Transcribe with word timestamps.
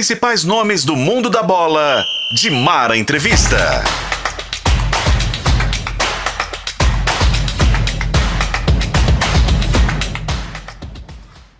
principais 0.00 0.44
nomes 0.44 0.82
do 0.82 0.96
mundo 0.96 1.28
da 1.28 1.42
bola. 1.42 2.02
De 2.32 2.48
Mara 2.48 2.96
Entrevista. 2.96 3.84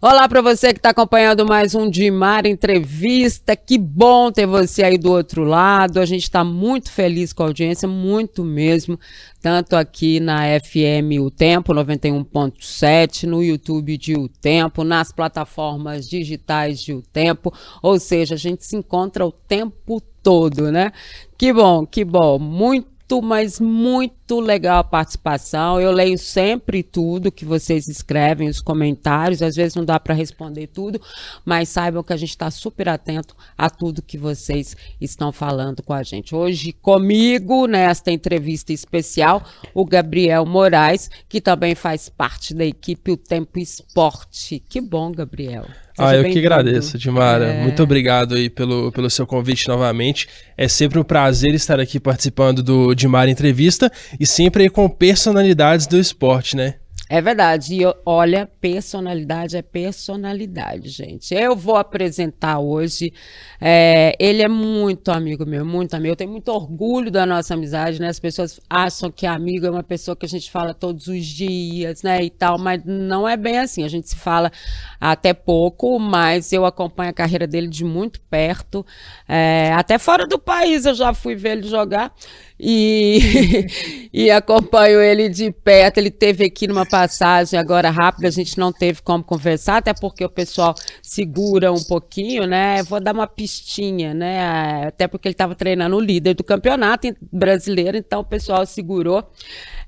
Olá 0.02 0.26
para 0.26 0.40
você 0.40 0.72
que 0.72 0.79
está 0.79 0.88
acompanhando 0.88 1.44
mais 1.44 1.74
um 1.74 1.86
Dimar 1.86 2.46
Entrevista. 2.46 3.54
Que 3.54 3.76
bom 3.76 4.32
ter 4.32 4.46
você 4.46 4.82
aí 4.82 4.96
do 4.96 5.12
outro 5.12 5.45
lado. 5.45 6.00
A 6.00 6.07
gente 6.07 6.22
está 6.22 6.43
muito 6.43 6.90
feliz 6.90 7.34
com 7.34 7.43
a 7.43 7.46
audiência, 7.46 7.86
muito 7.86 8.43
mesmo. 8.43 8.98
Tanto 9.43 9.76
aqui 9.76 10.18
na 10.18 10.58
FM 10.58 11.21
O 11.21 11.30
Tempo 11.30 11.75
91.7, 11.75 13.25
no 13.25 13.43
YouTube 13.43 13.98
de 13.98 14.14
O 14.14 14.26
Tempo, 14.26 14.84
nas 14.84 15.12
plataformas 15.12 16.08
digitais 16.08 16.80
de 16.80 16.94
O 16.94 17.03
Tempo. 17.03 17.53
Ou 17.82 18.00
seja, 18.00 18.36
a 18.36 18.39
gente 18.39 18.64
se 18.64 18.76
encontra 18.76 19.26
o 19.26 19.30
tempo 19.30 20.00
todo, 20.22 20.72
né? 20.72 20.93
Que 21.36 21.53
bom, 21.53 21.85
que 21.85 22.07
bom. 22.07 22.39
Muito 22.39 22.89
mas 23.21 23.58
muito 23.58 24.14
legal 24.39 24.79
a 24.79 24.84
participação. 24.84 25.80
Eu 25.80 25.90
leio 25.90 26.16
sempre 26.18 26.82
tudo 26.82 27.32
que 27.32 27.44
vocês 27.44 27.88
escrevem, 27.88 28.48
os 28.48 28.61
comentários. 28.61 29.43
Às 29.43 29.57
vezes 29.57 29.75
não 29.75 29.84
dá 29.84 29.98
para 29.98 30.14
responder 30.14 30.68
tudo, 30.68 31.00
mas 31.44 31.68
saibam 31.68 32.02
que 32.02 32.12
a 32.12 32.16
gente 32.16 32.30
está 32.30 32.50
super 32.50 32.88
atento 32.88 33.34
a 33.56 33.69
tudo 33.69 34.02
que 34.02 34.19
vocês 34.19 34.77
estão 35.00 35.33
falando 35.33 35.83
com 35.83 35.92
a 35.92 36.02
gente. 36.02 36.34
Hoje, 36.34 36.72
comigo, 36.72 37.66
nesta 37.66 38.12
entrevista 38.12 38.72
especial, 38.72 39.42
o 39.74 39.84
Gabriel 39.84 40.44
Moraes, 40.47 41.10
que 41.28 41.41
também 41.41 41.74
faz 41.74 42.08
parte 42.08 42.55
da 42.55 42.64
equipe 42.64 43.10
O 43.10 43.16
Tempo 43.16 43.58
Esporte. 43.58 44.62
Que 44.69 44.80
bom, 44.80 45.10
Gabriel. 45.10 45.64
Seja 45.97 46.08
ah, 46.08 46.16
eu 46.16 46.24
que 46.24 46.38
agradeço, 46.38 46.97
Dimara. 46.97 47.47
É... 47.47 47.62
Muito 47.62 47.83
obrigado 47.83 48.34
aí 48.34 48.48
pelo, 48.48 48.91
pelo 48.91 49.10
seu 49.10 49.27
convite 49.27 49.69
novamente. 49.69 50.28
É 50.56 50.66
sempre 50.66 50.98
um 50.98 51.05
prazer 51.05 51.55
estar 51.55 51.78
aqui 51.78 52.00
participando 52.00 52.62
do 52.62 52.94
Dimara 52.94 53.30
Entrevista 53.30 53.90
e 54.20 54.26
sempre 54.26 54.68
com 54.68 54.86
personalidades 54.86 55.86
do 55.86 55.98
esporte, 55.98 56.54
né? 56.54 56.74
É 57.12 57.20
verdade. 57.20 57.74
E 57.74 57.80
olha, 58.06 58.48
personalidade 58.60 59.56
é 59.56 59.62
personalidade, 59.62 60.90
gente. 60.90 61.34
Eu 61.34 61.56
vou 61.56 61.74
apresentar 61.74 62.60
hoje. 62.60 63.12
É, 63.60 64.14
ele 64.16 64.42
é 64.42 64.46
muito 64.46 65.10
amigo 65.10 65.44
meu, 65.44 65.64
muito 65.64 65.94
amigo. 65.94 66.12
Eu 66.12 66.16
tenho 66.16 66.30
muito 66.30 66.52
orgulho 66.52 67.10
da 67.10 67.27
nossa 67.27 67.54
amizade, 67.54 68.00
né? 68.00 68.06
As 68.06 68.20
pessoas 68.20 68.60
acham 68.70 69.10
que 69.10 69.27
amigo 69.27 69.66
é 69.66 69.70
uma 69.72 69.82
pessoa 69.82 70.14
que 70.14 70.24
a 70.24 70.28
gente 70.28 70.48
fala 70.52 70.72
todos 70.72 71.08
os 71.08 71.27
dias, 71.27 72.05
né? 72.05 72.22
E 72.22 72.30
tal, 72.30 72.56
mas 72.58 72.80
não 72.84 73.28
é 73.28 73.36
bem 73.36 73.58
assim. 73.58 73.82
A 73.82 73.88
gente 73.88 74.08
se 74.08 74.14
fala 74.14 74.52
até 75.00 75.34
pouco, 75.34 75.98
mas 75.98 76.52
eu 76.52 76.64
acompanho 76.64 77.10
a 77.10 77.14
carreira 77.14 77.46
dele 77.48 77.66
de 77.66 77.84
muito 77.84 78.20
perto. 78.20 78.86
É, 79.27 79.72
até 79.72 79.98
fora 79.98 80.28
do 80.28 80.38
país 80.38 80.86
eu 80.86 80.94
já 80.94 81.12
fui 81.12 81.34
ver 81.34 81.58
ele 81.58 81.68
jogar 81.68 82.14
e, 82.62 83.66
e 84.12 84.30
acompanho 84.30 85.00
ele 85.00 85.28
de 85.28 85.50
perto. 85.50 85.98
Ele 85.98 86.11
teve 86.11 86.44
aqui 86.44 86.69
numa 86.69 86.84
passagem 86.84 87.58
agora 87.58 87.91
rápida, 87.91 88.28
a 88.28 88.30
gente 88.30 88.58
não 88.58 88.70
teve 88.70 89.00
como 89.00 89.25
conversar, 89.25 89.78
até 89.78 89.94
porque 89.94 90.25
o 90.25 90.28
pessoal 90.28 90.75
segura 91.02 91.72
um 91.72 91.83
pouquinho, 91.83 92.47
né? 92.47 92.83
Vou 92.83 93.00
dar 93.00 93.14
uma 93.14 93.27
pistinha, 93.27 94.12
né? 94.12 94.86
Até 94.86 95.08
porque 95.08 95.28
ele 95.28 95.34
estava 95.34 95.55
treinando 95.55 95.97
o 95.97 96.00
líder 96.00 96.34
do 96.34 96.44
campeonato 96.44 97.08
brasileiro, 97.33 97.97
então 97.97 98.20
o 98.20 98.25
pessoal 98.25 98.67
segurou. 98.67 99.27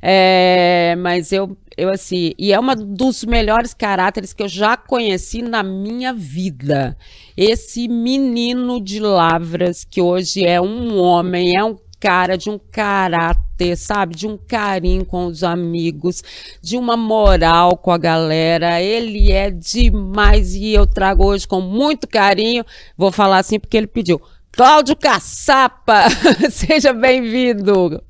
É, 0.04 0.96
mas 0.98 1.30
eu, 1.30 1.56
eu 1.76 1.88
assim, 1.88 2.32
e 2.36 2.52
é 2.52 2.58
uma 2.58 2.74
dos 2.74 3.22
melhores 3.22 3.72
caráteres 3.72 4.32
que 4.32 4.42
eu 4.42 4.48
já 4.48 4.76
conheci 4.76 5.42
na 5.42 5.62
minha 5.62 6.12
vida. 6.12 6.96
Esse 7.36 7.86
menino 7.86 8.80
de 8.80 8.98
Lavras, 8.98 9.84
que 9.84 10.00
hoje 10.00 10.44
é 10.44 10.60
um 10.60 10.98
homem, 10.98 11.56
é 11.56 11.64
um 11.64 11.76
cara, 12.02 12.36
de 12.36 12.50
um 12.50 12.58
caráter, 12.58 13.76
sabe? 13.76 14.16
De 14.16 14.26
um 14.26 14.36
carinho 14.36 15.04
com 15.06 15.26
os 15.26 15.44
amigos, 15.44 16.20
de 16.60 16.76
uma 16.76 16.96
moral 16.96 17.76
com 17.76 17.92
a 17.92 17.96
galera. 17.96 18.82
Ele 18.82 19.30
é 19.30 19.52
demais 19.52 20.52
e 20.52 20.72
eu 20.72 20.84
trago 20.84 21.24
hoje 21.24 21.46
com 21.46 21.60
muito 21.60 22.08
carinho. 22.08 22.64
Vou 22.98 23.12
falar 23.12 23.38
assim 23.38 23.60
porque 23.60 23.76
ele 23.76 23.86
pediu. 23.86 24.20
Cláudio 24.50 24.96
Caçapa, 24.96 26.08
seja 26.50 26.92
bem-vindo. 26.92 28.02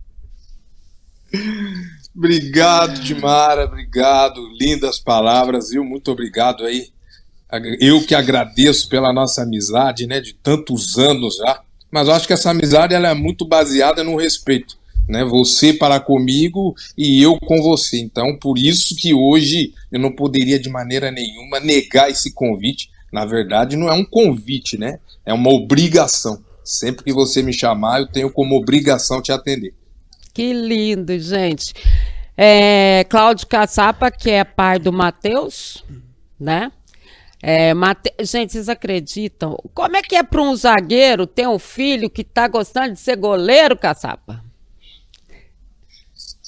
Obrigado, 2.17 2.99
Dimara, 2.99 3.67
obrigado. 3.67 4.41
Lindas 4.59 4.99
palavras, 4.99 5.69
viu? 5.69 5.85
Muito 5.85 6.11
obrigado 6.11 6.65
aí. 6.65 6.89
Eu 7.79 8.03
que 8.07 8.15
agradeço 8.15 8.89
pela 8.89 9.13
nossa 9.13 9.43
amizade, 9.43 10.07
né, 10.07 10.19
de 10.19 10.33
tantos 10.33 10.97
anos 10.97 11.37
já 11.37 11.63
mas 11.93 12.09
eu 12.09 12.15
acho 12.15 12.27
que 12.27 12.33
essa 12.33 12.51
amizade 12.51 12.95
ela 12.95 13.11
é 13.11 13.15
muito 13.15 13.45
baseada 13.45 14.03
no 14.03 14.17
respeito, 14.17 14.79
né? 15.07 15.23
Você 15.25 15.75
para 15.75 16.01
comigo 16.01 16.75
e 16.97 17.23
eu 17.23 17.39
com 17.39 17.61
você. 17.61 18.01
Então, 18.01 18.35
por 18.39 18.57
isso 18.57 18.97
que 18.97 19.13
hoje 19.13 19.75
eu 19.93 20.01
não 20.01 20.11
poderia 20.11 20.59
de 20.59 20.71
maneira 20.71 21.11
nenhuma 21.11 21.61
negar 21.61 22.11
esse 22.11 22.33
convite. 22.33 22.91
Na 23.13 23.27
verdade, 23.27 23.77
não 23.77 23.89
é 23.89 23.93
um 23.93 24.07
convite, 24.07 24.79
né? 24.79 24.99
É 25.27 25.35
uma 25.35 25.51
obrigação. 25.51 26.43
Sempre 26.65 27.05
que 27.05 27.13
você 27.13 27.43
me 27.43 27.53
chamar, 27.53 28.01
eu 28.01 28.07
tenho 28.07 28.31
como 28.31 28.57
obrigação 28.57 29.21
te 29.21 29.31
atender. 29.31 29.75
Que 30.33 30.55
lindo, 30.55 31.19
gente. 31.19 31.75
É, 32.35 33.05
Cláudio 33.11 33.47
Caçapa, 33.47 34.11
que 34.11 34.31
é 34.31 34.45
pai 34.45 34.79
do 34.79 34.91
Matheus, 34.91 35.85
né? 36.41 36.73
É, 37.43 37.75
Mate... 37.75 38.15
Gente, 38.21 38.53
vocês 38.53 38.69
acreditam? 38.69 39.59
Como 39.75 39.97
é 39.97 40.03
que 40.03 40.15
é 40.15 40.23
para 40.23 40.41
um 40.41 40.55
zagueiro 40.55 41.27
ter 41.27 41.49
um 41.49 41.59
filho 41.59 42.09
que 42.09 42.23
está 42.23 42.47
gostando 42.47 42.93
de 42.93 43.01
ser 43.01 43.17
goleiro, 43.17 43.77
caçapa? 43.77 44.41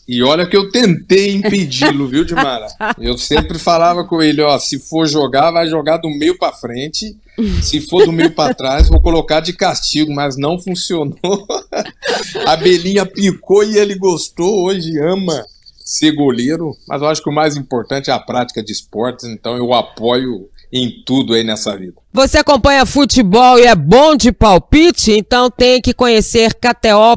E 0.06 0.22
olha 0.22 0.47
que 0.47 0.56
eu 0.56 0.71
tentei 0.71 1.32
impedi-lo, 1.32 2.06
viu, 2.06 2.25
Dimara? 2.25 2.69
Eu 3.00 3.16
sempre 3.16 3.59
falava 3.59 4.05
com 4.05 4.22
ele, 4.22 4.43
ó, 4.43 4.56
se 4.59 4.78
for 4.78 5.09
jogar, 5.09 5.50
vai 5.50 5.66
jogar 5.66 5.97
do 5.97 6.10
meio 6.10 6.38
para 6.38 6.53
frente. 6.53 7.16
Se 7.62 7.81
for 7.81 8.05
do 8.05 8.12
meio 8.12 8.31
para 8.31 8.55
trás, 8.55 8.88
vou 8.88 9.00
colocar 9.00 9.41
de 9.41 9.55
castigo, 9.55 10.15
mas 10.15 10.37
não 10.37 10.61
funcionou. 10.61 11.16
A 12.47 12.55
Belinha 12.55 13.06
picou 13.06 13.65
e 13.65 13.78
ele 13.78 13.97
gostou, 13.97 14.66
hoje 14.66 14.97
ama 15.00 15.44
ser 15.84 16.12
goleiro, 16.12 16.76
mas 16.87 17.03
eu 17.03 17.09
acho 17.09 17.22
que 17.22 17.28
o 17.28 17.34
mais 17.34 17.56
importante 17.56 18.11
é 18.11 18.12
a 18.12 18.19
prática 18.19 18.62
de 18.62 18.72
esportes, 18.72 19.26
então 19.26 19.56
eu 19.56 19.75
apoio 19.75 20.49
em 20.75 20.91
tudo 21.07 21.35
aí 21.35 21.45
nessa 21.45 21.77
vida. 21.77 21.95
Você 22.12 22.39
acompanha 22.39 22.85
futebol 22.85 23.61
e 23.61 23.62
é 23.62 23.77
bom 23.77 24.17
de 24.17 24.33
palpite? 24.33 25.12
Então 25.12 25.49
tem 25.49 25.81
que 25.81 25.95
conhecer 25.95 26.53
KTO 26.55 27.17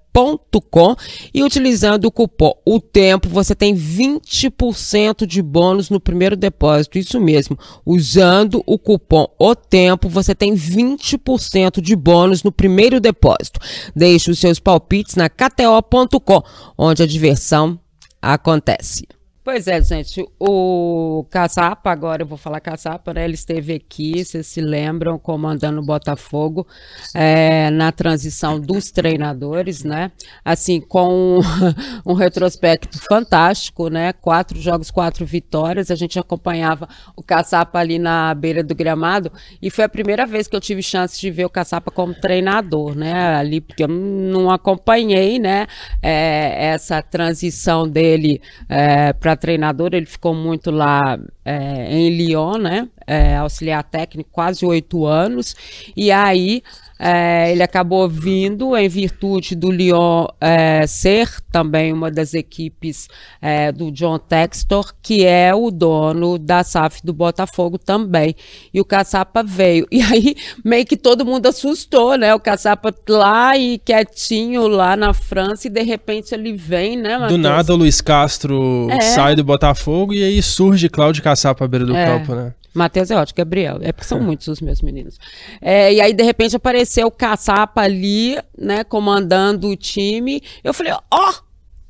com 0.13 0.95
e 1.33 1.43
utilizando 1.43 2.05
o 2.05 2.11
cupom 2.11 2.53
O 2.65 2.79
Tempo 2.79 3.29
você 3.29 3.55
tem 3.55 3.75
20% 3.75 5.25
de 5.25 5.41
bônus 5.41 5.89
no 5.89 5.99
primeiro 5.99 6.35
depósito. 6.35 6.97
Isso 6.97 7.19
mesmo. 7.19 7.57
Usando 7.85 8.61
o 8.65 8.77
cupom 8.77 9.27
O 9.39 9.55
Tempo 9.55 10.09
você 10.09 10.35
tem 10.35 10.53
20% 10.53 11.81
de 11.81 11.95
bônus 11.95 12.43
no 12.43 12.51
primeiro 12.51 12.99
depósito. 12.99 13.59
Deixe 13.95 14.29
os 14.29 14.39
seus 14.39 14.59
palpites 14.59 15.15
na 15.15 15.29
KTO.com, 15.29 16.43
onde 16.77 17.03
a 17.03 17.07
diversão 17.07 17.79
acontece. 18.21 19.07
Pois 19.43 19.67
é, 19.67 19.81
gente, 19.81 20.23
o 20.39 21.25
Caçapa, 21.31 21.89
agora 21.89 22.21
eu 22.21 22.27
vou 22.27 22.37
falar 22.37 22.59
Caçapa, 22.59 23.11
né? 23.11 23.25
Ele 23.25 23.33
esteve 23.33 23.73
aqui, 23.73 24.23
vocês 24.23 24.45
se 24.45 24.61
lembram, 24.61 25.17
comandando 25.17 25.81
o 25.81 25.83
Botafogo 25.83 26.67
é, 27.15 27.71
na 27.71 27.91
transição 27.91 28.59
dos 28.59 28.91
treinadores, 28.91 29.83
né? 29.83 30.11
Assim, 30.45 30.79
com 30.79 31.39
um, 31.39 31.41
um, 32.05 32.13
retrospecto 32.13 32.99
fantástico, 32.99 33.89
né? 33.89 34.13
Quatro 34.13 34.61
jogos, 34.61 34.91
quatro 34.91 35.25
vitórias. 35.25 35.89
A 35.89 35.95
gente 35.95 36.19
acompanhava 36.19 36.87
o 37.15 37.23
Caçapa 37.23 37.79
ali 37.79 37.97
na 37.97 38.35
beira 38.35 38.63
do 38.63 38.75
gramado 38.75 39.31
e 39.59 39.71
foi 39.71 39.85
a 39.85 39.89
primeira 39.89 40.27
vez 40.27 40.47
que 40.47 40.55
eu 40.55 40.61
tive 40.61 40.83
chance 40.83 41.19
de 41.19 41.31
ver 41.31 41.45
o 41.45 41.49
Caçapa 41.49 41.89
como 41.89 42.13
treinador, 42.13 42.93
né? 42.93 43.35
Ali, 43.37 43.59
porque 43.59 43.85
eu 43.85 43.87
não 43.87 44.51
acompanhei, 44.51 45.39
né? 45.39 45.65
É, 45.99 46.67
essa 46.67 47.01
transição 47.01 47.89
dele 47.89 48.39
é, 48.69 49.13
para 49.13 49.30
para 49.31 49.35
treinador, 49.37 49.91
ele 49.93 50.05
ficou 50.05 50.33
muito 50.33 50.71
lá 50.71 51.17
é, 51.45 51.93
em 51.93 52.09
Lyon, 52.09 52.57
né? 52.57 52.89
É, 53.07 53.37
auxiliar 53.37 53.83
técnico, 53.83 54.29
quase 54.31 54.65
oito 54.65 55.05
anos. 55.05 55.55
E 55.95 56.11
aí 56.11 56.61
É, 57.03 57.51
ele 57.51 57.63
acabou 57.63 58.07
vindo 58.07 58.77
em 58.77 58.87
virtude 58.87 59.55
do 59.55 59.71
Lyon 59.71 60.27
é, 60.39 60.85
ser 60.85 61.27
também 61.51 61.91
uma 61.91 62.11
das 62.11 62.35
equipes 62.35 63.07
é, 63.41 63.71
do 63.71 63.91
John 63.91 64.19
Textor, 64.19 64.93
que 65.01 65.25
é 65.25 65.51
o 65.55 65.71
dono 65.71 66.37
da 66.37 66.63
SAF 66.63 67.03
do 67.03 67.11
Botafogo 67.11 67.79
também. 67.79 68.35
E 68.71 68.79
o 68.79 68.85
Caçapa 68.85 69.41
veio. 69.41 69.87
E 69.91 70.01
aí 70.01 70.35
meio 70.63 70.85
que 70.85 70.95
todo 70.95 71.25
mundo 71.25 71.47
assustou, 71.47 72.15
né? 72.17 72.33
O 72.35 72.39
Caçapa 72.39 72.93
lá 73.09 73.57
e 73.57 73.79
quietinho 73.79 74.67
lá 74.67 74.95
na 74.95 75.13
França 75.13 75.67
e 75.67 75.69
de 75.69 75.81
repente 75.81 76.33
ele 76.35 76.53
vem, 76.53 76.97
né? 76.97 77.17
Do 77.27 77.37
nada 77.37 77.73
o 77.73 77.77
Luiz 77.77 77.99
Castro 77.99 78.87
é. 78.91 79.01
sai 79.01 79.35
do 79.35 79.43
Botafogo 79.43 80.13
e 80.13 80.23
aí 80.23 80.41
surge 80.41 80.87
Cláudio 80.87 81.23
Caçapa 81.23 81.65
à 81.65 81.67
beira 81.67 81.85
do 81.85 81.95
é. 81.95 82.05
campo, 82.05 82.35
né? 82.35 82.53
Matheus 82.73 83.11
é 83.11 83.15
ótimo, 83.15 83.37
Gabriel. 83.37 83.79
É 83.81 83.91
porque 83.91 84.07
são 84.07 84.19
muitos 84.21 84.47
os 84.47 84.61
meus 84.61 84.81
meninos. 84.81 85.19
É, 85.61 85.93
e 85.93 86.01
aí, 86.01 86.13
de 86.13 86.23
repente, 86.23 86.55
apareceu 86.55 87.07
o 87.07 87.11
Caçapa 87.11 87.81
ali, 87.81 88.37
né, 88.57 88.83
comandando 88.83 89.69
o 89.69 89.75
time. 89.75 90.41
Eu 90.63 90.73
falei, 90.73 90.93
ó, 90.93 91.01
oh, 91.13 91.33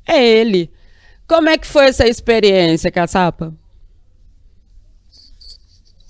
é 0.08 0.24
ele. 0.24 0.72
Como 1.28 1.50
é 1.50 1.58
que 1.58 1.68
foi 1.68 1.86
essa 1.86 2.08
experiência, 2.08 2.92
Caçapa? 2.92 3.54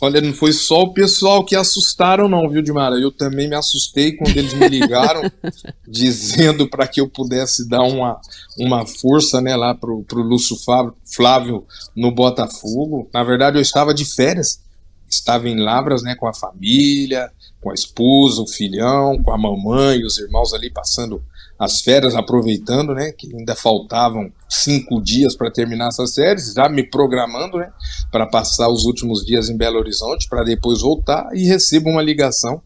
Olha, 0.04 0.20
não 0.20 0.34
foi 0.34 0.52
só 0.52 0.82
o 0.82 0.94
pessoal 0.94 1.46
que 1.46 1.56
assustaram, 1.56 2.28
não, 2.28 2.50
viu, 2.50 2.64
Dimara? 2.64 2.96
Eu 2.96 3.12
também 3.12 3.48
me 3.48 3.56
assustei 3.56 4.14
quando 4.14 4.36
eles 4.36 4.52
me 4.56 4.68
ligaram, 4.68 5.22
dizendo 5.88 6.68
para 6.68 6.88
que 6.88 7.00
eu 7.00 7.08
pudesse 7.08 7.70
dar 7.70 7.84
uma, 7.84 8.20
uma 8.58 8.84
força 8.88 9.40
né, 9.40 9.56
lá 9.56 9.76
pro, 9.76 10.04
pro 10.04 10.24
Lúcio 10.24 10.58
Flávio 11.06 11.68
no 11.96 12.12
Botafogo. 12.12 13.08
Na 13.14 13.24
verdade, 13.24 13.60
eu 13.60 13.62
estava 13.62 13.94
de 13.94 14.04
férias, 14.04 14.60
estava 15.08 15.48
em 15.48 15.60
Lavras 15.60 16.02
né, 16.02 16.16
com 16.16 16.28
a 16.28 16.34
família, 16.34 17.32
com 17.62 17.70
a 17.70 17.76
esposa, 17.76 18.42
o 18.42 18.48
filhão, 18.48 19.22
com 19.22 19.32
a 19.32 19.38
mamãe, 19.38 20.04
os 20.04 20.18
irmãos 20.18 20.52
ali 20.52 20.72
passando 20.72 21.24
as 21.62 21.80
férias, 21.82 22.16
aproveitando, 22.16 22.96
né, 22.96 23.12
que 23.12 23.32
ainda 23.36 23.56
faltavam 23.56 24.32
cinco 24.50 25.00
dias 25.00 25.36
para 25.36 25.52
terminar 25.52 25.90
essas 25.90 26.16
séries, 26.16 26.54
já 26.56 26.68
me 26.68 26.82
programando, 26.82 27.60
né, 27.60 27.72
para 28.12 28.26
passar 28.26 28.68
os 28.68 28.86
últimos 28.86 29.24
dias 29.24 29.48
em 29.48 29.56
Belo 29.56 29.78
Horizonte, 29.78 30.28
para 30.28 30.44
depois 30.44 30.82
voltar 30.82 31.30
e 31.36 31.46
recebo 31.46 31.92
uma 31.92 32.02
ligação 32.02 32.60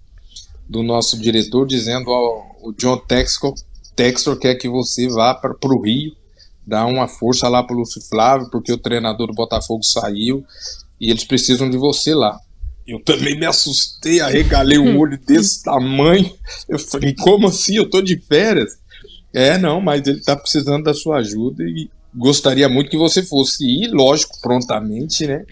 do 0.70 0.82
nosso 0.82 1.20
diretor 1.20 1.68
dizendo 1.68 2.10
ao 2.10 2.56
o 2.62 2.72
John 2.72 2.98
Textor, 2.98 3.54
Textor 3.98 4.40
quer 4.40 4.56
que 4.56 4.70
você 4.70 5.10
vá 5.10 5.36
para 5.36 5.54
o 5.62 5.82
Rio, 5.82 6.16
dar 6.66 6.86
uma 6.86 7.06
força 7.06 7.50
lá 7.50 7.62
para 7.62 7.76
o 7.76 7.80
Lúcio 7.80 8.02
Flávio, 8.02 8.50
porque 8.50 8.72
o 8.72 8.78
treinador 8.78 9.28
do 9.28 9.34
Botafogo 9.34 9.84
saiu 9.84 10.44
e 11.02 11.12
eles 11.12 11.26
precisam 11.26 11.70
de 11.70 11.78
você 11.78 12.16
lá. 12.16 12.40
Eu 12.88 13.00
também 13.00 13.38
me 13.38 13.48
assustei, 13.48 14.22
arregalei 14.22 14.78
o 14.78 14.98
olho 15.00 15.18
desse 15.18 15.64
tamanho. 15.64 16.32
Eu 16.70 16.78
falei, 16.78 17.16
como 17.16 17.48
assim? 17.48 17.76
Eu 17.76 17.90
tô 17.90 18.00
de 18.00 18.16
férias. 18.18 18.78
É, 19.36 19.58
não, 19.58 19.82
mas 19.82 20.08
ele 20.08 20.20
está 20.20 20.34
precisando 20.34 20.86
da 20.86 20.94
sua 20.94 21.18
ajuda 21.18 21.62
e 21.62 21.90
gostaria 22.16 22.70
muito 22.70 22.90
que 22.90 22.98
você 22.98 23.22
fosse. 23.22 23.66
E, 23.66 23.86
lógico, 23.88 24.40
prontamente, 24.42 25.28
né? 25.28 25.44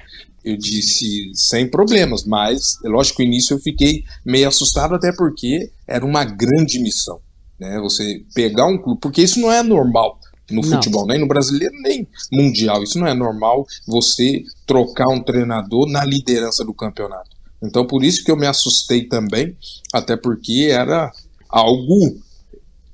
Eu 0.41 0.55
disse 0.55 1.31
sem 1.33 1.69
problemas, 1.69 2.23
mas, 2.23 2.77
lógico, 2.81 3.21
no 3.21 3.27
início 3.27 3.55
eu 3.55 3.59
fiquei 3.59 4.05
meio 4.25 4.47
assustado, 4.47 4.95
até 4.95 5.11
porque 5.11 5.69
era 5.85 6.05
uma 6.05 6.23
grande 6.23 6.79
missão. 6.79 7.19
Né? 7.59 7.77
Você 7.81 8.23
pegar 8.33 8.67
um 8.67 8.77
clube, 8.77 9.01
porque 9.01 9.21
isso 9.21 9.39
não 9.41 9.51
é 9.51 9.61
normal 9.61 10.17
no 10.49 10.61
não. 10.61 10.69
futebol, 10.69 11.05
nem 11.05 11.19
no 11.19 11.27
brasileiro, 11.27 11.73
nem 11.81 12.07
mundial. 12.31 12.83
Isso 12.83 12.97
não 12.97 13.07
é 13.07 13.13
normal 13.13 13.65
você 13.85 14.43
trocar 14.65 15.09
um 15.09 15.21
treinador 15.21 15.89
na 15.89 16.05
liderança 16.05 16.63
do 16.63 16.73
campeonato. 16.73 17.31
Então, 17.61 17.85
por 17.85 18.01
isso 18.03 18.23
que 18.23 18.31
eu 18.31 18.37
me 18.37 18.47
assustei 18.47 19.07
também, 19.07 19.57
até 19.93 20.15
porque 20.15 20.67
era 20.69 21.11
algo 21.49 22.17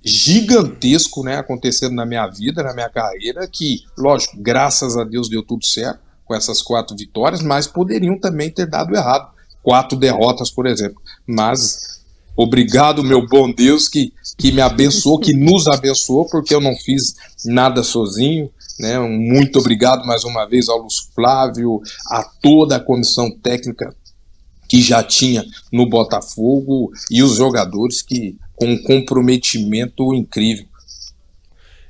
gigantesco, 0.03 1.23
né, 1.23 1.37
acontecendo 1.37 1.93
na 1.93 2.05
minha 2.05 2.25
vida, 2.27 2.63
na 2.63 2.73
minha 2.73 2.89
carreira, 2.89 3.47
que, 3.47 3.83
lógico, 3.97 4.37
graças 4.37 4.97
a 4.97 5.03
Deus 5.03 5.29
deu 5.29 5.43
tudo 5.43 5.65
certo 5.65 5.99
com 6.25 6.35
essas 6.35 6.61
quatro 6.61 6.95
vitórias, 6.95 7.41
mas 7.41 7.65
poderiam 7.65 8.17
também 8.19 8.51
ter 8.51 8.67
dado 8.67 8.95
errado. 8.95 9.31
Quatro 9.63 9.97
derrotas, 9.97 10.51
por 10.51 10.67
exemplo. 10.67 11.01
Mas 11.27 12.01
obrigado, 12.35 13.03
meu 13.03 13.27
bom 13.27 13.51
Deus, 13.51 13.89
que, 13.89 14.13
que 14.37 14.51
me 14.51 14.61
abençoou, 14.61 15.19
que 15.19 15.33
nos 15.33 15.67
abençoou, 15.67 16.25
porque 16.29 16.53
eu 16.53 16.61
não 16.61 16.75
fiz 16.75 17.15
nada 17.43 17.81
sozinho. 17.81 18.49
Né? 18.79 18.99
Muito 18.99 19.57
obrigado 19.59 20.05
mais 20.05 20.23
uma 20.23 20.45
vez 20.45 20.69
ao 20.69 20.77
Lúcio 20.77 21.09
Flávio, 21.15 21.81
a 22.11 22.23
toda 22.23 22.77
a 22.77 22.79
comissão 22.79 23.29
técnica 23.31 23.93
que 24.69 24.83
já 24.83 25.01
tinha 25.01 25.43
no 25.73 25.89
Botafogo 25.89 26.91
e 27.09 27.23
os 27.23 27.37
jogadores 27.37 28.03
que 28.03 28.37
com 28.59 28.67
um 28.67 28.83
comprometimento 28.83 30.13
incrível. 30.13 30.65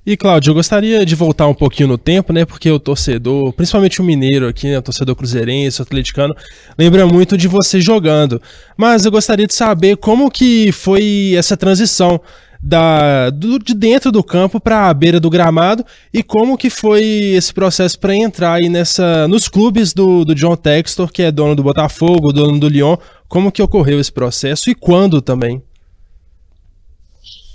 E 0.06 0.16
Cláudio, 0.16 0.52
eu 0.52 0.56
gostaria 0.56 1.06
de 1.06 1.14
voltar 1.14 1.48
um 1.48 1.54
pouquinho 1.54 1.90
no 1.90 1.98
tempo, 1.98 2.32
né? 2.32 2.46
Porque 2.46 2.72
o 2.72 2.80
torcedor, 2.80 3.54
principalmente 3.54 4.02
o 4.02 4.04
mineiro 4.04 4.48
aqui, 4.48 4.68
né, 4.68 4.80
o 4.80 4.82
torcedor 4.82 5.16
cruzeirense, 5.16 5.82
o 5.82 5.84
atleticano, 5.84 6.34
lembra 6.78 7.06
muito 7.06 7.38
de 7.38 7.48
você 7.48 7.80
jogando. 7.82 8.42
Mas 8.78 9.06
eu 9.06 9.12
gostaria 9.12 9.46
de 9.46 9.54
saber 9.54 9.98
como 9.98 10.32
que 10.32 10.72
foi 10.72 11.34
essa 11.38 11.56
transição 11.56 12.20
da, 12.62 13.30
do, 13.30 13.60
de 13.60 13.74
dentro 13.74 14.12
do 14.12 14.24
campo 14.24 14.60
para 14.60 14.90
a 14.90 14.94
beira 14.94 15.20
do 15.20 15.30
gramado 15.30 15.86
e 16.14 16.24
como 16.24 16.58
que 16.58 16.70
foi 16.70 17.04
esse 17.36 17.54
processo 17.54 18.00
para 18.00 18.16
entrar 18.16 18.54
aí 18.54 18.68
nessa 18.68 19.28
nos 19.28 19.48
clubes 19.48 19.94
do, 19.94 20.26
do 20.26 20.34
John 20.34 20.56
Textor, 20.56 21.12
que 21.12 21.22
é 21.22 21.32
dono 21.32 21.56
do 21.56 21.64
Botafogo, 21.64 22.34
dono 22.34 22.60
do 22.60 22.68
Lyon. 22.68 22.98
Como 23.28 23.52
que 23.52 23.62
ocorreu 23.62 24.00
esse 24.00 24.12
processo 24.12 24.70
e 24.70 24.76
quando 24.76 25.22
também? 25.22 25.62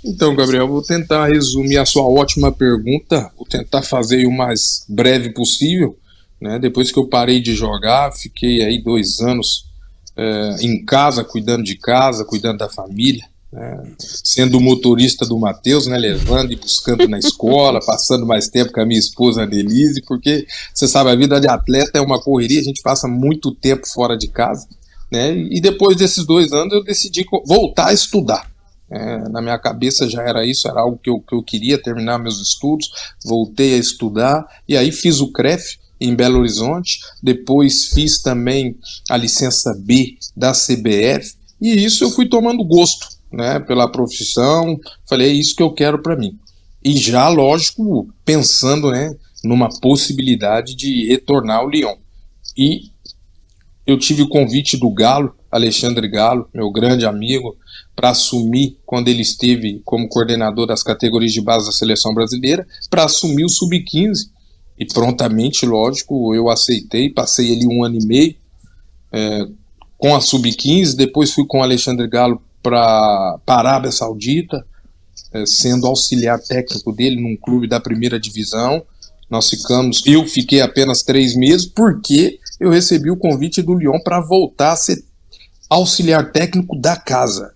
Então, 0.05 0.35
Gabriel, 0.35 0.67
vou 0.67 0.83
tentar 0.83 1.25
resumir 1.25 1.77
a 1.77 1.85
sua 1.85 2.03
ótima 2.03 2.51
pergunta, 2.51 3.31
vou 3.35 3.47
tentar 3.47 3.81
fazer 3.81 4.27
o 4.27 4.31
mais 4.31 4.85
breve 4.87 5.31
possível. 5.31 5.97
Né? 6.39 6.59
Depois 6.59 6.91
que 6.91 6.99
eu 6.99 7.07
parei 7.07 7.41
de 7.41 7.55
jogar, 7.55 8.11
fiquei 8.11 8.61
aí 8.61 8.79
dois 8.81 9.19
anos 9.19 9.65
é, 10.15 10.57
em 10.61 10.85
casa, 10.85 11.23
cuidando 11.23 11.63
de 11.63 11.75
casa, 11.75 12.23
cuidando 12.23 12.59
da 12.59 12.69
família, 12.69 13.25
né? 13.51 13.83
sendo 13.97 14.59
motorista 14.59 15.25
do 15.25 15.39
Matheus, 15.39 15.87
né? 15.87 15.97
levando 15.97 16.51
e 16.51 16.55
buscando 16.55 17.07
na 17.07 17.17
escola, 17.17 17.79
passando 17.83 18.27
mais 18.27 18.47
tempo 18.47 18.71
com 18.71 18.81
a 18.81 18.85
minha 18.85 18.99
esposa 18.99 19.47
Denise, 19.47 20.03
porque 20.03 20.45
você 20.71 20.87
sabe, 20.87 21.09
a 21.09 21.15
vida 21.15 21.41
de 21.41 21.47
atleta 21.47 21.97
é 21.97 22.01
uma 22.01 22.21
correria, 22.21 22.59
a 22.59 22.63
gente 22.63 22.83
passa 22.83 23.07
muito 23.07 23.51
tempo 23.55 23.87
fora 23.87 24.15
de 24.15 24.27
casa. 24.27 24.67
Né? 25.11 25.35
E 25.35 25.59
depois 25.59 25.97
desses 25.97 26.25
dois 26.27 26.51
anos 26.51 26.73
eu 26.73 26.83
decidi 26.83 27.25
voltar 27.47 27.87
a 27.87 27.93
estudar. 27.93 28.54
É, 28.89 29.29
na 29.29 29.41
minha 29.41 29.57
cabeça 29.57 30.09
já 30.09 30.21
era 30.21 30.45
isso, 30.45 30.67
era 30.67 30.81
algo 30.81 30.99
que 31.01 31.09
eu, 31.09 31.19
que 31.19 31.33
eu 31.33 31.41
queria 31.41 31.81
terminar 31.81 32.19
meus 32.19 32.39
estudos. 32.39 32.89
Voltei 33.23 33.75
a 33.75 33.77
estudar 33.77 34.45
e 34.67 34.77
aí 34.77 34.91
fiz 34.91 35.19
o 35.19 35.31
CREF 35.31 35.77
em 35.99 36.15
Belo 36.15 36.39
Horizonte. 36.39 36.99
Depois 37.21 37.89
fiz 37.89 38.21
também 38.21 38.77
a 39.09 39.17
licença 39.17 39.73
B 39.77 40.17
da 40.35 40.51
CBF 40.51 41.35
e 41.61 41.83
isso 41.83 42.03
eu 42.03 42.11
fui 42.11 42.27
tomando 42.27 42.63
gosto, 42.63 43.07
né, 43.31 43.59
pela 43.59 43.91
profissão. 43.91 44.77
Falei, 45.07 45.29
é 45.29 45.33
isso 45.33 45.55
que 45.55 45.63
eu 45.63 45.73
quero 45.73 46.01
para 46.01 46.15
mim. 46.15 46.37
E 46.83 46.95
já, 46.97 47.27
lógico, 47.27 48.07
pensando, 48.23 48.91
né, 48.91 49.15
numa 49.43 49.69
possibilidade 49.79 50.75
de 50.75 51.07
retornar 51.07 51.57
ao 51.57 51.69
Lyon. 51.69 51.95
E 52.57 52.91
eu 53.85 53.97
tive 53.97 54.21
o 54.21 54.29
convite 54.29 54.77
do 54.77 54.91
Galo, 54.91 55.35
Alexandre 55.51 56.07
Galo, 56.07 56.49
meu 56.53 56.71
grande 56.71 57.05
amigo, 57.05 57.55
para 57.95 58.09
assumir 58.09 58.77
quando 58.85 59.07
ele 59.07 59.21
esteve 59.21 59.81
como 59.85 60.09
coordenador 60.09 60.67
das 60.67 60.83
categorias 60.83 61.31
de 61.31 61.41
base 61.41 61.65
da 61.65 61.71
seleção 61.71 62.13
brasileira, 62.13 62.67
para 62.89 63.05
assumir 63.05 63.45
o 63.45 63.49
sub-15. 63.49 64.29
E 64.77 64.85
prontamente, 64.85 65.65
lógico, 65.65 66.35
eu 66.35 66.49
aceitei, 66.49 67.09
passei 67.09 67.53
ali 67.55 67.65
um 67.65 67.83
ano 67.83 67.97
e 68.01 68.05
meio 68.05 68.35
é, 69.15 69.47
com 69.97 70.13
a 70.13 70.19
sub-15, 70.19 70.95
depois 70.95 71.31
fui 71.31 71.45
com 71.47 71.59
o 71.59 71.63
Alexandre 71.63 72.05
Galo 72.07 72.41
para 72.61 73.39
a 73.47 73.57
Arábia 73.57 73.91
Saudita, 73.91 74.65
é, 75.31 75.45
sendo 75.45 75.87
auxiliar 75.87 76.37
técnico 76.39 76.91
dele 76.91 77.21
num 77.21 77.37
clube 77.37 77.65
da 77.67 77.79
primeira 77.79 78.19
divisão. 78.19 78.83
Nós 79.29 79.49
ficamos, 79.49 80.03
eu 80.05 80.25
fiquei 80.27 80.61
apenas 80.61 81.01
três 81.01 81.33
meses, 81.33 81.65
porque 81.65 82.39
eu 82.59 82.69
recebi 82.69 83.09
o 83.09 83.17
convite 83.17 83.61
do 83.61 83.73
Lyon 83.73 83.99
para 84.03 84.19
voltar 84.19 84.73
a 84.73 84.75
ser 84.75 85.01
auxiliar 85.69 86.31
técnico 86.31 86.77
da 86.77 86.97
casa. 86.97 87.54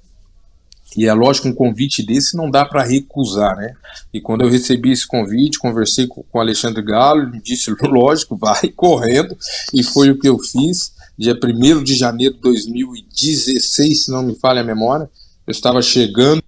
E 0.97 1.05
é 1.05 1.13
lógico, 1.13 1.47
um 1.47 1.53
convite 1.53 2.03
desse 2.03 2.35
não 2.35 2.49
dá 2.49 2.65
para 2.65 2.83
recusar, 2.83 3.55
né? 3.55 3.73
E 4.13 4.19
quando 4.19 4.41
eu 4.41 4.49
recebi 4.49 4.91
esse 4.91 5.07
convite, 5.07 5.59
conversei 5.59 6.07
com 6.07 6.23
o 6.31 6.39
Alexandre 6.39 6.81
Galo, 6.81 7.29
me 7.29 7.41
disse, 7.41 7.71
lógico, 7.83 8.35
vai 8.35 8.69
correndo, 8.69 9.37
e 9.73 9.83
foi 9.83 10.09
o 10.09 10.19
que 10.19 10.27
eu 10.27 10.39
fiz. 10.39 10.93
Dia 11.17 11.37
1 11.37 11.83
de 11.83 11.95
janeiro 11.95 12.35
de 12.35 12.41
2016, 12.41 14.05
se 14.05 14.11
não 14.11 14.23
me 14.23 14.35
falha 14.35 14.61
a 14.61 14.63
memória, 14.63 15.09
eu 15.45 15.51
estava 15.51 15.81
chegando 15.81 16.41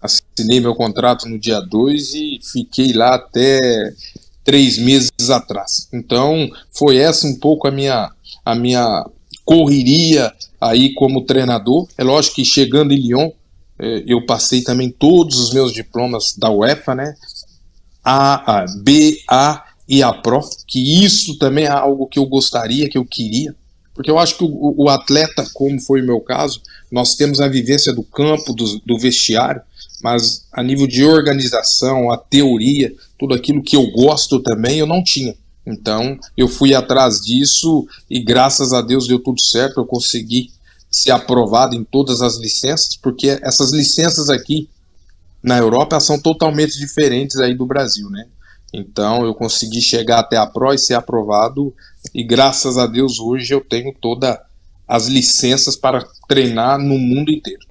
assinei 0.00 0.60
meu 0.60 0.74
contrato 0.74 1.26
no 1.26 1.38
dia 1.38 1.60
2 1.60 2.14
e 2.14 2.38
fiquei 2.42 2.92
lá 2.92 3.14
até 3.14 3.92
três 4.44 4.76
meses 4.76 5.30
atrás. 5.30 5.88
Então, 5.92 6.48
foi 6.70 6.98
essa 6.98 7.26
um 7.26 7.38
pouco 7.38 7.66
a 7.66 7.70
minha, 7.70 8.10
a 8.44 8.54
minha 8.54 9.06
correria 9.44 10.32
aí 10.60 10.92
como 10.94 11.24
treinador. 11.24 11.88
É 11.96 12.04
lógico 12.04 12.36
que 12.36 12.44
chegando 12.44 12.92
em 12.92 13.00
Lyon, 13.00 13.30
eu 13.78 14.24
passei 14.24 14.62
também 14.62 14.90
todos 14.90 15.38
os 15.38 15.52
meus 15.52 15.72
diplomas 15.72 16.34
da 16.36 16.50
UEFA, 16.50 16.94
né? 16.94 17.14
A, 18.02 18.60
a, 18.60 18.66
B, 18.82 19.20
A 19.28 19.64
e 19.88 20.02
a 20.02 20.12
Pro, 20.12 20.40
que 20.66 21.04
isso 21.04 21.38
também 21.38 21.64
é 21.64 21.70
algo 21.70 22.06
que 22.06 22.18
eu 22.18 22.26
gostaria, 22.26 22.88
que 22.88 22.98
eu 22.98 23.04
queria, 23.04 23.54
porque 23.94 24.10
eu 24.10 24.18
acho 24.18 24.36
que 24.36 24.44
o, 24.44 24.74
o 24.84 24.88
atleta, 24.88 25.48
como 25.54 25.80
foi 25.80 26.02
o 26.02 26.06
meu 26.06 26.20
caso, 26.20 26.60
nós 26.90 27.14
temos 27.14 27.40
a 27.40 27.48
vivência 27.48 27.92
do 27.92 28.02
campo, 28.02 28.52
do, 28.52 28.78
do 28.80 28.98
vestiário, 28.98 29.62
mas 30.02 30.46
a 30.52 30.62
nível 30.62 30.86
de 30.86 31.04
organização, 31.04 32.10
a 32.10 32.18
teoria, 32.18 32.94
tudo 33.18 33.34
aquilo 33.34 33.62
que 33.62 33.76
eu 33.76 33.86
gosto 33.90 34.40
também, 34.40 34.78
eu 34.78 34.86
não 34.86 35.02
tinha. 35.02 35.34
Então, 35.66 36.18
eu 36.36 36.46
fui 36.46 36.74
atrás 36.74 37.20
disso 37.20 37.86
e 38.10 38.20
graças 38.20 38.72
a 38.72 38.82
Deus 38.82 39.06
deu 39.06 39.18
tudo 39.18 39.40
certo, 39.40 39.80
eu 39.80 39.86
consegui 39.86 40.50
ser 40.94 41.10
aprovado 41.10 41.74
em 41.74 41.82
todas 41.82 42.22
as 42.22 42.36
licenças, 42.36 42.94
porque 42.94 43.40
essas 43.42 43.72
licenças 43.72 44.30
aqui 44.30 44.70
na 45.42 45.58
Europa 45.58 45.98
são 45.98 46.20
totalmente 46.20 46.78
diferentes 46.78 47.36
aí 47.38 47.52
do 47.52 47.66
Brasil, 47.66 48.08
né? 48.08 48.28
Então, 48.72 49.24
eu 49.24 49.34
consegui 49.34 49.82
chegar 49.82 50.20
até 50.20 50.36
a 50.36 50.46
Pro 50.46 50.72
e 50.72 50.78
ser 50.78 50.94
aprovado 50.94 51.74
e 52.14 52.22
graças 52.22 52.78
a 52.78 52.86
Deus 52.86 53.18
hoje 53.18 53.52
eu 53.52 53.60
tenho 53.60 53.92
todas 54.00 54.38
as 54.86 55.08
licenças 55.08 55.74
para 55.74 56.06
treinar 56.28 56.78
no 56.78 56.96
mundo 56.96 57.32
inteiro. 57.32 57.66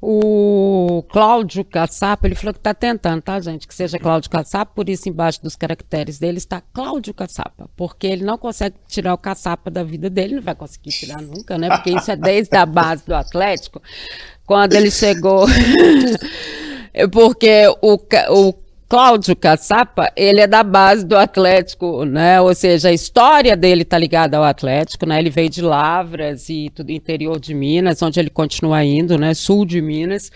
O 0.00 1.02
Cláudio 1.08 1.64
Caçapa, 1.64 2.26
ele 2.26 2.34
falou 2.34 2.52
que 2.52 2.60
está 2.60 2.74
tentando, 2.74 3.22
tá, 3.22 3.40
gente? 3.40 3.66
Que 3.66 3.74
seja 3.74 3.98
Cláudio 3.98 4.30
Caçapa, 4.30 4.72
por 4.74 4.88
isso 4.88 5.08
embaixo 5.08 5.42
dos 5.42 5.56
caracteres 5.56 6.18
dele 6.18 6.38
está 6.38 6.60
Cláudio 6.60 7.14
Caçapa, 7.14 7.68
porque 7.74 8.06
ele 8.06 8.24
não 8.24 8.36
consegue 8.36 8.76
tirar 8.86 9.14
o 9.14 9.18
caçapa 9.18 9.70
da 9.70 9.82
vida 9.82 10.10
dele, 10.10 10.36
não 10.36 10.42
vai 10.42 10.54
conseguir 10.54 10.90
tirar 10.90 11.22
nunca, 11.22 11.56
né? 11.56 11.68
Porque 11.70 11.90
isso 11.90 12.10
é 12.10 12.16
desde 12.16 12.56
a 12.56 12.66
base 12.66 13.06
do 13.06 13.14
Atlético. 13.14 13.80
Quando 14.44 14.74
ele 14.74 14.90
chegou. 14.90 15.46
porque 17.10 17.66
o, 17.82 17.94
o 17.94 18.65
Cláudio 18.88 19.34
Caçapa, 19.34 20.12
ele 20.14 20.40
é 20.40 20.46
da 20.46 20.62
base 20.62 21.04
do 21.04 21.16
Atlético, 21.16 22.04
né? 22.04 22.40
Ou 22.40 22.54
seja, 22.54 22.88
a 22.90 22.92
história 22.92 23.56
dele 23.56 23.82
está 23.82 23.98
ligada 23.98 24.36
ao 24.36 24.44
Atlético, 24.44 25.04
né? 25.04 25.18
Ele 25.18 25.28
veio 25.28 25.50
de 25.50 25.60
Lavras 25.60 26.48
e 26.48 26.70
tudo 26.72 26.90
interior 26.90 27.40
de 27.40 27.52
Minas, 27.52 28.00
onde 28.00 28.20
ele 28.20 28.30
continua 28.30 28.84
indo, 28.84 29.18
né? 29.18 29.34
Sul 29.34 29.66
de 29.66 29.82
Minas. 29.82 30.30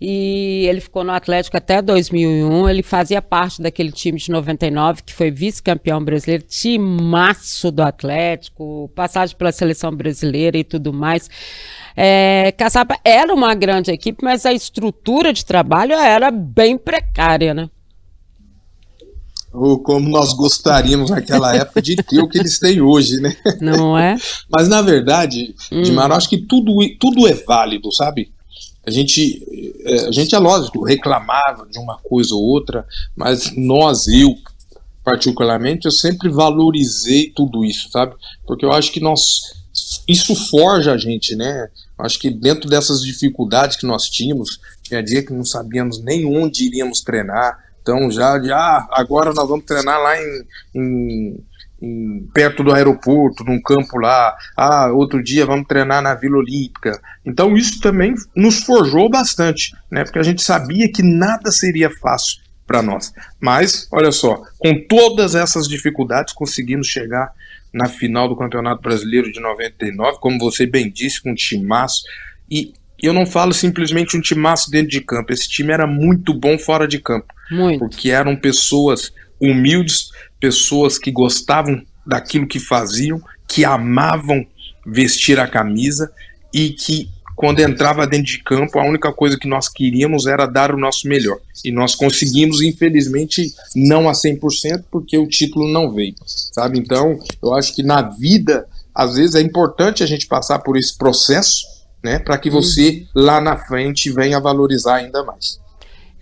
E 0.00 0.66
ele 0.68 0.80
ficou 0.80 1.02
no 1.02 1.10
Atlético 1.10 1.56
até 1.56 1.82
2001. 1.82 2.68
Ele 2.68 2.82
fazia 2.84 3.20
parte 3.20 3.60
daquele 3.60 3.90
time 3.90 4.20
de 4.20 4.30
99 4.30 5.02
que 5.02 5.12
foi 5.12 5.32
vice-campeão 5.32 6.04
brasileiro, 6.04 6.44
timaço 6.44 7.72
do 7.72 7.82
Atlético, 7.82 8.88
passagem 8.94 9.36
pela 9.36 9.50
seleção 9.50 9.90
brasileira 9.90 10.56
e 10.56 10.62
tudo 10.62 10.92
mais. 10.92 11.28
É, 11.96 12.52
Caçapa 12.56 13.00
era 13.02 13.34
uma 13.34 13.52
grande 13.56 13.90
equipe, 13.90 14.22
mas 14.22 14.46
a 14.46 14.52
estrutura 14.52 15.32
de 15.32 15.44
trabalho 15.44 15.94
era 15.94 16.30
bem 16.30 16.78
precária, 16.78 17.52
né? 17.52 17.68
Ou 19.56 19.78
como 19.78 20.08
nós 20.08 20.34
gostaríamos 20.34 21.10
naquela 21.10 21.54
época 21.56 21.80
de 21.80 21.96
ter 21.96 22.20
o 22.20 22.28
que 22.28 22.38
eles 22.38 22.58
têm 22.58 22.80
hoje, 22.80 23.20
né? 23.20 23.34
Não 23.60 23.96
é? 23.96 24.16
Mas 24.50 24.68
na 24.68 24.82
verdade, 24.82 25.54
hum. 25.72 25.82
Dimar, 25.82 26.10
eu 26.10 26.16
acho 26.16 26.28
que 26.28 26.38
tudo, 26.38 26.72
tudo 27.00 27.26
é 27.26 27.32
válido, 27.32 27.92
sabe? 27.92 28.30
A 28.86 28.90
gente, 28.90 29.42
é, 29.84 30.06
a 30.06 30.12
gente 30.12 30.34
é 30.34 30.38
lógico, 30.38 30.84
reclamava 30.84 31.66
de 31.68 31.78
uma 31.78 31.98
coisa 31.98 32.34
ou 32.34 32.42
outra, 32.42 32.86
mas 33.16 33.50
nós, 33.56 34.06
eu 34.06 34.36
particularmente, 35.02 35.86
eu 35.86 35.92
sempre 35.92 36.28
valorizei 36.28 37.32
tudo 37.34 37.64
isso, 37.64 37.88
sabe? 37.90 38.14
Porque 38.46 38.64
eu 38.64 38.72
acho 38.72 38.92
que 38.92 39.00
nós, 39.00 39.20
isso 40.06 40.34
forja 40.34 40.92
a 40.92 40.98
gente, 40.98 41.34
né? 41.34 41.68
Acho 41.98 42.18
que 42.18 42.30
dentro 42.30 42.68
dessas 42.68 43.00
dificuldades 43.00 43.76
que 43.76 43.86
nós 43.86 44.04
tínhamos, 44.04 44.60
tinha 44.82 45.02
dia 45.02 45.24
que 45.24 45.32
não 45.32 45.44
sabíamos 45.44 46.00
nem 46.00 46.24
onde 46.26 46.66
iríamos 46.66 47.00
treinar, 47.00 47.65
então 47.86 48.10
já, 48.10 48.42
já 48.42 48.84
agora 48.90 49.32
nós 49.32 49.48
vamos 49.48 49.64
treinar 49.64 50.02
lá 50.02 50.20
em, 50.20 50.44
em, 50.74 51.44
em, 51.80 52.28
perto 52.34 52.64
do 52.64 52.72
aeroporto, 52.72 53.44
num 53.44 53.62
campo 53.62 53.96
lá. 54.00 54.36
Ah, 54.56 54.90
outro 54.92 55.22
dia 55.22 55.46
vamos 55.46 55.68
treinar 55.68 56.02
na 56.02 56.16
Vila 56.16 56.38
Olímpica. 56.38 57.00
Então 57.24 57.56
isso 57.56 57.80
também 57.80 58.12
nos 58.34 58.64
forjou 58.64 59.08
bastante, 59.08 59.70
né? 59.88 60.02
Porque 60.02 60.18
a 60.18 60.24
gente 60.24 60.42
sabia 60.42 60.90
que 60.90 61.00
nada 61.00 61.52
seria 61.52 61.88
fácil 61.88 62.42
para 62.66 62.82
nós. 62.82 63.12
Mas, 63.40 63.86
olha 63.92 64.10
só, 64.10 64.42
com 64.58 64.84
todas 64.88 65.36
essas 65.36 65.68
dificuldades, 65.68 66.34
conseguimos 66.34 66.88
chegar 66.88 67.32
na 67.72 67.88
final 67.88 68.28
do 68.28 68.34
Campeonato 68.34 68.82
Brasileiro 68.82 69.30
de 69.30 69.38
99, 69.38 70.18
como 70.18 70.40
você 70.40 70.66
bem 70.66 70.90
disse, 70.90 71.22
com 71.22 71.30
um 71.30 71.34
timaço. 71.36 72.02
E 72.50 72.72
eu 73.02 73.12
não 73.12 73.26
falo 73.26 73.52
simplesmente 73.52 74.16
um 74.16 74.20
timaço 74.20 74.70
dentro 74.70 74.88
de 74.88 75.00
campo, 75.00 75.32
esse 75.32 75.48
time 75.48 75.72
era 75.72 75.86
muito 75.86 76.32
bom 76.32 76.58
fora 76.58 76.86
de 76.86 76.98
campo. 76.98 77.26
Muito. 77.50 77.78
Porque 77.78 78.10
eram 78.10 78.36
pessoas 78.36 79.12
humildes, 79.40 80.10
pessoas 80.40 80.98
que 80.98 81.10
gostavam 81.10 81.82
daquilo 82.06 82.46
que 82.46 82.58
faziam, 82.58 83.20
que 83.48 83.64
amavam 83.64 84.46
vestir 84.86 85.38
a 85.38 85.48
camisa 85.48 86.10
e 86.52 86.70
que 86.70 87.08
quando 87.36 87.60
entrava 87.60 88.06
dentro 88.06 88.32
de 88.32 88.42
campo, 88.42 88.78
a 88.78 88.84
única 88.84 89.12
coisa 89.12 89.38
que 89.38 89.46
nós 89.46 89.68
queríamos 89.68 90.26
era 90.26 90.46
dar 90.46 90.74
o 90.74 90.78
nosso 90.78 91.06
melhor. 91.06 91.38
E 91.62 91.70
nós 91.70 91.94
conseguimos, 91.94 92.62
infelizmente, 92.62 93.52
não 93.74 94.08
a 94.08 94.12
100%, 94.12 94.84
porque 94.90 95.18
o 95.18 95.28
título 95.28 95.70
não 95.70 95.92
veio, 95.92 96.14
sabe? 96.24 96.78
Então, 96.78 97.18
eu 97.42 97.52
acho 97.52 97.74
que 97.74 97.82
na 97.82 98.00
vida, 98.00 98.66
às 98.94 99.16
vezes 99.16 99.34
é 99.34 99.42
importante 99.42 100.02
a 100.02 100.06
gente 100.06 100.26
passar 100.26 100.60
por 100.60 100.78
esse 100.78 100.96
processo, 100.96 101.75
né, 102.06 102.20
para 102.20 102.38
que 102.38 102.48
você 102.48 103.04
uhum. 103.16 103.22
lá 103.22 103.40
na 103.40 103.56
frente 103.56 104.12
venha 104.12 104.38
valorizar 104.38 104.96
ainda 104.96 105.24
mais. 105.24 105.60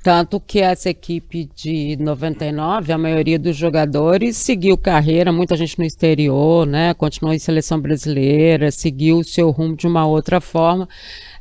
Tanto 0.03 0.41
que 0.41 0.61
essa 0.61 0.89
equipe 0.91 1.49
de 1.55 1.97
99, 1.99 2.93
a 2.93 2.99
maioria 2.99 3.39
dos 3.39 3.57
jogadores 3.57 4.37
seguiu 4.37 4.77
carreira, 4.77 5.33
muita 5.33 5.57
gente 5.57 5.79
no 5.79 5.85
exterior, 5.85 6.67
né? 6.67 6.93
Continuou 6.93 7.35
em 7.35 7.39
seleção 7.39 7.81
brasileira, 7.81 8.71
seguiu 8.71 9.19
o 9.19 9.25
seu 9.25 9.51
rumo 9.51 9.75
de 9.77 9.87
uma 9.87 10.07
outra 10.07 10.43
forma. 10.43 10.87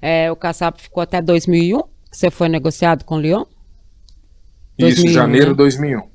É, 0.01 0.31
o 0.31 0.35
Caçap 0.35 0.81
ficou 0.81 1.03
até 1.03 1.21
2001, 1.21 1.81
você 2.09 2.31
foi 2.31 2.47
negociado 2.47 3.03
com 3.03 3.15
o 3.15 3.21
Lyon? 3.21 3.43
Isso, 4.77 5.03
2001, 5.03 5.13
janeiro 5.13 5.45
de 5.47 5.51
né? 5.51 5.57
2001. 5.57 6.12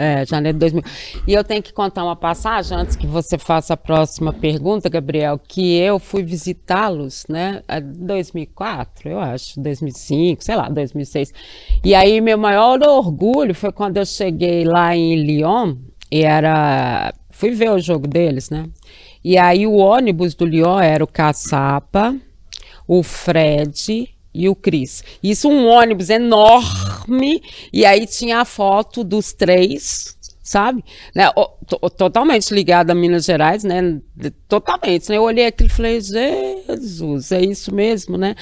É, 0.00 0.24
janeiro 0.24 0.56
de 0.56 0.60
2000. 0.60 0.82
E 1.26 1.34
eu 1.34 1.42
tenho 1.42 1.60
que 1.60 1.72
contar 1.72 2.04
uma 2.04 2.14
passagem 2.14 2.78
antes 2.78 2.94
que 2.94 3.04
você 3.04 3.36
faça 3.36 3.74
a 3.74 3.76
próxima 3.76 4.32
pergunta, 4.32 4.88
Gabriel, 4.88 5.40
que 5.40 5.76
eu 5.76 5.98
fui 5.98 6.22
visitá-los, 6.22 7.26
né, 7.28 7.64
em 7.68 8.06
2004, 8.06 9.08
eu 9.08 9.18
acho, 9.18 9.60
2005, 9.60 10.44
sei 10.44 10.54
lá, 10.54 10.68
2006. 10.68 11.32
E 11.84 11.96
aí 11.96 12.20
meu 12.20 12.38
maior 12.38 12.80
orgulho 12.80 13.52
foi 13.56 13.72
quando 13.72 13.96
eu 13.96 14.06
cheguei 14.06 14.62
lá 14.62 14.94
em 14.94 15.16
Lyon 15.16 15.74
e 16.12 16.22
era 16.22 17.12
fui 17.30 17.50
ver 17.50 17.72
o 17.72 17.80
jogo 17.80 18.06
deles, 18.06 18.50
né? 18.50 18.66
E 19.24 19.36
aí 19.36 19.66
o 19.66 19.74
ônibus 19.74 20.32
do 20.32 20.46
Lyon 20.46 20.78
era 20.78 21.02
o 21.02 21.08
Caçapa, 21.08 22.16
o 22.86 23.02
Fred 23.02 24.08
e 24.38 24.48
o 24.48 24.54
Cris. 24.54 25.02
Isso 25.20 25.48
um 25.48 25.66
ônibus 25.66 26.10
enorme, 26.10 27.42
e 27.72 27.84
aí 27.84 28.06
tinha 28.06 28.40
a 28.40 28.44
foto 28.44 29.02
dos 29.02 29.32
três, 29.32 30.16
sabe? 30.40 30.84
Né? 31.12 31.28
O, 31.36 31.50
totalmente 31.68 32.52
ligado 32.54 32.90
a 32.90 32.94
Minas 32.94 33.26
Gerais, 33.26 33.62
né? 33.62 34.00
Totalmente. 34.48 35.10
Né? 35.10 35.16
Eu 35.16 35.22
olhei 35.22 35.46
aquilo 35.46 35.68
e 35.68 35.72
falei, 35.72 36.00
Jesus, 36.00 37.30
é 37.30 37.40
isso 37.42 37.74
mesmo, 37.74 38.16
né? 38.16 38.34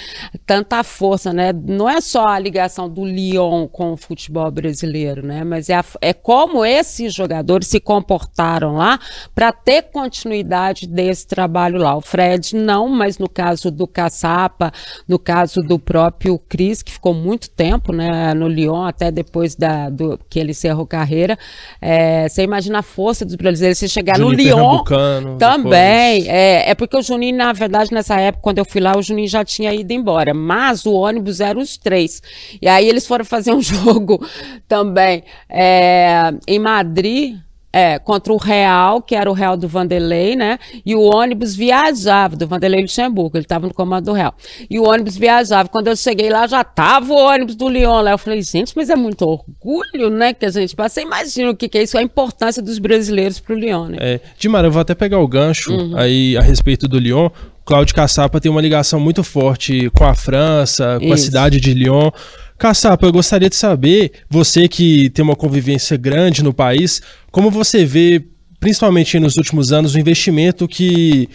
Tanta 0.46 0.82
força, 0.84 1.32
né? 1.32 1.52
Não 1.52 1.88
é 1.88 2.00
só 2.00 2.26
a 2.26 2.38
ligação 2.38 2.88
do 2.88 3.04
Lyon 3.04 3.66
com 3.66 3.92
o 3.92 3.96
futebol 3.96 4.48
brasileiro, 4.50 5.26
né? 5.26 5.42
Mas 5.42 5.68
é, 5.68 5.74
a, 5.74 5.84
é 6.00 6.12
como 6.12 6.64
esses 6.64 7.12
jogadores 7.12 7.66
se 7.66 7.80
comportaram 7.80 8.76
lá 8.76 9.00
para 9.34 9.50
ter 9.50 9.82
continuidade 9.82 10.86
desse 10.86 11.26
trabalho 11.26 11.78
lá. 11.78 11.96
O 11.96 12.00
Fred 12.00 12.54
não, 12.54 12.88
mas 12.88 13.18
no 13.18 13.28
caso 13.28 13.70
do 13.70 13.88
Caçapa, 13.88 14.72
no 15.08 15.18
caso 15.18 15.62
do 15.62 15.78
próprio 15.78 16.38
Cris, 16.38 16.80
que 16.80 16.92
ficou 16.92 17.12
muito 17.12 17.50
tempo, 17.50 17.92
né? 17.92 18.32
No 18.34 18.46
Lyon, 18.46 18.84
até 18.84 19.10
depois 19.10 19.56
da, 19.56 19.90
do, 19.90 20.18
que 20.30 20.38
ele 20.38 20.52
encerrou 20.52 20.86
carreira, 20.86 21.36
é, 21.80 22.28
você 22.28 22.42
imagina 22.42 22.78
a 22.78 22.82
força 22.82 23.15
dos 23.24 23.34
brasileiros. 23.34 23.78
Se 23.78 23.88
chegar 23.88 24.16
Juninho 24.16 24.56
no 24.56 24.82
Lyon 24.82 25.36
também. 25.38 26.28
É, 26.28 26.70
é 26.70 26.74
porque 26.74 26.96
o 26.96 27.02
Juninho, 27.02 27.36
na 27.36 27.52
verdade, 27.52 27.92
nessa 27.92 28.20
época, 28.20 28.42
quando 28.42 28.58
eu 28.58 28.64
fui 28.64 28.80
lá, 28.80 28.96
o 28.96 29.02
Juninho 29.02 29.28
já 29.28 29.44
tinha 29.44 29.72
ido 29.74 29.92
embora. 29.92 30.34
Mas 30.34 30.84
o 30.84 30.92
ônibus 30.92 31.40
era 31.40 31.58
os 31.58 31.76
três. 31.76 32.22
E 32.60 32.68
aí 32.68 32.88
eles 32.88 33.06
foram 33.06 33.24
fazer 33.24 33.52
um 33.52 33.60
jogo 33.62 34.24
também 34.68 35.24
é, 35.48 36.32
em 36.46 36.58
Madrid. 36.58 37.36
É, 37.76 37.98
contra 37.98 38.32
o 38.32 38.36
Real, 38.36 39.02
que 39.02 39.14
era 39.14 39.30
o 39.30 39.34
Real 39.34 39.56
do 39.56 39.68
Vanderlei, 39.68 40.34
né? 40.34 40.58
E 40.84 40.94
o 40.94 41.02
ônibus 41.02 41.54
viajava, 41.54 42.34
do 42.34 42.46
Vanderlei 42.46 42.80
Luxemburgo, 42.80 43.36
ele 43.36 43.44
estava 43.44 43.66
no 43.66 43.74
comando 43.74 44.06
do 44.06 44.12
Real. 44.12 44.34
E 44.70 44.78
o 44.78 44.84
ônibus 44.88 45.16
viajava. 45.16 45.68
Quando 45.68 45.88
eu 45.88 45.96
cheguei 45.96 46.30
lá, 46.30 46.46
já 46.46 46.64
tava 46.64 47.12
o 47.12 47.16
ônibus 47.16 47.54
do 47.54 47.68
Lyon 47.68 48.00
lá. 48.00 48.12
Eu 48.12 48.18
falei, 48.18 48.40
gente, 48.40 48.72
mas 48.74 48.88
é 48.88 48.96
muito 48.96 49.22
orgulho, 49.22 50.08
né? 50.08 50.32
Que 50.32 50.46
a 50.46 50.50
gente 50.50 50.74
passa. 50.74 50.94
Você 50.94 51.02
imagina 51.02 51.50
o 51.50 51.56
que, 51.56 51.68
que 51.68 51.76
é 51.76 51.82
isso, 51.82 51.98
a 51.98 52.02
importância 52.02 52.62
dos 52.62 52.78
brasileiros 52.78 53.40
para 53.40 53.54
o 53.54 53.58
Lyon, 53.58 53.88
né? 53.88 53.98
É, 54.00 54.20
Dimara, 54.38 54.68
eu 54.68 54.72
vou 54.72 54.80
até 54.80 54.94
pegar 54.94 55.18
o 55.18 55.28
gancho 55.28 55.72
uhum. 55.72 55.96
aí 55.98 56.36
a 56.36 56.40
respeito 56.40 56.88
do 56.88 56.98
Lyon 56.98 57.28
Cláudio 57.66 57.96
Caçapa 57.96 58.40
tem 58.40 58.48
uma 58.48 58.60
ligação 58.60 59.00
muito 59.00 59.24
forte 59.24 59.90
com 59.90 60.04
a 60.04 60.14
França, 60.14 60.98
com 61.00 61.06
Isso. 61.06 61.14
a 61.14 61.16
cidade 61.16 61.60
de 61.60 61.74
Lyon. 61.74 62.12
Caçapa, 62.58 63.06
eu 63.06 63.12
gostaria 63.12 63.50
de 63.50 63.56
saber, 63.56 64.12
você 64.28 64.66
que 64.66 65.10
tem 65.10 65.22
uma 65.22 65.36
convivência 65.36 65.96
grande 65.96 66.42
no 66.42 66.54
país, 66.54 67.02
como 67.30 67.50
você 67.50 67.84
vê, 67.84 68.24
principalmente 68.58 69.18
nos 69.18 69.36
últimos 69.36 69.72
anos, 69.72 69.94
o 69.94 69.98
investimento 69.98 70.66
que 70.66 71.28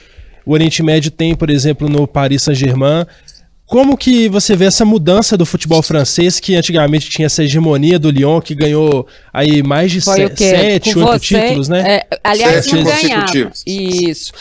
o 0.45 0.53
Oriente 0.53 0.81
Médio 0.81 1.11
tem, 1.11 1.35
por 1.35 1.49
exemplo, 1.49 1.87
no 1.87 2.07
Paris 2.07 2.43
Saint-Germain. 2.43 3.05
Como 3.67 3.95
que 3.95 4.27
você 4.27 4.53
vê 4.53 4.65
essa 4.65 4.83
mudança 4.83 5.37
do 5.37 5.45
futebol 5.45 5.81
francês, 5.81 6.41
que 6.41 6.55
antigamente 6.55 7.09
tinha 7.09 7.27
essa 7.27 7.41
hegemonia 7.41 7.97
do 7.97 8.09
Lyon, 8.09 8.41
que 8.41 8.53
ganhou 8.53 9.07
aí 9.31 9.63
mais 9.63 9.93
de 9.93 10.01
se, 10.01 10.11
sete, 10.35 10.99
oito 10.99 11.19
títulos, 11.19 11.69
né? 11.69 11.99
É, 11.99 12.07
aliás, 12.21 12.65
sete 12.65 12.75
não 12.75 12.83
ganhava. 12.83 13.51
Isso. 13.65 14.33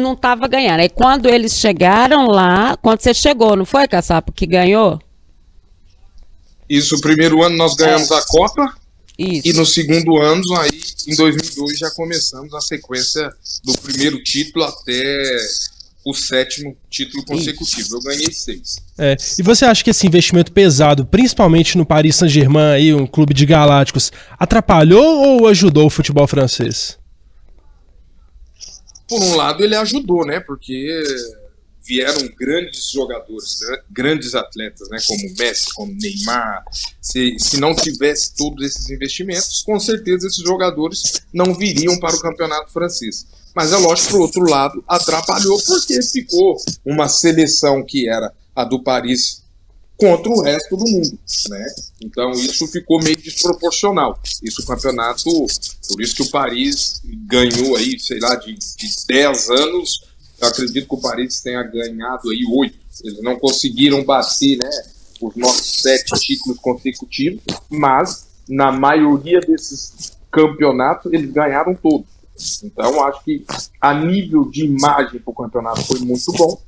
Não 0.00 0.14
estava 0.14 0.48
ganhando. 0.48 0.80
Aí 0.80 0.88
quando 0.88 1.28
eles 1.28 1.58
chegaram 1.58 2.28
lá, 2.28 2.78
quando 2.80 3.00
você 3.00 3.12
chegou, 3.12 3.54
não 3.56 3.66
foi, 3.66 3.86
Caçapo, 3.86 4.32
que 4.32 4.46
ganhou? 4.46 4.98
Isso, 6.68 6.96
o 6.96 7.00
primeiro 7.00 7.42
ano 7.42 7.56
nós 7.56 7.74
ganhamos 7.74 8.10
a 8.12 8.22
Copa. 8.22 8.74
Isso. 9.18 9.48
E 9.48 9.52
no 9.52 9.66
segundo 9.66 10.16
ano, 10.16 10.42
aí, 10.58 10.80
em 11.08 11.14
2002, 11.16 11.78
já 11.78 11.90
começamos 11.90 12.54
a 12.54 12.60
sequência 12.60 13.32
do 13.64 13.72
primeiro 13.78 14.22
título 14.22 14.64
até 14.64 15.36
o 16.04 16.14
sétimo 16.14 16.76
título 16.88 17.24
consecutivo. 17.24 17.80
Isso. 17.80 17.96
Eu 17.96 18.00
ganhei 18.00 18.32
seis. 18.32 18.76
É. 18.96 19.16
E 19.38 19.42
você 19.42 19.64
acha 19.64 19.82
que 19.82 19.90
esse 19.90 20.06
investimento 20.06 20.52
pesado, 20.52 21.04
principalmente 21.04 21.76
no 21.76 21.84
Paris 21.84 22.16
Saint-Germain, 22.16 22.94
um 22.94 23.06
clube 23.06 23.34
de 23.34 23.44
galácticos, 23.44 24.12
atrapalhou 24.38 25.40
ou 25.40 25.48
ajudou 25.48 25.86
o 25.86 25.90
futebol 25.90 26.26
francês? 26.28 26.96
Por 29.08 29.20
um 29.20 29.34
lado, 29.34 29.64
ele 29.64 29.74
ajudou, 29.74 30.24
né? 30.24 30.38
Porque 30.38 31.02
vieram 31.88 32.28
grandes 32.38 32.90
jogadores, 32.90 33.60
né? 33.62 33.78
grandes 33.90 34.34
atletas, 34.34 34.88
né? 34.90 34.98
como 35.06 35.34
Messi, 35.38 35.72
como 35.74 35.94
Neymar. 35.94 36.62
Se, 37.00 37.36
se 37.38 37.58
não 37.58 37.74
tivesse 37.74 38.36
todos 38.36 38.62
esses 38.62 38.90
investimentos, 38.90 39.62
com 39.62 39.80
certeza 39.80 40.26
esses 40.26 40.44
jogadores 40.44 41.22
não 41.32 41.54
viriam 41.54 41.98
para 41.98 42.14
o 42.14 42.20
campeonato 42.20 42.70
francês. 42.70 43.26
Mas 43.54 43.72
é 43.72 43.76
lógico, 43.78 44.10
por 44.10 44.20
outro 44.20 44.42
lado, 44.42 44.84
atrapalhou 44.86 45.58
porque 45.62 46.02
ficou 46.02 46.56
uma 46.84 47.08
seleção 47.08 47.82
que 47.82 48.06
era 48.06 48.30
a 48.54 48.64
do 48.64 48.82
Paris 48.82 49.42
contra 49.96 50.30
o 50.30 50.42
resto 50.42 50.76
do 50.76 50.84
mundo, 50.88 51.18
né? 51.48 51.66
Então 52.00 52.30
isso 52.32 52.68
ficou 52.68 53.02
meio 53.02 53.16
desproporcional. 53.16 54.20
Isso 54.42 54.62
o 54.62 54.66
campeonato, 54.66 55.24
por 55.24 56.00
isso 56.00 56.14
que 56.14 56.22
o 56.22 56.30
Paris 56.30 57.02
ganhou 57.26 57.76
aí, 57.76 57.98
sei 57.98 58.20
lá, 58.20 58.36
de, 58.36 58.54
de 58.54 59.06
10 59.08 59.50
anos, 59.50 60.07
eu 60.40 60.48
acredito 60.48 60.88
que 60.88 60.94
o 60.94 61.00
Paris 61.00 61.40
tenha 61.40 61.62
ganhado 61.62 62.30
aí 62.30 62.44
oito. 62.56 62.78
Eles 63.04 63.22
não 63.22 63.38
conseguiram 63.38 64.04
bater, 64.04 64.56
né, 64.56 64.70
os 65.20 65.34
nossos 65.36 65.82
sete 65.82 66.14
títulos 66.20 66.58
consecutivos, 66.58 67.42
mas 67.68 68.28
na 68.48 68.70
maioria 68.70 69.40
desses 69.40 70.12
campeonatos 70.30 71.12
eles 71.12 71.30
ganharam 71.32 71.74
todos. 71.74 72.06
Então 72.62 73.02
acho 73.04 73.24
que 73.24 73.44
a 73.80 73.92
nível 73.92 74.48
de 74.48 74.64
imagem 74.64 75.20
para 75.20 75.30
o 75.30 75.34
campeonato 75.34 75.82
foi 75.82 75.98
muito 76.00 76.32
bom, 76.32 76.60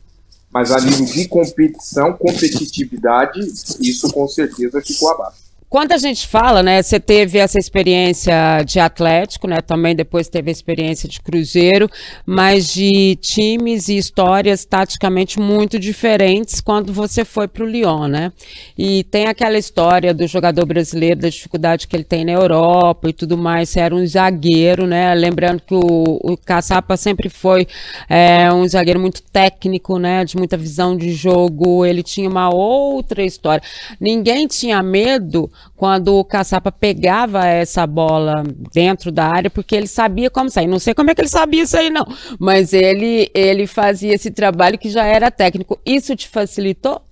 mas 0.53 0.73
a 0.73 0.81
nível 0.81 1.07
de 1.07 1.29
competição, 1.29 2.13
competitividade, 2.15 3.41
isso 3.81 4.13
com 4.13 4.27
certeza 4.27 4.83
ficou 4.83 5.11
abaixo. 5.11 5.50
Quando 5.71 5.93
a 5.93 5.99
gente 5.99 6.27
fala, 6.27 6.65
né, 6.65 6.83
você 6.83 6.99
teve 6.99 7.39
essa 7.39 7.57
experiência 7.57 8.35
de 8.67 8.81
Atlético, 8.81 9.47
né, 9.47 9.61
também 9.61 9.95
depois 9.95 10.29
teve 10.29 10.51
a 10.51 10.53
experiência 10.53 11.09
de 11.09 11.21
Cruzeiro, 11.21 11.89
mas 12.27 12.75
de 12.75 13.15
times 13.21 13.89
e 13.89 13.97
histórias 13.97 14.65
taticamente 14.65 15.39
muito 15.39 15.79
diferentes 15.79 16.61
quando 16.61 16.93
você 16.93 17.25
foi 17.25 17.47
para 17.47 17.63
o 17.63 17.69
Lyon, 17.69 18.09
né? 18.09 18.33
E 18.77 19.05
tem 19.05 19.29
aquela 19.29 19.57
história 19.57 20.13
do 20.13 20.27
jogador 20.27 20.67
brasileiro, 20.67 21.21
da 21.21 21.29
dificuldade 21.29 21.87
que 21.87 21.95
ele 21.95 22.03
tem 22.03 22.25
na 22.25 22.33
Europa 22.33 23.09
e 23.09 23.13
tudo 23.13 23.39
mais, 23.39 23.69
você 23.69 23.79
era 23.79 23.95
um 23.95 24.05
zagueiro, 24.05 24.89
né? 24.89 25.15
Lembrando 25.15 25.63
que 25.63 25.75
o, 25.75 26.19
o 26.21 26.37
Caçapa 26.37 26.97
sempre 26.97 27.29
foi 27.29 27.69
é, 28.09 28.53
um 28.53 28.67
zagueiro 28.67 28.99
muito 28.99 29.23
técnico, 29.23 30.01
né, 30.01 30.25
de 30.25 30.37
muita 30.37 30.57
visão 30.57 30.97
de 30.97 31.13
jogo, 31.13 31.87
ele 31.87 32.03
tinha 32.03 32.29
uma 32.29 32.53
outra 32.53 33.23
história. 33.23 33.63
Ninguém 34.01 34.49
tinha 34.49 34.83
medo 34.83 35.49
quando 35.77 36.15
o 36.19 36.25
caçapa 36.25 36.71
pegava 36.71 37.47
essa 37.47 37.87
bola 37.87 38.43
dentro 38.73 39.11
da 39.11 39.27
área, 39.27 39.51
porque 39.51 39.75
ele 39.75 39.87
sabia 39.87 40.29
como 40.29 40.51
sair. 40.51 40.67
Não 40.67 40.79
sei 40.79 40.93
como 40.93 41.11
é 41.11 41.15
que 41.15 41.23
ele 41.23 41.29
sabia 41.29 41.63
isso 41.63 41.77
aí, 41.77 41.89
não. 41.89 42.07
Mas 42.39 42.73
ele, 42.73 43.31
ele 43.35 43.67
fazia 43.67 44.15
esse 44.15 44.31
trabalho 44.31 44.79
que 44.79 44.91
já 44.91 45.07
era 45.07 45.31
técnico. 45.31 45.79
Isso 45.85 46.15
te 46.15 46.29
facilitou? 46.29 47.03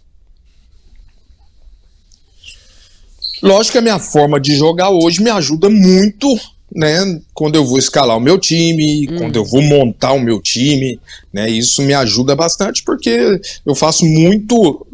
Lógico 3.42 3.72
que 3.72 3.78
a 3.78 3.82
minha 3.82 3.98
forma 3.98 4.40
de 4.40 4.56
jogar 4.56 4.90
hoje 4.90 5.22
me 5.22 5.30
ajuda 5.30 5.70
muito, 5.70 6.28
né? 6.74 7.20
Quando 7.32 7.54
eu 7.54 7.64
vou 7.64 7.78
escalar 7.78 8.16
o 8.16 8.20
meu 8.20 8.38
time, 8.38 9.08
hum. 9.10 9.16
quando 9.16 9.36
eu 9.36 9.44
vou 9.44 9.62
montar 9.62 10.12
o 10.12 10.20
meu 10.20 10.40
time, 10.40 11.00
né? 11.32 11.48
Isso 11.48 11.82
me 11.82 11.94
ajuda 11.94 12.34
bastante 12.34 12.82
porque 12.82 13.40
eu 13.64 13.74
faço 13.74 14.04
muito. 14.04 14.86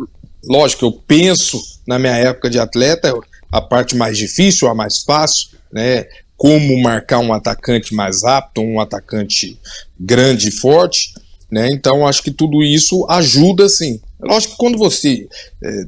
Lógico, 0.47 0.85
eu 0.85 0.93
penso 0.93 1.61
na 1.87 1.99
minha 1.99 2.15
época 2.15 2.51
de 2.51 2.59
atleta, 2.59 3.15
a 3.55 3.61
parte 3.61 3.95
mais 3.95 4.19
difícil, 4.19 4.67
a 4.67 4.75
mais 4.75 5.05
fácil, 5.05 5.51
né? 5.73 6.07
Como 6.37 6.77
marcar 6.83 7.21
um 7.21 7.33
atacante 7.33 7.95
mais 7.95 8.25
rápido, 8.25 8.63
um 8.67 8.81
atacante 8.81 9.57
grande 9.99 10.49
e 10.49 10.51
forte, 10.51 11.15
né? 11.49 11.69
Então 11.73 12.05
acho 12.05 12.21
que 12.21 12.33
tudo 12.33 12.65
isso 12.65 13.07
ajuda, 13.09 13.69
sim. 13.69 14.01
Lógico 14.21 14.55
que 14.55 14.59
quando 14.59 14.77
você 14.77 15.29
é, 15.63 15.85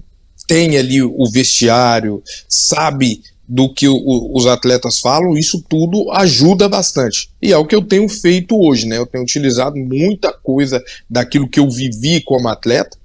tem 0.47 0.77
ali 0.77 1.03
o 1.03 1.29
vestiário, 1.29 2.23
sabe 2.49 3.21
do 3.49 3.75
que 3.75 3.89
o, 3.89 4.31
os 4.33 4.47
atletas 4.47 5.01
falam, 5.01 5.37
isso 5.37 5.61
tudo 5.69 6.09
ajuda 6.13 6.69
bastante. 6.69 7.31
E 7.43 7.53
é 7.53 7.57
o 7.57 7.67
que 7.67 7.75
eu 7.75 7.83
tenho 7.83 8.09
feito 8.09 8.57
hoje, 8.57 8.87
né? 8.87 8.97
Eu 8.97 9.07
tenho 9.07 9.25
utilizado 9.25 9.77
muita 9.77 10.33
coisa 10.33 10.81
daquilo 11.11 11.49
que 11.49 11.59
eu 11.59 11.69
vivi 11.69 12.21
como 12.21 12.47
atleta 12.47 12.97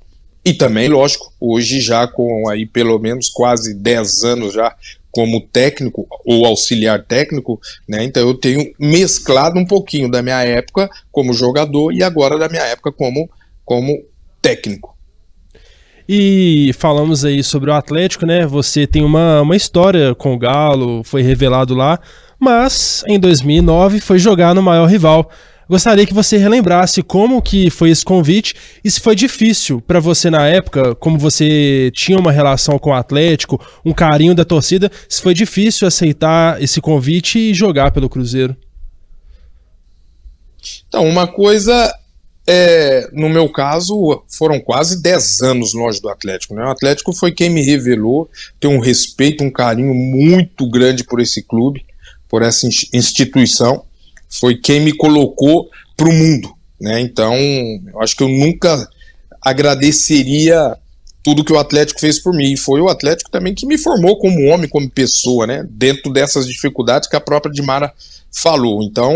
e 0.43 0.53
também, 0.53 0.87
lógico, 0.87 1.31
hoje 1.39 1.79
já 1.79 2.07
com 2.07 2.49
aí 2.49 2.65
pelo 2.65 2.97
menos 2.97 3.29
quase 3.29 3.73
10 3.73 4.23
anos 4.23 4.53
já 4.53 4.75
como 5.11 5.41
técnico 5.41 6.07
ou 6.25 6.45
auxiliar 6.45 7.03
técnico, 7.03 7.59
né? 7.87 8.03
Então 8.03 8.27
eu 8.27 8.33
tenho 8.33 8.73
mesclado 8.79 9.59
um 9.59 9.65
pouquinho 9.65 10.09
da 10.09 10.21
minha 10.21 10.41
época 10.41 10.89
como 11.11 11.33
jogador 11.33 11.93
e 11.93 12.01
agora 12.01 12.39
da 12.39 12.47
minha 12.47 12.63
época 12.63 12.91
como, 12.91 13.29
como 13.65 14.01
técnico. 14.41 14.97
E 16.07 16.71
falamos 16.77 17.23
aí 17.23 17.43
sobre 17.43 17.69
o 17.69 17.73
Atlético, 17.73 18.25
né? 18.25 18.45
Você 18.47 18.87
tem 18.87 19.03
uma, 19.03 19.41
uma 19.41 19.55
história 19.55 20.15
com 20.15 20.33
o 20.33 20.37
Galo, 20.37 21.03
foi 21.03 21.21
revelado 21.21 21.75
lá, 21.75 21.99
mas 22.39 23.03
em 23.07 23.19
2009 23.19 23.99
foi 23.99 24.17
jogar 24.17 24.55
no 24.55 24.61
maior 24.61 24.87
rival. 24.87 25.29
Gostaria 25.71 26.05
que 26.05 26.13
você 26.13 26.35
relembrasse 26.35 27.01
como 27.01 27.41
que 27.41 27.69
foi 27.69 27.91
esse 27.91 28.03
convite 28.03 28.53
e 28.83 28.91
se 28.91 28.99
foi 28.99 29.15
difícil 29.15 29.79
para 29.79 30.01
você 30.01 30.29
na 30.29 30.45
época, 30.45 30.93
como 30.95 31.17
você 31.17 31.89
tinha 31.95 32.19
uma 32.19 32.29
relação 32.29 32.77
com 32.77 32.89
o 32.89 32.93
Atlético, 32.93 33.57
um 33.85 33.93
carinho 33.93 34.35
da 34.35 34.43
torcida, 34.43 34.91
se 35.07 35.21
foi 35.21 35.33
difícil 35.33 35.87
aceitar 35.87 36.61
esse 36.61 36.81
convite 36.81 37.39
e 37.39 37.53
jogar 37.53 37.91
pelo 37.91 38.09
Cruzeiro. 38.09 38.53
Então, 40.89 41.07
uma 41.07 41.25
coisa 41.25 41.97
é, 42.45 43.07
no 43.13 43.29
meu 43.29 43.47
caso, 43.47 44.25
foram 44.27 44.59
quase 44.59 45.01
10 45.01 45.41
anos 45.41 45.73
longe 45.73 46.01
do 46.01 46.09
Atlético. 46.09 46.53
Né? 46.53 46.65
O 46.65 46.71
Atlético 46.71 47.13
foi 47.13 47.31
quem 47.31 47.49
me 47.49 47.61
revelou, 47.61 48.29
tem 48.59 48.69
um 48.69 48.81
respeito, 48.81 49.41
um 49.41 49.49
carinho 49.49 49.93
muito 49.93 50.69
grande 50.69 51.05
por 51.05 51.21
esse 51.21 51.41
clube, 51.41 51.85
por 52.27 52.41
essa 52.41 52.67
instituição 52.67 53.85
foi 54.31 54.55
quem 54.55 54.79
me 54.79 54.93
colocou 54.93 55.69
para 55.95 56.09
o 56.09 56.13
mundo. 56.13 56.51
Né? 56.79 57.01
Então, 57.01 57.35
eu 57.35 58.01
acho 58.01 58.15
que 58.15 58.23
eu 58.23 58.29
nunca 58.29 58.87
agradeceria 59.41 60.77
tudo 61.23 61.43
que 61.43 61.53
o 61.53 61.59
Atlético 61.59 61.99
fez 61.99 62.19
por 62.19 62.33
mim. 62.33 62.53
E 62.53 62.57
foi 62.57 62.81
o 62.81 62.89
Atlético 62.89 63.29
também 63.29 63.53
que 63.53 63.65
me 63.65 63.77
formou 63.77 64.17
como 64.17 64.47
homem, 64.47 64.69
como 64.69 64.89
pessoa, 64.89 65.45
né? 65.45 65.65
dentro 65.69 66.11
dessas 66.11 66.47
dificuldades 66.47 67.07
que 67.07 67.15
a 67.15 67.21
própria 67.21 67.53
Dimara 67.53 67.93
falou. 68.31 68.81
Então, 68.81 69.15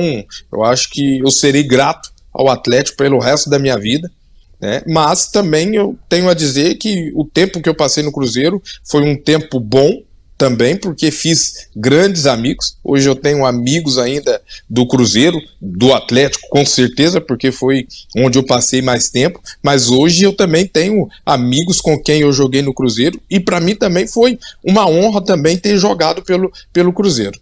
eu 0.51 0.63
acho 0.63 0.89
que 0.89 1.19
eu 1.19 1.32
serei 1.32 1.63
grato 1.63 2.12
ao 2.34 2.49
Atlético 2.49 2.97
pelo 2.97 3.19
resto 3.19 3.49
da 3.49 3.58
minha 3.58 3.80
vida. 3.80 4.12
Né? 4.60 4.84
Mas 4.88 5.28
também 5.28 5.75
eu 5.75 5.97
tenho 6.08 6.30
a 6.30 6.34
dizer 6.34 6.75
que 6.75 7.12
o 7.15 7.25
tempo 7.25 7.62
que 7.62 7.69
eu 7.69 7.75
passei 7.75 8.04
no 8.04 8.12
Cruzeiro 8.12 8.62
foi 8.84 9.01
um 9.01 9.15
tempo 9.15 9.60
bom, 9.60 10.01
também 10.38 10.76
porque 10.76 11.12
fiz 11.12 11.69
grandes 11.76 12.26
amigos. 12.26 12.78
Hoje 12.84 13.10
eu 13.10 13.15
tenho 13.15 13.45
amigos 13.45 13.98
ainda 13.98 14.41
do 14.69 14.88
Cruzeiro, 14.88 15.39
do 15.62 15.93
Atlético, 15.93 16.48
com 16.50 16.65
certeza, 16.65 17.21
porque 17.21 17.52
foi 17.52 17.88
onde 18.15 18.38
eu 18.38 18.45
passei 18.45 18.82
mais 18.82 19.10
tempo. 19.10 19.39
Mas 19.63 19.89
hoje 19.89 20.24
eu 20.24 20.36
também 20.36 20.67
tenho 20.67 21.08
amigos 21.26 21.80
com 21.80 21.98
quem 22.02 22.21
eu 22.21 22.34
joguei 22.34 22.62
no 22.62 22.74
Cruzeiro 22.74 23.19
e 23.30 23.39
para 23.39 23.60
mim 23.60 23.76
também 23.76 24.08
foi 24.08 24.38
uma 24.63 24.88
honra 24.88 25.24
também 25.24 25.58
ter 25.58 25.78
jogado 25.78 26.21
pelo, 26.24 26.52
pelo 26.74 26.93
Cruzeiro. 26.93 27.39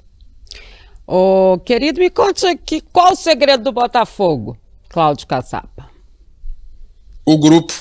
Ô, 1.06 1.60
querido, 1.65 1.99
me 1.99 2.10
conte 2.10 2.45
aqui 2.45 2.82
qual 2.93 3.12
o 3.12 3.15
segredo 3.15 3.63
do 3.63 3.71
Botafogo, 3.71 4.58
Cláudio 4.88 5.27
Caçapa. 5.27 5.89
O 7.25 7.38
grupo. 7.38 7.73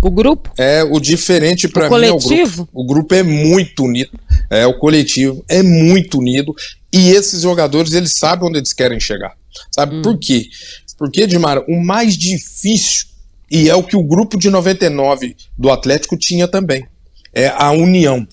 O 0.00 0.10
grupo? 0.10 0.50
É, 0.56 0.82
o 0.82 0.98
diferente 0.98 1.68
para 1.68 1.88
mim 1.88 2.06
é 2.06 2.12
o 2.12 2.18
grupo. 2.18 2.68
O 2.72 2.86
grupo 2.86 3.14
é 3.14 3.22
muito 3.22 3.84
unido. 3.84 4.10
É, 4.50 4.66
o 4.66 4.78
coletivo 4.78 5.44
é 5.48 5.62
muito 5.62 6.18
unido. 6.18 6.54
E 6.92 7.10
esses 7.10 7.42
jogadores, 7.42 7.92
eles 7.92 8.12
sabem 8.16 8.48
onde 8.48 8.58
eles 8.58 8.72
querem 8.72 8.98
chegar. 8.98 9.34
Sabe 9.70 9.96
hum. 9.96 10.02
por 10.02 10.18
quê? 10.18 10.48
Porque, 10.96 11.26
Dimara, 11.26 11.64
o 11.68 11.82
mais 11.82 12.16
difícil, 12.16 13.06
e 13.50 13.68
é 13.68 13.74
o 13.74 13.82
que 13.82 13.96
o 13.96 14.02
grupo 14.02 14.38
de 14.38 14.48
99 14.48 15.36
do 15.58 15.70
Atlético 15.70 16.16
tinha 16.16 16.48
também, 16.48 16.86
é 17.32 17.48
a 17.48 17.70
união. 17.72 18.26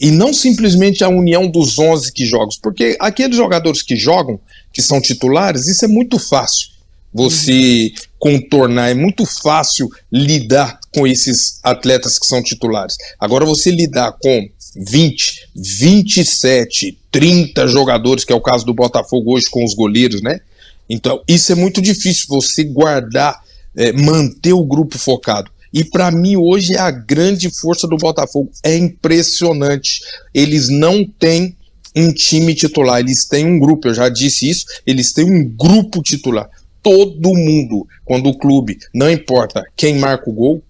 E 0.00 0.10
não 0.10 0.32
simplesmente 0.32 1.02
a 1.02 1.08
união 1.08 1.48
dos 1.50 1.78
11 1.78 2.12
que 2.12 2.24
jogam, 2.24 2.50
porque 2.62 2.96
aqueles 3.00 3.36
jogadores 3.36 3.82
que 3.82 3.96
jogam, 3.96 4.38
que 4.72 4.82
são 4.82 5.00
titulares, 5.00 5.66
isso 5.66 5.84
é 5.84 5.88
muito 5.88 6.18
fácil 6.18 6.68
você 7.12 7.90
contornar, 8.18 8.90
é 8.90 8.94
muito 8.94 9.24
fácil 9.24 9.88
lidar 10.12 10.77
com 10.94 11.06
esses 11.06 11.58
atletas 11.62 12.18
que 12.18 12.26
são 12.26 12.42
titulares. 12.42 12.96
Agora, 13.18 13.44
você 13.44 13.70
lidar 13.70 14.12
com 14.12 14.48
20, 14.76 15.48
27, 15.54 16.98
30 17.10 17.66
jogadores, 17.68 18.24
que 18.24 18.32
é 18.32 18.36
o 18.36 18.40
caso 18.40 18.64
do 18.64 18.74
Botafogo 18.74 19.34
hoje 19.34 19.46
com 19.50 19.64
os 19.64 19.74
goleiros, 19.74 20.22
né? 20.22 20.40
Então, 20.88 21.22
isso 21.28 21.52
é 21.52 21.54
muito 21.54 21.82
difícil 21.82 22.26
você 22.28 22.64
guardar, 22.64 23.38
é, 23.76 23.92
manter 23.92 24.52
o 24.52 24.64
grupo 24.64 24.98
focado. 24.98 25.50
E 25.72 25.84
para 25.84 26.10
mim 26.10 26.36
hoje 26.36 26.74
é 26.74 26.78
a 26.78 26.90
grande 26.90 27.50
força 27.50 27.86
do 27.86 27.96
Botafogo. 27.96 28.50
É 28.62 28.76
impressionante. 28.76 30.00
Eles 30.32 30.68
não 30.68 31.04
têm 31.04 31.54
um 31.94 32.12
time 32.12 32.54
titular, 32.54 33.00
eles 33.00 33.26
têm 33.26 33.44
um 33.44 33.58
grupo. 33.58 33.88
Eu 33.88 33.94
já 33.94 34.08
disse 34.08 34.48
isso. 34.48 34.64
Eles 34.86 35.12
têm 35.12 35.24
um 35.24 35.44
grupo 35.44 36.02
titular. 36.02 36.48
Todo 36.82 37.34
mundo, 37.34 37.86
quando 38.04 38.30
o 38.30 38.38
clube, 38.38 38.78
não 38.94 39.10
importa 39.10 39.62
quem 39.76 39.98
marca 39.98 40.30
o 40.30 40.32
gol, 40.32 40.62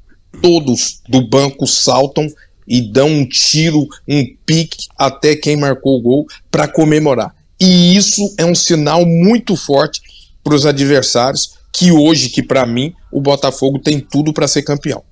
todos 0.43 1.01
do 1.09 1.27
banco 1.27 1.67
saltam 1.67 2.27
e 2.67 2.83
dão 2.83 3.09
um 3.09 3.27
tiro, 3.27 3.87
um 4.07 4.25
pique 4.45 4.87
até 4.97 5.35
quem 5.35 5.57
marcou 5.57 5.99
o 5.99 6.03
gol 6.03 6.27
para 6.51 6.69
comemorar. 6.69 7.35
E 7.61 7.97
isso 7.97 8.35
é 8.39 8.45
um 8.45 8.55
sinal 8.55 9.05
muito 9.07 9.57
forte 9.57 10.01
para 10.45 10.55
os 10.55 10.67
adversários 10.67 11.59
que 11.73 11.91
hoje, 11.91 12.29
que 12.29 12.43
para 12.43 12.67
mim, 12.67 12.95
o 13.11 13.21
Botafogo 13.21 13.79
tem 13.79 14.01
tudo 14.01 14.33
para 14.33 14.49
ser 14.49 14.63
campeão. 14.63 15.03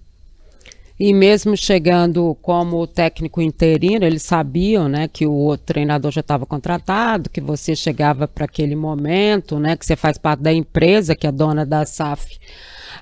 E 0.99 1.13
mesmo 1.13 1.57
chegando 1.57 2.35
como 2.41 2.87
técnico 2.87 3.43
interino, 3.43 4.05
eles 4.07 4.23
sabiam, 4.23 4.89
né, 4.89 5.09
que 5.09 5.27
o 5.27 5.57
treinador 5.59 6.11
já 6.11 6.23
estava 6.23 6.47
contratado, 6.47 7.29
que 7.29 7.41
você 7.41 7.77
chegava 7.77 8.27
para 8.27 8.47
aquele 8.47 8.75
momento, 8.75 9.59
né, 9.59 9.77
que 9.77 9.85
você 9.85 9.95
faz 9.95 10.17
parte 10.17 10.41
da 10.43 10.53
empresa, 10.53 11.15
que 11.15 11.27
é 11.27 11.33
dona 11.33 11.67
da 11.67 11.85
SAF 11.85 12.39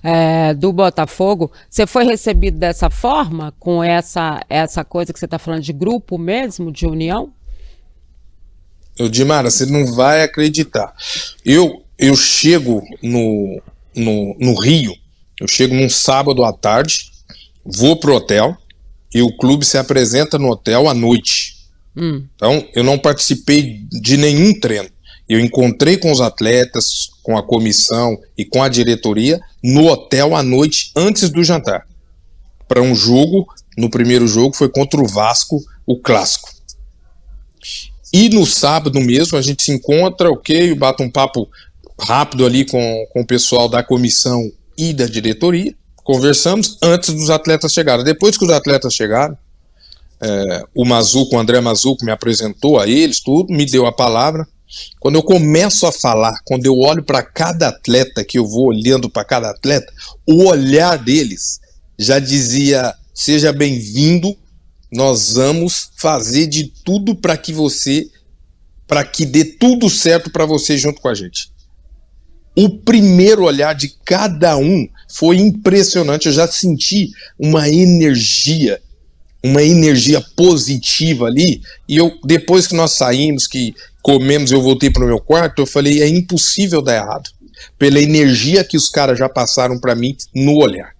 é, 0.04 0.52
do 0.52 0.70
Botafogo. 0.70 1.50
Você 1.70 1.86
foi 1.86 2.04
recebido 2.04 2.58
dessa 2.58 2.90
forma, 2.90 3.54
com 3.58 3.82
essa 3.82 4.44
essa 4.50 4.84
coisa 4.84 5.14
que 5.14 5.18
você 5.18 5.24
está 5.24 5.38
falando 5.38 5.62
de 5.62 5.72
grupo 5.72 6.18
mesmo, 6.18 6.70
de 6.70 6.86
união? 6.86 7.32
Eu, 8.98 9.08
Dimara, 9.08 9.50
você 9.50 9.64
não 9.64 9.86
vai 9.94 10.22
acreditar. 10.22 10.94
Eu 11.42 11.82
eu 11.98 12.14
chego 12.14 12.82
no, 13.02 13.62
no, 13.96 14.36
no 14.38 14.60
Rio, 14.60 14.92
eu 15.40 15.48
chego 15.48 15.74
num 15.74 15.88
sábado 15.88 16.44
à 16.44 16.52
tarde, 16.52 17.10
vou 17.64 17.98
pro 17.98 18.14
hotel 18.14 18.56
e 19.14 19.22
o 19.22 19.34
clube 19.36 19.64
se 19.64 19.78
apresenta 19.78 20.38
no 20.38 20.50
hotel 20.50 20.88
à 20.88 20.92
noite. 20.92 21.54
Hum. 21.96 22.26
Então, 22.34 22.68
eu 22.74 22.82
não 22.82 22.98
participei 22.98 23.80
de 24.02 24.16
nenhum 24.16 24.58
treino. 24.58 24.90
Eu 25.28 25.40
encontrei 25.40 25.96
com 25.96 26.12
os 26.12 26.20
atletas, 26.20 27.08
com 27.22 27.36
a 27.36 27.42
comissão 27.42 28.18
e 28.36 28.44
com 28.44 28.62
a 28.62 28.68
diretoria 28.68 29.40
no 29.62 29.86
hotel 29.86 30.36
à 30.36 30.42
noite 30.42 30.92
antes 30.94 31.30
do 31.30 31.42
jantar. 31.42 31.86
Para 32.68 32.82
um 32.82 32.94
jogo, 32.94 33.46
no 33.76 33.90
primeiro 33.90 34.26
jogo 34.26 34.54
foi 34.54 34.68
contra 34.68 35.00
o 35.00 35.06
Vasco, 35.06 35.60
o 35.86 35.98
clássico. 35.98 36.50
E 38.12 38.28
no 38.28 38.46
sábado 38.46 39.00
mesmo 39.00 39.36
a 39.36 39.42
gente 39.42 39.62
se 39.62 39.72
encontra, 39.72 40.30
ok, 40.30 40.74
bate 40.74 41.02
um 41.02 41.10
papo 41.10 41.48
rápido 41.98 42.44
ali 42.44 42.64
com, 42.64 43.06
com 43.12 43.22
o 43.22 43.26
pessoal 43.26 43.68
da 43.68 43.82
comissão 43.82 44.40
e 44.76 44.92
da 44.92 45.06
diretoria. 45.06 45.74
Conversamos 45.96 46.76
antes 46.82 47.12
dos 47.14 47.30
atletas 47.30 47.72
chegarem. 47.72 48.04
Depois 48.04 48.36
que 48.36 48.44
os 48.44 48.50
atletas 48.50 48.92
chegaram, 48.92 49.36
é, 50.20 50.62
o 50.74 50.84
Mazuco, 50.84 51.34
o 51.34 51.38
André 51.38 51.60
Mazuco, 51.60 52.04
me 52.04 52.12
apresentou 52.12 52.78
a 52.78 52.86
eles, 52.86 53.20
tudo, 53.20 53.52
me 53.52 53.64
deu 53.66 53.86
a 53.86 53.92
palavra. 53.92 54.46
Quando 54.98 55.16
eu 55.16 55.22
começo 55.22 55.86
a 55.86 55.92
falar, 55.92 56.38
quando 56.44 56.66
eu 56.66 56.78
olho 56.78 57.02
para 57.02 57.22
cada 57.22 57.68
atleta, 57.68 58.24
que 58.24 58.38
eu 58.38 58.46
vou 58.46 58.68
olhando 58.68 59.08
para 59.08 59.24
cada 59.24 59.50
atleta, 59.50 59.92
o 60.26 60.44
olhar 60.44 60.96
deles 60.96 61.60
já 61.98 62.18
dizia: 62.18 62.94
seja 63.14 63.52
bem-vindo, 63.52 64.36
nós 64.92 65.34
vamos 65.34 65.90
fazer 65.96 66.46
de 66.46 66.72
tudo 66.84 67.14
para 67.14 67.36
que 67.36 67.52
você, 67.52 68.06
para 68.86 69.04
que 69.04 69.24
dê 69.24 69.44
tudo 69.44 69.90
certo 69.90 70.30
para 70.30 70.46
você 70.46 70.76
junto 70.76 71.00
com 71.00 71.08
a 71.08 71.14
gente 71.14 71.54
o 72.56 72.68
primeiro 72.68 73.44
olhar 73.44 73.74
de 73.74 73.88
cada 74.04 74.56
um 74.56 74.86
foi 75.12 75.38
impressionante. 75.38 76.26
Eu 76.26 76.32
já 76.32 76.46
senti 76.46 77.10
uma 77.38 77.68
energia, 77.68 78.80
uma 79.42 79.62
energia 79.62 80.20
positiva 80.36 81.26
ali. 81.26 81.60
E 81.88 81.96
eu, 81.96 82.12
depois 82.24 82.66
que 82.66 82.74
nós 82.74 82.92
saímos, 82.92 83.46
que 83.46 83.74
comemos, 84.04 84.52
eu 84.52 84.60
voltei 84.60 84.90
para 84.90 85.02
o 85.02 85.06
meu 85.06 85.18
quarto, 85.18 85.60
eu 85.60 85.66
falei: 85.66 86.02
é 86.02 86.06
impossível 86.06 86.82
dar 86.82 86.96
errado. 86.96 87.30
Pela 87.78 87.98
energia 87.98 88.62
que 88.62 88.76
os 88.76 88.88
caras 88.88 89.18
já 89.18 89.28
passaram 89.28 89.80
para 89.80 89.94
mim 89.94 90.14
no 90.34 90.56
olhar. 90.58 90.92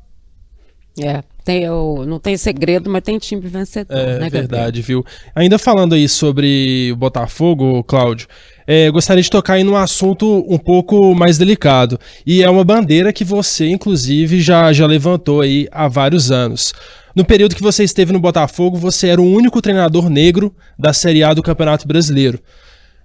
É, 0.99 1.23
tem, 1.45 1.65
eu, 1.65 2.05
não 2.07 2.19
tem 2.19 2.37
segredo, 2.37 2.89
mas 2.89 3.03
tem 3.03 3.19
time 3.19 3.43
vencedor. 3.43 3.99
É 3.99 4.19
né, 4.21 4.31
verdade, 4.31 4.81
viu? 4.81 5.05
Ainda 5.35 5.59
falando 5.59 5.95
aí 5.95 6.09
sobre 6.09 6.91
o 6.93 6.97
Botafogo, 6.97 7.83
Cláudio, 7.85 8.29
é, 8.67 8.91
gostaria 8.91 9.23
de 9.23 9.29
tocar 9.29 9.59
em 9.59 9.69
um 9.69 9.77
assunto 9.77 10.45
um 10.49 10.57
pouco 10.57 11.15
mais 11.15 11.37
delicado. 11.37 11.99
E 12.25 12.43
é 12.43 12.49
uma 12.49 12.65
bandeira 12.65 13.13
que 13.13 13.25
você, 13.25 13.67
inclusive, 13.69 14.41
já, 14.41 14.73
já 14.73 14.87
levantou 14.87 15.41
aí 15.41 15.69
há 15.71 15.89
vários 15.89 16.31
anos. 16.31 16.73
No 17.15 17.25
período 17.25 17.57
que 17.57 17.63
você 17.63 17.85
esteve 17.85 18.13
no 18.13 18.21
Botafogo, 18.21 18.79
você 18.79 19.09
era 19.09 19.21
o 19.21 19.31
único 19.31 19.61
treinador 19.61 20.09
negro 20.09 20.55
da 20.79 20.93
Série 20.93 21.25
A 21.25 21.35
do 21.35 21.43
Campeonato 21.43 21.87
Brasileiro. 21.87 22.41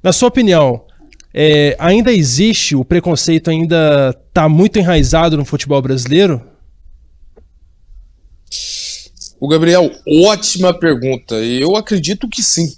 Na 0.01 0.13
sua 0.13 0.29
opinião, 0.29 0.85
é, 1.33 1.75
ainda 1.77 2.11
existe, 2.11 2.75
o 2.75 2.85
preconceito 2.85 3.49
ainda 3.49 4.15
está 4.27 4.47
muito 4.47 4.79
enraizado 4.79 5.35
no 5.37 5.45
futebol 5.45 5.81
brasileiro? 5.81 6.41
O 9.39 9.47
Gabriel, 9.47 9.91
ótima 10.07 10.73
pergunta. 10.73 11.35
Eu 11.35 11.75
acredito 11.75 12.27
que 12.27 12.41
sim. 12.41 12.73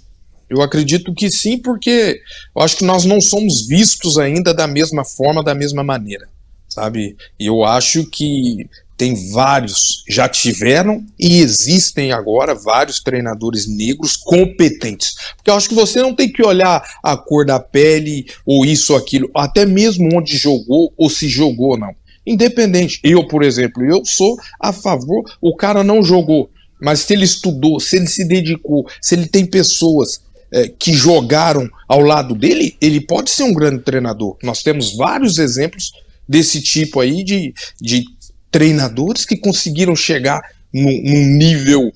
Eu 0.50 0.60
acredito 0.60 1.14
que 1.14 1.30
sim, 1.30 1.58
porque 1.58 2.20
eu 2.54 2.62
acho 2.62 2.76
que 2.76 2.84
nós 2.84 3.04
não 3.04 3.20
somos 3.20 3.66
vistos 3.66 4.18
ainda 4.18 4.52
da 4.52 4.66
mesma 4.66 5.04
forma, 5.04 5.42
da 5.42 5.54
mesma 5.54 5.82
maneira, 5.82 6.28
sabe? 6.68 7.16
E 7.40 7.46
eu 7.46 7.64
acho 7.64 8.04
que 8.04 8.68
tem 9.02 9.32
vários, 9.32 10.04
já 10.08 10.28
tiveram 10.28 11.04
e 11.18 11.40
existem 11.40 12.12
agora 12.12 12.54
vários 12.54 13.00
treinadores 13.00 13.66
negros 13.66 14.16
competentes. 14.16 15.14
Porque 15.36 15.50
eu 15.50 15.54
acho 15.54 15.68
que 15.68 15.74
você 15.74 16.00
não 16.00 16.14
tem 16.14 16.30
que 16.30 16.40
olhar 16.46 16.80
a 17.02 17.16
cor 17.16 17.44
da 17.44 17.58
pele 17.58 18.26
ou 18.46 18.64
isso 18.64 18.92
ou 18.92 18.98
aquilo, 19.00 19.28
até 19.34 19.66
mesmo 19.66 20.08
onde 20.16 20.36
jogou 20.36 20.94
ou 20.96 21.10
se 21.10 21.28
jogou 21.28 21.76
não. 21.76 21.92
Independente. 22.24 23.00
Eu, 23.02 23.26
por 23.26 23.42
exemplo, 23.42 23.84
eu 23.84 24.04
sou 24.04 24.36
a 24.60 24.72
favor, 24.72 25.24
o 25.40 25.56
cara 25.56 25.82
não 25.82 26.04
jogou, 26.04 26.48
mas 26.80 27.00
se 27.00 27.12
ele 27.12 27.24
estudou, 27.24 27.80
se 27.80 27.96
ele 27.96 28.06
se 28.06 28.24
dedicou, 28.24 28.86
se 29.00 29.16
ele 29.16 29.26
tem 29.26 29.44
pessoas 29.44 30.20
é, 30.52 30.68
que 30.68 30.92
jogaram 30.92 31.68
ao 31.88 32.02
lado 32.02 32.36
dele, 32.36 32.76
ele 32.80 33.00
pode 33.00 33.30
ser 33.30 33.42
um 33.42 33.52
grande 33.52 33.82
treinador. 33.82 34.36
Nós 34.44 34.62
temos 34.62 34.94
vários 34.94 35.38
exemplos 35.38 35.90
desse 36.28 36.62
tipo 36.62 37.00
aí 37.00 37.24
de, 37.24 37.52
de 37.80 38.04
treinadores 38.52 39.24
que 39.24 39.36
conseguiram 39.36 39.96
chegar 39.96 40.40
num, 40.72 41.02
num 41.02 41.26
nível 41.36 41.92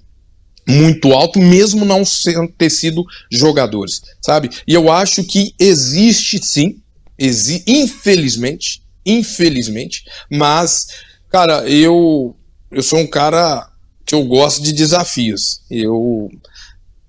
muito 0.68 1.12
alto, 1.12 1.38
mesmo 1.38 1.84
não 1.84 2.04
sendo, 2.04 2.48
ter 2.48 2.70
sido 2.70 3.04
jogadores, 3.30 4.02
sabe? 4.20 4.50
E 4.66 4.74
eu 4.74 4.90
acho 4.90 5.22
que 5.22 5.54
existe 5.60 6.44
sim, 6.44 6.80
exi 7.16 7.62
infelizmente, 7.66 8.82
infelizmente, 9.04 10.02
mas, 10.28 10.88
cara, 11.30 11.68
eu, 11.68 12.34
eu 12.72 12.82
sou 12.82 12.98
um 12.98 13.06
cara 13.06 13.70
que 14.04 14.14
eu 14.14 14.24
gosto 14.24 14.62
de 14.62 14.72
desafios. 14.72 15.60
Eu 15.70 16.30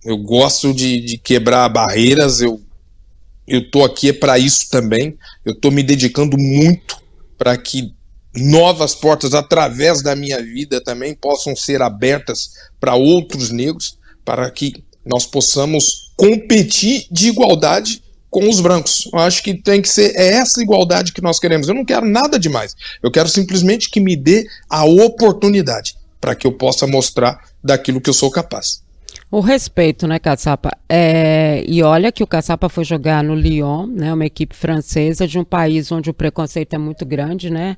eu 0.04 0.18
gosto 0.18 0.74
de, 0.74 1.02
de 1.02 1.18
quebrar 1.18 1.68
barreiras, 1.68 2.40
eu 2.40 2.62
eu 3.48 3.70
tô 3.72 3.84
aqui 3.84 4.10
é 4.10 4.14
para 4.14 4.38
isso 4.38 4.70
também. 4.70 5.18
Eu 5.46 5.56
tô 5.56 5.72
me 5.72 5.82
dedicando 5.82 6.38
muito 6.38 7.02
para 7.38 7.56
que 7.56 7.94
novas 8.40 8.96
portas 8.96 9.34
através 9.34 10.02
da 10.02 10.16
minha 10.16 10.42
vida 10.42 10.82
também 10.82 11.14
possam 11.16 11.56
ser 11.56 11.82
abertas 11.82 12.52
para 12.80 12.96
outros 12.96 13.52
negros, 13.52 13.98
para 14.24 14.50
que 14.52 14.84
nós 15.06 15.26
possamos 15.26 16.12
competir 16.16 17.08
de 17.12 17.30
igualdade 17.30 18.02
com 18.30 18.50
os 18.50 18.60
brancos. 18.60 19.10
Eu 19.12 19.20
acho 19.20 19.42
que 19.42 19.54
tem 19.54 19.82
que 19.82 19.90
ser 19.90 20.16
é 20.16 20.34
essa 20.34 20.62
igualdade 20.62 21.14
que 21.14 21.22
nós 21.22 21.40
queremos. 21.40 21.68
Eu 21.68 21.76
não 21.76 21.86
quero 21.86 22.06
nada 22.06 22.38
demais. 22.38 22.76
Eu 23.02 23.12
quero 23.12 23.30
simplesmente 23.30 23.90
que 23.90 24.00
me 24.00 24.16
dê 24.16 24.46
a 24.70 24.84
oportunidade 24.84 25.96
para 26.20 26.36
que 26.36 26.46
eu 26.46 26.52
possa 26.52 26.86
mostrar 26.86 27.40
daquilo 27.64 28.02
que 28.02 28.10
eu 28.10 28.14
sou 28.14 28.30
capaz. 28.30 28.82
O 29.30 29.42
respeito, 29.42 30.08
né, 30.08 30.20
Caçapa? 30.20 30.72
É, 30.88 31.62
e 31.68 31.84
olha 31.84 32.14
que 32.14 32.24
o 32.24 32.28
Caçapa 32.28 32.70
foi 32.70 32.86
jogar 32.86 33.22
no 33.22 33.36
Lyon, 33.36 33.86
né, 33.86 34.14
uma 34.14 34.26
equipe 34.26 34.56
francesa 34.56 35.28
de 35.28 35.38
um 35.38 35.44
país 35.44 35.92
onde 35.92 36.10
o 36.10 36.14
preconceito 36.14 36.74
é 36.74 36.78
muito 36.78 37.06
grande, 37.06 37.50
né, 37.50 37.76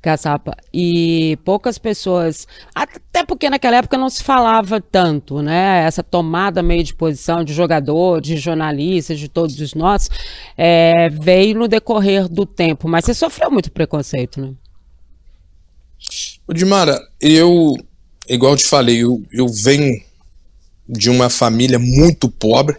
Caçapa? 0.00 0.56
E 0.72 1.36
poucas 1.44 1.76
pessoas, 1.76 2.46
até 2.72 3.24
porque 3.24 3.50
naquela 3.50 3.78
época 3.78 3.98
não 3.98 4.08
se 4.08 4.22
falava 4.22 4.80
tanto, 4.80 5.42
né, 5.42 5.82
essa 5.84 6.04
tomada 6.04 6.62
meio 6.62 6.84
de 6.84 6.94
posição 6.94 7.42
de 7.42 7.52
jogador, 7.52 8.20
de 8.20 8.36
jornalista, 8.36 9.12
de 9.16 9.28
todos 9.28 9.74
nós, 9.74 10.08
é, 10.56 11.08
veio 11.08 11.58
no 11.58 11.66
decorrer 11.66 12.28
do 12.28 12.46
tempo. 12.46 12.88
Mas 12.88 13.04
você 13.04 13.14
sofreu 13.14 13.50
muito 13.50 13.72
preconceito, 13.72 14.40
né? 14.40 14.52
Dimara, 16.54 17.00
eu, 17.20 17.74
igual 18.28 18.52
eu 18.52 18.56
te 18.56 18.66
falei, 18.66 19.02
eu, 19.02 19.20
eu 19.32 19.48
venho 19.48 20.00
de 20.92 21.08
uma 21.08 21.30
família 21.30 21.78
muito 21.78 22.28
pobre, 22.28 22.76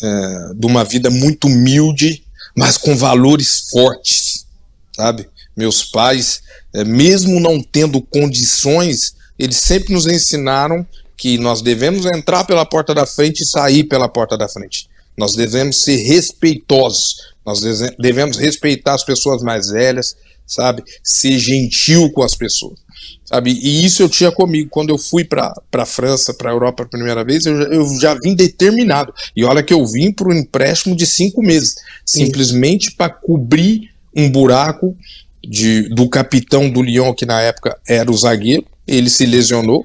é, 0.00 0.54
de 0.54 0.66
uma 0.66 0.84
vida 0.84 1.10
muito 1.10 1.48
humilde, 1.48 2.22
mas 2.56 2.76
com 2.76 2.96
valores 2.96 3.68
fortes, 3.70 4.46
sabe? 4.94 5.28
Meus 5.56 5.84
pais, 5.84 6.40
é, 6.72 6.84
mesmo 6.84 7.40
não 7.40 7.60
tendo 7.60 8.00
condições, 8.00 9.14
eles 9.36 9.56
sempre 9.56 9.92
nos 9.92 10.06
ensinaram 10.06 10.86
que 11.16 11.36
nós 11.38 11.60
devemos 11.60 12.06
entrar 12.06 12.44
pela 12.44 12.64
porta 12.64 12.94
da 12.94 13.04
frente 13.04 13.40
e 13.40 13.46
sair 13.46 13.84
pela 13.84 14.08
porta 14.08 14.38
da 14.38 14.48
frente. 14.48 14.88
Nós 15.16 15.34
devemos 15.34 15.82
ser 15.82 15.96
respeitosos, 15.96 17.16
nós 17.44 17.60
devemos 17.98 18.36
respeitar 18.36 18.94
as 18.94 19.02
pessoas 19.02 19.42
mais 19.42 19.68
velhas, 19.68 20.14
sabe? 20.46 20.84
Ser 21.02 21.36
gentil 21.36 22.12
com 22.12 22.22
as 22.22 22.36
pessoas 22.36 22.78
sabe? 23.24 23.50
E 23.50 23.84
isso 23.84 24.02
eu 24.02 24.08
tinha 24.08 24.32
comigo. 24.32 24.70
Quando 24.70 24.90
eu 24.90 24.98
fui 24.98 25.24
para 25.24 25.52
a 25.72 25.86
França, 25.86 26.32
para 26.32 26.50
a 26.50 26.52
Europa 26.52 26.82
a 26.82 26.86
primeira 26.86 27.22
vez, 27.24 27.44
eu, 27.44 27.60
eu, 27.72 28.00
já 28.00 28.14
vim 28.14 28.34
determinado. 28.34 29.12
E 29.36 29.44
olha 29.44 29.62
que 29.62 29.74
eu 29.74 29.84
vim 29.86 30.10
para 30.12 30.28
um 30.28 30.32
empréstimo 30.32 30.96
de 30.96 31.06
cinco 31.06 31.42
meses, 31.42 31.74
Sim. 32.04 32.24
simplesmente 32.24 32.92
para 32.92 33.10
cobrir 33.10 33.90
um 34.16 34.30
buraco 34.30 34.96
de, 35.44 35.88
do 35.90 36.08
capitão 36.08 36.70
do 36.70 36.82
Lyon, 36.82 37.12
que 37.14 37.26
na 37.26 37.40
época 37.40 37.78
era 37.86 38.10
o 38.10 38.16
zagueiro. 38.16 38.64
Ele 38.86 39.10
se 39.10 39.26
lesionou, 39.26 39.84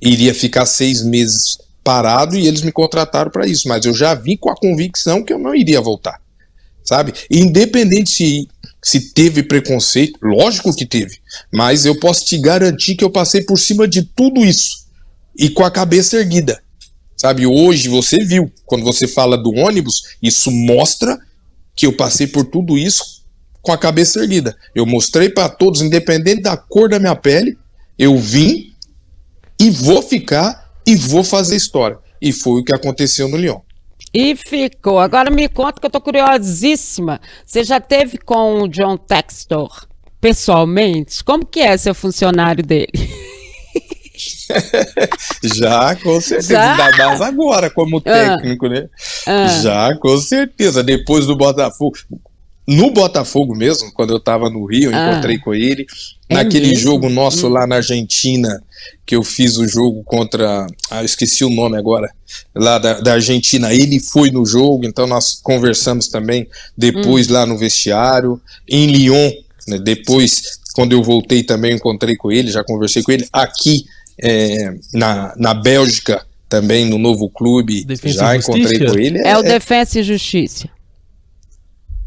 iria 0.00 0.34
ficar 0.34 0.66
seis 0.66 1.02
meses 1.02 1.58
parado 1.82 2.36
e 2.36 2.46
eles 2.46 2.62
me 2.62 2.72
contrataram 2.72 3.30
para 3.30 3.46
isso. 3.46 3.66
Mas 3.68 3.84
eu 3.86 3.94
já 3.94 4.14
vim 4.14 4.36
com 4.36 4.50
a 4.50 4.56
convicção 4.56 5.22
que 5.22 5.32
eu 5.32 5.38
não 5.38 5.54
iria 5.54 5.80
voltar, 5.80 6.20
sabe? 6.84 7.14
Independente 7.30 8.10
se 8.10 8.48
se 8.84 9.12
teve 9.14 9.42
preconceito, 9.42 10.18
lógico 10.22 10.74
que 10.76 10.84
teve, 10.84 11.16
mas 11.50 11.86
eu 11.86 11.98
posso 11.98 12.26
te 12.26 12.36
garantir 12.36 12.94
que 12.94 13.02
eu 13.02 13.10
passei 13.10 13.40
por 13.40 13.58
cima 13.58 13.88
de 13.88 14.02
tudo 14.02 14.44
isso 14.44 14.84
e 15.34 15.48
com 15.48 15.64
a 15.64 15.70
cabeça 15.70 16.18
erguida. 16.18 16.62
Sabe, 17.16 17.46
hoje 17.46 17.88
você 17.88 18.18
viu, 18.18 18.52
quando 18.66 18.84
você 18.84 19.08
fala 19.08 19.38
do 19.38 19.50
ônibus, 19.52 20.02
isso 20.22 20.50
mostra 20.50 21.18
que 21.74 21.86
eu 21.86 21.96
passei 21.96 22.26
por 22.26 22.44
tudo 22.44 22.76
isso 22.76 23.24
com 23.62 23.72
a 23.72 23.78
cabeça 23.78 24.20
erguida. 24.20 24.54
Eu 24.74 24.84
mostrei 24.84 25.30
para 25.30 25.48
todos, 25.48 25.80
independente 25.80 26.42
da 26.42 26.54
cor 26.54 26.90
da 26.90 26.98
minha 26.98 27.16
pele, 27.16 27.56
eu 27.98 28.18
vim 28.18 28.74
e 29.58 29.70
vou 29.70 30.02
ficar 30.02 30.70
e 30.86 30.94
vou 30.94 31.24
fazer 31.24 31.56
história. 31.56 31.98
E 32.20 32.32
foi 32.32 32.60
o 32.60 32.64
que 32.64 32.74
aconteceu 32.74 33.28
no 33.28 33.38
Lyon. 33.38 33.60
E 34.14 34.36
ficou. 34.36 35.00
Agora 35.00 35.28
me 35.28 35.48
conta 35.48 35.80
que 35.80 35.86
eu 35.86 35.90
tô 35.90 36.00
curiosíssima. 36.00 37.20
Você 37.44 37.64
já 37.64 37.80
teve 37.80 38.16
com 38.16 38.62
o 38.62 38.68
John 38.68 38.96
Textor 38.96 39.88
pessoalmente? 40.20 41.24
Como 41.24 41.44
que 41.44 41.58
é 41.60 41.76
ser 41.76 41.94
funcionário 41.94 42.64
dele? 42.64 42.92
Já, 45.42 45.96
com 45.96 46.20
certeza. 46.20 46.60
Ainda 46.60 46.96
mais 46.96 47.20
agora, 47.20 47.68
como 47.68 47.98
ah. 47.98 48.00
técnico, 48.00 48.66
ah. 48.66 48.68
né? 48.68 48.88
Ah. 49.26 49.48
Já, 49.48 49.96
com 49.96 50.16
certeza. 50.18 50.82
Depois 50.82 51.26
do 51.26 51.36
Botafogo. 51.36 51.96
No 52.66 52.90
Botafogo 52.90 53.54
mesmo, 53.54 53.92
quando 53.92 54.14
eu 54.14 54.20
tava 54.20 54.48
no 54.48 54.64
Rio, 54.64 54.90
eu 54.90 54.96
ah. 54.96 55.12
encontrei 55.12 55.38
com 55.38 55.54
ele. 55.54 55.86
É 56.28 56.34
Naquele 56.34 56.68
mesmo? 56.68 56.80
jogo 56.80 57.08
nosso 57.10 57.46
hum. 57.46 57.50
lá 57.50 57.66
na 57.66 57.76
Argentina, 57.76 58.62
que 59.04 59.14
eu 59.14 59.22
fiz 59.22 59.58
o 59.58 59.68
jogo 59.68 60.02
contra. 60.02 60.66
Ah, 60.90 61.00
eu 61.00 61.04
esqueci 61.04 61.44
o 61.44 61.50
nome 61.50 61.76
agora. 61.76 62.10
Lá 62.54 62.78
da, 62.78 63.00
da 63.00 63.12
Argentina, 63.14 63.72
ele 63.72 64.00
foi 64.00 64.30
no 64.30 64.46
jogo, 64.46 64.86
então 64.86 65.06
nós 65.06 65.38
conversamos 65.42 66.08
também 66.08 66.48
depois 66.76 67.28
hum. 67.28 67.34
lá 67.34 67.44
no 67.44 67.58
vestiário. 67.58 68.40
Em 68.66 68.86
Lyon, 68.86 69.30
né, 69.68 69.78
depois, 69.78 70.58
quando 70.74 70.92
eu 70.92 71.02
voltei 71.02 71.42
também, 71.42 71.74
encontrei 71.74 72.16
com 72.16 72.32
ele, 72.32 72.50
já 72.50 72.64
conversei 72.64 73.02
com 73.02 73.12
ele. 73.12 73.28
Aqui 73.30 73.84
é, 74.18 74.74
na, 74.92 75.34
na 75.36 75.52
Bélgica, 75.52 76.24
também 76.48 76.84
no 76.84 76.98
novo 76.98 77.28
clube, 77.28 77.84
Defensa 77.84 78.20
já 78.20 78.36
encontrei 78.36 78.78
com 78.78 78.98
ele. 78.98 79.18
É, 79.18 79.30
é 79.30 79.38
o 79.38 79.42
Defensa 79.42 80.00
e 80.00 80.02
Justiça. 80.02 80.68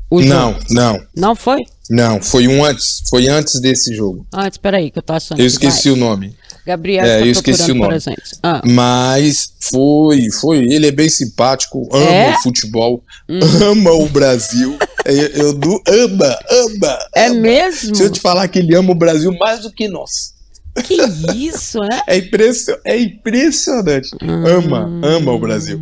O 0.09 0.21
não, 0.21 0.53
jogo. 0.53 0.65
não. 0.69 1.01
Não 1.15 1.35
foi? 1.35 1.65
Não, 1.89 2.21
foi 2.21 2.47
um 2.47 2.63
antes. 2.63 3.03
Foi 3.09 3.27
antes 3.27 3.59
desse 3.59 3.93
jogo. 3.95 4.25
Antes, 4.33 4.57
peraí, 4.57 4.91
que 4.91 4.99
eu 4.99 5.03
tô 5.03 5.13
achando. 5.13 5.39
Eu 5.39 5.45
esqueci 5.45 5.89
o 5.89 5.95
nome. 5.95 6.35
Gabriel, 6.65 7.05
é, 7.05 7.19
tá 7.19 7.25
eu 7.25 7.31
esqueci 7.31 7.71
o 7.71 7.75
nome. 7.75 7.97
Ah. 8.43 8.61
Mas 8.65 9.53
foi, 9.71 10.29
foi. 10.29 10.57
Ele 10.65 10.87
é 10.87 10.91
bem 10.91 11.07
simpático, 11.07 11.87
ama 11.93 12.11
é? 12.11 12.35
o 12.35 12.41
futebol, 12.43 13.01
hum. 13.29 13.39
ama 13.63 13.91
o 13.93 14.09
Brasil. 14.09 14.77
eu, 15.05 15.27
eu 15.27 15.53
do, 15.53 15.81
ama, 15.87 16.37
ama. 16.51 16.99
É 17.15 17.27
ama. 17.27 17.39
mesmo? 17.39 17.95
Se 17.95 18.03
eu 18.03 18.11
te 18.11 18.19
falar 18.19 18.49
que 18.49 18.59
ele 18.59 18.75
ama 18.75 18.91
o 18.91 18.95
Brasil 18.95 19.33
mais 19.39 19.61
do 19.61 19.71
que 19.71 19.87
nós. 19.87 20.35
Que 20.83 20.95
isso, 21.35 21.79
né? 21.79 22.01
é, 22.05 22.17
impression, 22.17 22.75
é 22.83 22.99
impressionante. 22.99 24.09
Hum. 24.21 24.45
Ama, 24.45 24.89
ama 25.03 25.31
o 25.31 25.39
Brasil. 25.39 25.81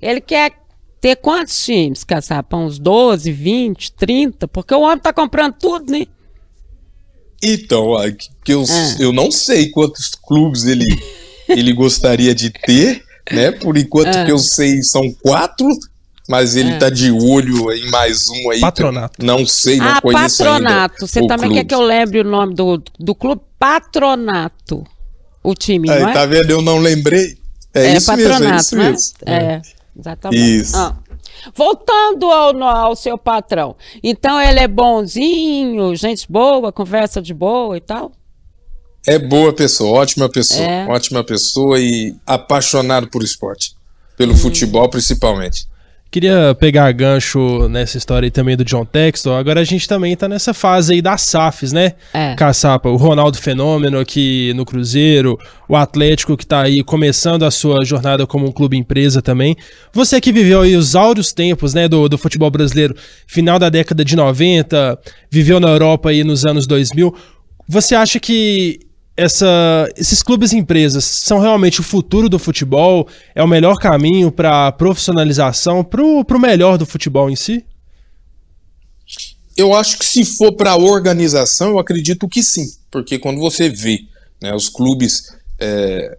Ele 0.00 0.20
quer 0.20 0.52
ter 1.02 1.16
quantos 1.16 1.62
times, 1.64 2.04
Caçapa? 2.04 2.56
Uns 2.56 2.78
12, 2.78 3.30
20, 3.32 3.92
30? 3.92 4.46
Porque 4.46 4.72
o 4.72 4.82
homem 4.82 5.00
tá 5.00 5.12
comprando 5.12 5.54
tudo, 5.54 5.90
né? 5.90 6.06
Então, 7.42 7.94
que 8.44 8.54
eu, 8.54 8.62
ah. 8.62 8.96
eu 9.00 9.12
não 9.12 9.32
sei 9.32 9.68
quantos 9.70 10.10
clubes 10.10 10.64
ele, 10.64 10.86
ele 11.50 11.72
gostaria 11.72 12.32
de 12.32 12.50
ter, 12.50 13.02
né? 13.32 13.50
Por 13.50 13.76
enquanto 13.76 14.14
ah. 14.14 14.24
que 14.24 14.30
eu 14.30 14.38
sei 14.38 14.80
são 14.84 15.12
quatro, 15.20 15.66
mas 16.28 16.54
ele 16.54 16.74
ah. 16.74 16.78
tá 16.78 16.88
de 16.88 17.10
olho 17.10 17.72
em 17.72 17.90
mais 17.90 18.28
um 18.28 18.50
aí. 18.52 18.60
Patronato. 18.60 19.26
Não 19.26 19.44
sei, 19.44 19.78
não 19.78 19.88
ah, 19.88 20.00
conheço 20.00 20.38
Patronato. 20.38 21.06
Você 21.08 21.26
também 21.26 21.50
clube. 21.50 21.54
quer 21.56 21.64
que 21.64 21.74
eu 21.74 21.82
lembre 21.82 22.20
o 22.20 22.24
nome 22.24 22.54
do, 22.54 22.80
do 22.96 23.12
clube? 23.12 23.42
Patronato. 23.58 24.86
O 25.42 25.56
time, 25.56 25.90
aí, 25.90 26.00
não 26.00 26.08
é? 26.10 26.12
Tá 26.12 26.24
vendo? 26.26 26.48
Eu 26.48 26.62
não 26.62 26.78
lembrei. 26.78 27.36
É, 27.74 27.86
é 27.86 27.96
isso 27.96 28.06
patronato, 28.06 28.40
mesmo, 28.40 28.52
é 28.52 28.56
isso 28.56 28.76
né? 28.76 28.90
mesmo. 28.90 29.14
É, 29.26 29.34
é. 29.34 29.62
Exatamente. 30.02 30.56
Isso. 30.56 30.76
Ah. 30.76 30.96
Voltando 31.54 32.30
ao, 32.30 32.62
ao 32.62 32.96
seu 32.96 33.16
patrão. 33.16 33.76
Então 34.02 34.40
ele 34.40 34.60
é 34.60 34.68
bonzinho, 34.68 35.94
gente 35.96 36.30
boa, 36.30 36.72
conversa 36.72 37.22
de 37.22 37.32
boa 37.32 37.76
e 37.76 37.80
tal? 37.80 38.12
É 39.06 39.18
boa 39.18 39.52
pessoa, 39.52 40.00
ótima 40.00 40.28
pessoa, 40.28 40.62
é. 40.62 40.86
ótima 40.86 41.24
pessoa 41.24 41.80
e 41.80 42.14
apaixonado 42.24 43.08
por 43.08 43.24
esporte, 43.24 43.74
pelo 44.16 44.32
hum. 44.32 44.36
futebol 44.36 44.88
principalmente. 44.88 45.66
Queria 46.12 46.54
pegar 46.60 46.92
gancho 46.92 47.70
nessa 47.70 47.96
história 47.96 48.26
aí 48.26 48.30
também 48.30 48.54
do 48.54 48.66
John 48.66 48.84
Textor. 48.84 49.34
Agora 49.34 49.60
a 49.60 49.64
gente 49.64 49.88
também 49.88 50.14
tá 50.14 50.28
nessa 50.28 50.52
fase 50.52 50.92
aí 50.92 51.00
das 51.00 51.22
SAFs, 51.22 51.72
né? 51.72 51.94
É. 52.12 52.34
Caçapa, 52.34 52.90
o 52.90 52.96
Ronaldo 52.96 53.38
Fenômeno 53.38 53.98
aqui 53.98 54.52
no 54.54 54.66
Cruzeiro, 54.66 55.38
o 55.66 55.74
Atlético 55.74 56.36
que 56.36 56.44
tá 56.44 56.60
aí 56.60 56.84
começando 56.84 57.46
a 57.46 57.50
sua 57.50 57.82
jornada 57.82 58.26
como 58.26 58.46
um 58.46 58.52
clube 58.52 58.76
empresa 58.76 59.22
também. 59.22 59.56
Você 59.90 60.20
que 60.20 60.30
viveu 60.30 60.60
aí 60.60 60.76
os 60.76 60.94
áureos 60.94 61.32
tempos, 61.32 61.72
né, 61.72 61.88
do, 61.88 62.06
do 62.10 62.18
futebol 62.18 62.50
brasileiro, 62.50 62.94
final 63.26 63.58
da 63.58 63.70
década 63.70 64.04
de 64.04 64.14
90, 64.14 64.98
viveu 65.30 65.58
na 65.58 65.68
Europa 65.68 66.10
aí 66.10 66.22
nos 66.22 66.44
anos 66.44 66.66
2000. 66.66 67.16
Você 67.66 67.94
acha 67.94 68.20
que 68.20 68.80
essa, 69.16 69.88
esses 69.96 70.22
clubes 70.22 70.52
e 70.52 70.56
empresas 70.56 71.04
são 71.04 71.38
realmente 71.38 71.80
o 71.80 71.84
futuro 71.84 72.28
do 72.28 72.38
futebol? 72.38 73.08
É 73.34 73.42
o 73.42 73.48
melhor 73.48 73.76
caminho 73.78 74.30
para 74.30 74.68
a 74.68 74.72
profissionalização, 74.72 75.84
para 75.84 76.02
o 76.02 76.40
melhor 76.40 76.78
do 76.78 76.86
futebol 76.86 77.30
em 77.30 77.36
si? 77.36 77.64
Eu 79.56 79.74
acho 79.74 79.98
que 79.98 80.04
se 80.04 80.24
for 80.24 80.52
para 80.52 80.72
a 80.72 80.76
organização, 80.76 81.70
eu 81.70 81.78
acredito 81.78 82.26
que 82.26 82.42
sim, 82.42 82.66
porque 82.90 83.18
quando 83.18 83.38
você 83.38 83.68
vê 83.68 84.00
né, 84.40 84.54
os 84.54 84.68
clubes 84.68 85.34
é, 85.60 86.16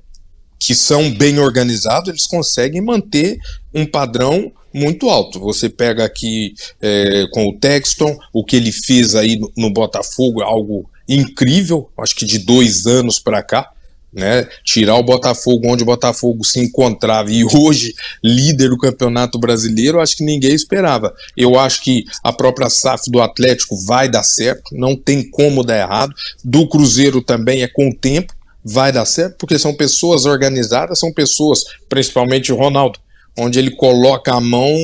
que 0.60 0.75
são 0.75 1.12
bem 1.12 1.39
organizados, 1.39 2.10
eles 2.10 2.27
conseguem 2.27 2.82
manter 2.82 3.39
um 3.73 3.86
padrão 3.86 4.51
muito 4.73 5.10
alto. 5.10 5.39
Você 5.39 5.67
pega 5.67 6.06
aqui 6.06 6.53
é, 6.79 7.25
com 7.32 7.47
o 7.47 7.58
Texton, 7.58 8.17
o 8.32 8.45
que 8.45 8.56
ele 8.56 8.71
fez 8.71 9.15
aí 9.15 9.39
no 9.58 9.73
Botafogo, 9.73 10.41
algo 10.41 10.89
incrível, 11.08 11.89
acho 11.98 12.16
que 12.16 12.26
de 12.26 12.39
dois 12.39 12.86
anos 12.86 13.20
para 13.20 13.44
cá, 13.44 13.70
né, 14.13 14.48
tirar 14.63 14.96
o 14.96 15.04
Botafogo 15.04 15.68
onde 15.68 15.82
o 15.82 15.88
Botafogo 15.88 16.46
se 16.46 16.60
encontrava 16.60 17.32
e 17.32 17.44
hoje 17.44 17.96
líder 18.24 18.70
do 18.70 18.78
Campeonato 18.78 19.39
Brasileiro, 19.39 20.00
acho 20.00 20.18
que 20.18 20.24
ninguém 20.24 20.54
esperava. 20.54 21.13
Eu 21.36 21.58
acho 21.58 21.82
que 21.82 22.06
a 22.24 22.32
própria 22.32 22.70
SAF 22.70 23.10
do 23.10 23.22
Atlético 23.22 23.76
vai 23.86 24.08
dar 24.08 24.24
certo, 24.24 24.76
não 24.76 24.96
tem 24.96 25.28
como 25.28 25.63
dar 25.63 25.80
errado. 25.80 26.13
Do 26.44 26.68
Cruzeiro 26.68 27.22
também 27.22 27.63
é 27.63 27.68
com 27.68 27.89
o 27.89 27.96
tempo, 27.96 28.34
vai 28.63 28.92
dar 28.92 29.06
certo, 29.06 29.38
porque 29.38 29.58
são 29.58 29.74
pessoas 29.74 30.26
organizadas, 30.26 31.00
são 31.00 31.12
pessoas, 31.12 31.63
principalmente 31.89 32.54
o 32.54 32.56
Ronaldo, 32.56 33.00
onde 33.38 33.58
ele 33.58 33.72
coloca 33.72 34.34
a 34.34 34.39
mão, 34.39 34.78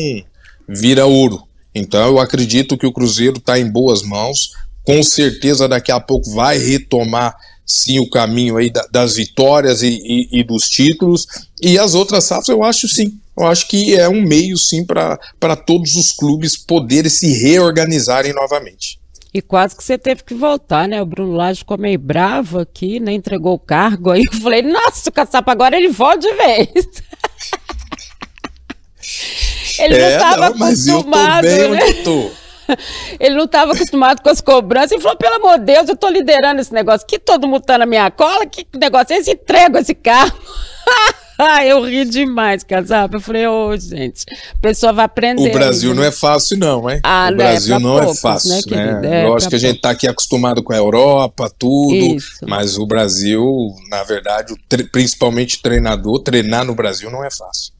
vira 0.67 1.05
ouro. 1.05 1.43
Então 1.73 2.07
eu 2.07 2.19
acredito 2.19 2.77
que 2.77 2.87
o 2.87 2.91
Cruzeiro 2.91 3.37
está 3.37 3.59
em 3.59 3.69
boas 3.69 4.01
mãos, 4.01 4.51
com 4.89 5.03
certeza 5.03 5.67
daqui 5.67 5.91
a 5.91 5.99
pouco 5.99 6.31
vai 6.31 6.57
retomar 6.57 7.35
sim 7.63 7.99
o 7.99 8.09
caminho 8.09 8.57
aí 8.57 8.71
das 8.91 9.17
vitórias 9.17 9.83
e, 9.83 10.01
e, 10.03 10.39
e, 10.39 10.43
dos 10.43 10.67
títulos. 10.67 11.27
E 11.61 11.77
as 11.77 11.93
outras 11.93 12.23
safras 12.23 12.49
eu 12.49 12.63
acho 12.63 12.87
sim. 12.87 13.19
Eu 13.37 13.45
acho 13.45 13.67
que 13.67 13.95
é 13.95 14.09
um 14.09 14.23
meio 14.23 14.57
sim 14.57 14.83
para 14.83 15.55
todos 15.55 15.93
os 15.93 16.11
clubes 16.11 16.57
poderem 16.57 17.11
se 17.11 17.31
reorganizarem 17.31 18.33
novamente. 18.33 18.99
E 19.31 19.43
quase 19.43 19.75
que 19.75 19.83
você 19.83 19.95
teve 19.95 20.23
que 20.23 20.33
voltar, 20.33 20.87
né? 20.87 20.99
O 20.99 21.05
Bruno 21.05 21.33
Lage 21.33 21.59
ficou 21.59 21.77
meio 21.77 21.99
bravo 21.99 22.57
aqui, 22.57 22.99
né? 22.99 23.13
Entregou 23.13 23.53
o 23.53 23.59
cargo. 23.59 24.09
Aí 24.09 24.23
eu 24.33 24.33
falei, 24.39 24.63
nossa, 24.63 25.07
o 25.07 25.13
Caçapa 25.13 25.51
agora 25.51 25.77
ele 25.77 25.89
volta 25.89 26.27
de 26.27 26.33
vez. 26.33 26.67
ele 29.77 29.93
é, 29.93 29.99
não 29.99 30.09
estava 30.09 30.47
acostumado, 30.47 31.45
eu 31.45 31.67
tô 31.67 31.69
bem 31.69 31.77
né? 31.77 31.85
onde 31.85 31.99
eu 31.99 32.03
tô. 32.03 32.48
Ele 33.19 33.35
não 33.35 33.45
estava 33.45 33.73
acostumado 33.73 34.21
com 34.21 34.29
as 34.29 34.41
cobranças 34.41 34.91
e 34.91 35.01
falou: 35.01 35.17
pelo 35.17 35.35
amor 35.35 35.59
de 35.59 35.65
Deus, 35.65 35.87
eu 35.87 35.95
estou 35.95 36.09
liderando 36.09 36.61
esse 36.61 36.73
negócio. 36.73 37.07
Que 37.07 37.19
todo 37.19 37.47
mundo 37.47 37.61
está 37.61 37.77
na 37.77 37.85
minha 37.85 38.09
cola, 38.11 38.45
que 38.45 38.65
negócio 38.77 39.13
é 39.13 39.17
esse? 39.17 39.31
Entrego 39.31 39.77
esse 39.77 39.95
carro. 39.95 40.37
Eu 41.65 41.85
ri 41.85 42.03
demais, 42.03 42.65
Casapa. 42.65 43.15
Eu 43.15 43.21
falei, 43.21 43.47
ô, 43.47 43.69
oh, 43.69 43.77
gente, 43.77 44.25
a 44.53 44.59
pessoa 44.59 44.91
vai 44.91 45.05
aprender. 45.05 45.49
O 45.49 45.53
Brasil 45.53 45.91
né? 45.91 45.95
não 45.95 46.03
é 46.03 46.11
fácil, 46.11 46.57
não, 46.57 46.89
hein? 46.89 46.99
Ah, 47.01 47.27
o 47.29 47.31
né, 47.31 47.37
Brasil 47.37 47.75
é 47.75 47.79
não 47.79 47.97
é 47.97 48.01
poucos, 48.01 48.17
é 48.17 48.21
fácil, 48.21 48.75
né? 48.75 48.99
né? 48.99 49.23
É, 49.23 49.27
Lógico 49.27 49.49
que 49.51 49.55
a 49.55 49.59
gente 49.59 49.77
está 49.77 49.91
aqui 49.91 50.05
acostumado 50.05 50.61
com 50.61 50.73
a 50.73 50.75
Europa, 50.77 51.49
tudo, 51.57 51.95
Isso. 51.95 52.45
mas 52.45 52.77
o 52.77 52.85
Brasil, 52.85 53.73
na 53.89 54.03
verdade, 54.03 54.53
principalmente 54.91 55.61
treinador, 55.61 56.19
treinar 56.19 56.65
no 56.65 56.75
Brasil 56.75 57.09
não 57.09 57.23
é 57.23 57.31
fácil. 57.31 57.78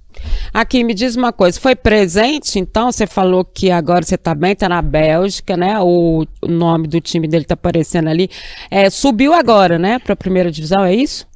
Aqui, 0.54 0.84
me 0.84 0.94
diz 0.94 1.16
uma 1.16 1.32
coisa, 1.32 1.60
foi 1.60 1.76
presente, 1.76 2.58
então, 2.60 2.92
você 2.92 3.06
falou 3.06 3.46
que 3.46 3.70
agora 3.72 4.04
você 4.04 4.16
está 4.16 4.34
bem, 4.34 4.54
está 4.54 4.68
na 4.68 4.82
Bélgica, 4.82 5.56
né, 5.56 5.80
o, 5.80 6.26
o, 6.42 6.48
nome 6.48 6.88
do 6.88 7.00
time 7.00 7.28
dele 7.28 7.44
está 7.44 7.54
aparecendo 7.54 8.10
ali, 8.10 8.30
é, 8.72 8.90
subiu 8.90 9.34
agora, 9.34 9.78
né, 9.78 10.00
para 10.00 10.14
a 10.14 10.18
primeira 10.18 10.52
divisão, 10.52 10.84
é 10.84 10.94
isso? 10.94 11.28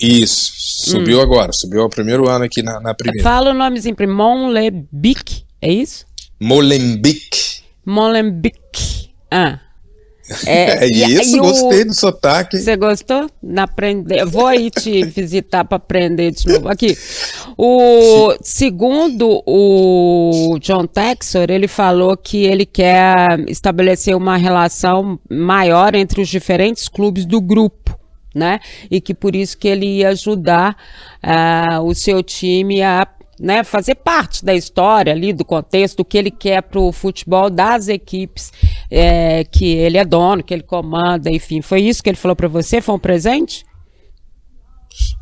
Isso, 0.00 0.52
subiu 0.90 1.18
hum. 1.18 1.22
agora, 1.22 1.52
subiu 1.52 1.82
ao 1.82 1.90
primeiro 1.90 2.28
ano 2.28 2.44
aqui 2.44 2.62
na, 2.62 2.80
na 2.80 2.94
primeira. 2.94 3.22
Fala 3.22 3.50
o 3.50 3.54
nomezinho 3.54 3.94
Monlebic, 4.08 5.44
é 5.60 5.70
isso? 5.70 6.06
Molenbeek. 6.40 7.60
Molenbeek, 7.84 9.10
ah. 9.30 9.60
É, 10.46 10.84
é 10.86 10.88
isso, 10.88 11.36
e, 11.36 11.40
gostei 11.40 11.82
o... 11.82 11.86
do 11.86 11.94
sotaque. 11.94 12.58
Você 12.58 12.76
gostou? 12.76 13.28
Na 13.42 13.64
aprender. 13.64 14.24
Vou 14.26 14.46
aí 14.46 14.70
te 14.70 15.04
visitar 15.06 15.64
para 15.64 15.76
aprender 15.76 16.30
de 16.32 16.46
novo. 16.46 16.68
Aqui. 16.68 16.96
O 17.56 18.34
segundo 18.42 19.42
o 19.46 20.58
John 20.60 20.86
Texor, 20.86 21.46
ele 21.48 21.68
falou 21.68 22.16
que 22.16 22.44
ele 22.44 22.66
quer 22.66 23.40
estabelecer 23.48 24.16
uma 24.16 24.36
relação 24.36 25.18
maior 25.28 25.94
entre 25.94 26.20
os 26.20 26.28
diferentes 26.28 26.88
clubes 26.88 27.24
do 27.24 27.40
grupo. 27.40 27.98
Né? 28.32 28.60
E 28.88 29.00
que 29.00 29.12
por 29.12 29.34
isso 29.34 29.58
que 29.58 29.66
ele 29.66 29.86
ia 29.86 30.10
ajudar 30.10 30.76
uh, 31.24 31.82
o 31.82 31.92
seu 31.96 32.22
time 32.22 32.80
a 32.80 33.04
né, 33.40 33.64
fazer 33.64 33.94
parte 33.94 34.44
da 34.44 34.54
história 34.54 35.12
ali, 35.12 35.32
do 35.32 35.44
contexto, 35.44 35.98
do 35.98 36.04
que 36.04 36.18
ele 36.18 36.30
quer 36.30 36.62
para 36.62 36.78
o 36.78 36.92
futebol 36.92 37.48
das 37.48 37.88
equipes 37.88 38.52
é, 38.90 39.44
que 39.44 39.64
ele 39.64 39.96
é 39.96 40.04
dono, 40.04 40.42
que 40.42 40.52
ele 40.52 40.62
comanda, 40.62 41.30
enfim. 41.30 41.62
Foi 41.62 41.80
isso 41.80 42.02
que 42.02 42.10
ele 42.10 42.16
falou 42.16 42.36
para 42.36 42.48
você? 42.48 42.80
Foi 42.82 42.94
um 42.94 42.98
presente? 42.98 43.64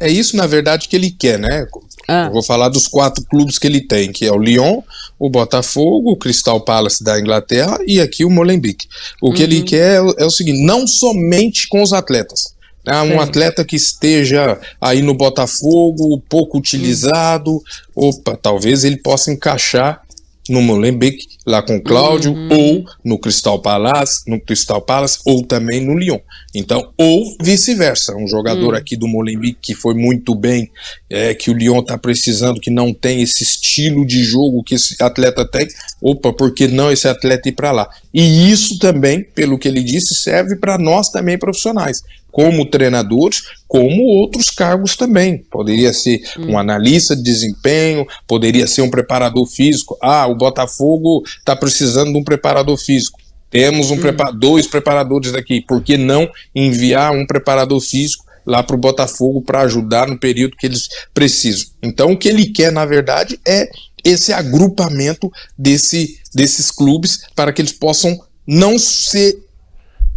É 0.01 0.11
isso, 0.11 0.37
na 0.37 0.47
verdade, 0.47 0.89
que 0.89 0.97
ele 0.97 1.11
quer, 1.11 1.39
né? 1.39 1.67
Ah. 2.09 2.27
Eu 2.27 2.33
vou 2.33 2.43
falar 2.43 2.69
dos 2.69 2.89
quatro 2.89 3.25
clubes 3.25 3.59
que 3.59 3.67
ele 3.67 3.81
tem, 3.81 4.11
que 4.11 4.25
é 4.25 4.33
o 4.33 4.39
Lyon, 4.39 4.83
o 5.19 5.29
Botafogo, 5.29 6.13
o 6.13 6.17
Crystal 6.17 6.61
Palace 6.61 7.05
da 7.05 7.21
Inglaterra 7.21 7.79
e 7.87 8.01
aqui 8.01 8.25
o 8.25 8.31
Molenbeek. 8.31 8.87
O 9.21 9.33
que 9.33 9.43
uhum. 9.43 9.45
ele 9.45 9.63
quer 9.63 9.97
é, 9.97 10.23
é 10.23 10.25
o 10.25 10.31
seguinte, 10.31 10.65
não 10.65 10.87
somente 10.87 11.69
com 11.69 11.83
os 11.83 11.93
atletas, 11.93 12.55
ah, 12.88 13.03
um 13.03 13.20
atleta 13.20 13.64
que 13.64 13.77
esteja 13.77 14.59
aí 14.81 15.03
no 15.03 15.14
Botafogo, 15.14 16.22
pouco 16.29 16.59
utilizado, 16.59 17.62
opa, 17.94 18.37
talvez 18.37 18.85
ele 18.85 18.96
possa 18.96 19.31
encaixar 19.31 20.03
no 20.48 20.62
Molenbeek, 20.62 21.38
lá 21.49 21.63
com 21.63 21.77
o 21.77 21.83
Cláudio, 21.83 22.33
uhum. 22.33 22.49
ou 22.51 22.85
no 23.03 23.19
Crystal 23.19 23.59
Palace, 23.61 24.23
no 24.27 24.39
Crystal 24.39 24.83
Palace, 24.83 25.19
ou 25.25 25.43
também 25.43 25.81
no 25.81 25.97
Lyon. 25.97 26.19
Então, 26.55 26.93
ou 26.97 27.37
vice-versa, 27.41 28.15
um 28.15 28.29
jogador 28.29 28.75
uhum. 28.75 28.79
aqui 28.79 28.97
do 28.97 29.09
Molenbeek 29.09 29.59
que 29.61 29.75
foi 29.75 29.95
muito 29.95 30.35
bem, 30.35 30.71
é, 31.09 31.35
que 31.35 31.51
o 31.51 31.55
Lyon 31.55 31.81
está 31.81 31.97
precisando, 31.97 32.61
que 32.61 32.71
não 32.71 32.93
tem 32.93 33.23
esse 33.23 33.43
estilo 33.43 34.07
de 34.07 34.23
jogo 34.23 34.63
que 34.63 34.75
esse 34.75 35.03
atleta 35.03 35.45
tem, 35.45 35.67
opa, 36.03 36.33
por 36.33 36.53
que 36.53 36.69
não 36.69 36.93
esse 36.93 37.09
atleta 37.09 37.49
ir 37.49 37.53
para 37.53 37.73
lá? 37.73 37.89
E 38.13 38.51
isso 38.51 38.79
também, 38.79 39.23
pelo 39.23 39.59
que 39.59 39.69
ele 39.69 39.83
disse, 39.83 40.15
serve 40.15 40.57
para 40.57 40.77
nós 40.77 41.09
também 41.09 41.39
profissionais 41.39 42.03
como 42.31 42.67
treinadores, 42.67 43.43
como 43.67 44.03
outros 44.03 44.45
cargos 44.51 44.97
também. 44.97 45.39
Poderia 45.51 45.93
ser 45.93 46.21
hum. 46.39 46.53
um 46.53 46.59
analista 46.59 47.17
de 47.17 47.23
desempenho, 47.23 48.07
poderia 48.27 48.67
ser 48.67 48.83
um 48.83 48.91
preparador 48.91 49.47
físico. 49.47 49.99
Ah, 50.01 50.27
o 50.27 50.37
Botafogo 50.37 51.23
está 51.38 51.55
precisando 51.57 52.12
de 52.12 52.18
um 52.18 52.24
preparador 52.24 52.77
físico. 52.77 53.18
Temos 53.51 53.90
um 53.90 53.94
hum. 53.94 54.01
prepa 54.01 54.31
dois 54.31 54.66
preparadores 54.66 55.33
daqui. 55.33 55.61
Por 55.61 55.83
que 55.83 55.96
não 55.96 56.29
enviar 56.55 57.12
um 57.12 57.27
preparador 57.27 57.81
físico 57.81 58.24
lá 58.44 58.62
para 58.62 58.77
o 58.77 58.79
Botafogo 58.79 59.42
para 59.42 59.62
ajudar 59.62 60.07
no 60.07 60.18
período 60.18 60.57
que 60.57 60.66
eles 60.66 60.88
precisam? 61.14 61.68
Então, 61.83 62.12
o 62.12 62.16
que 62.16 62.29
ele 62.29 62.46
quer, 62.46 62.70
na 62.70 62.85
verdade, 62.85 63.40
é 63.46 63.68
esse 64.05 64.33
agrupamento 64.33 65.31
desse, 65.57 66.18
desses 66.35 66.70
clubes 66.70 67.20
para 67.35 67.53
que 67.53 67.62
eles 67.62 67.72
possam 67.72 68.18
não 68.46 68.79
ser 68.79 69.38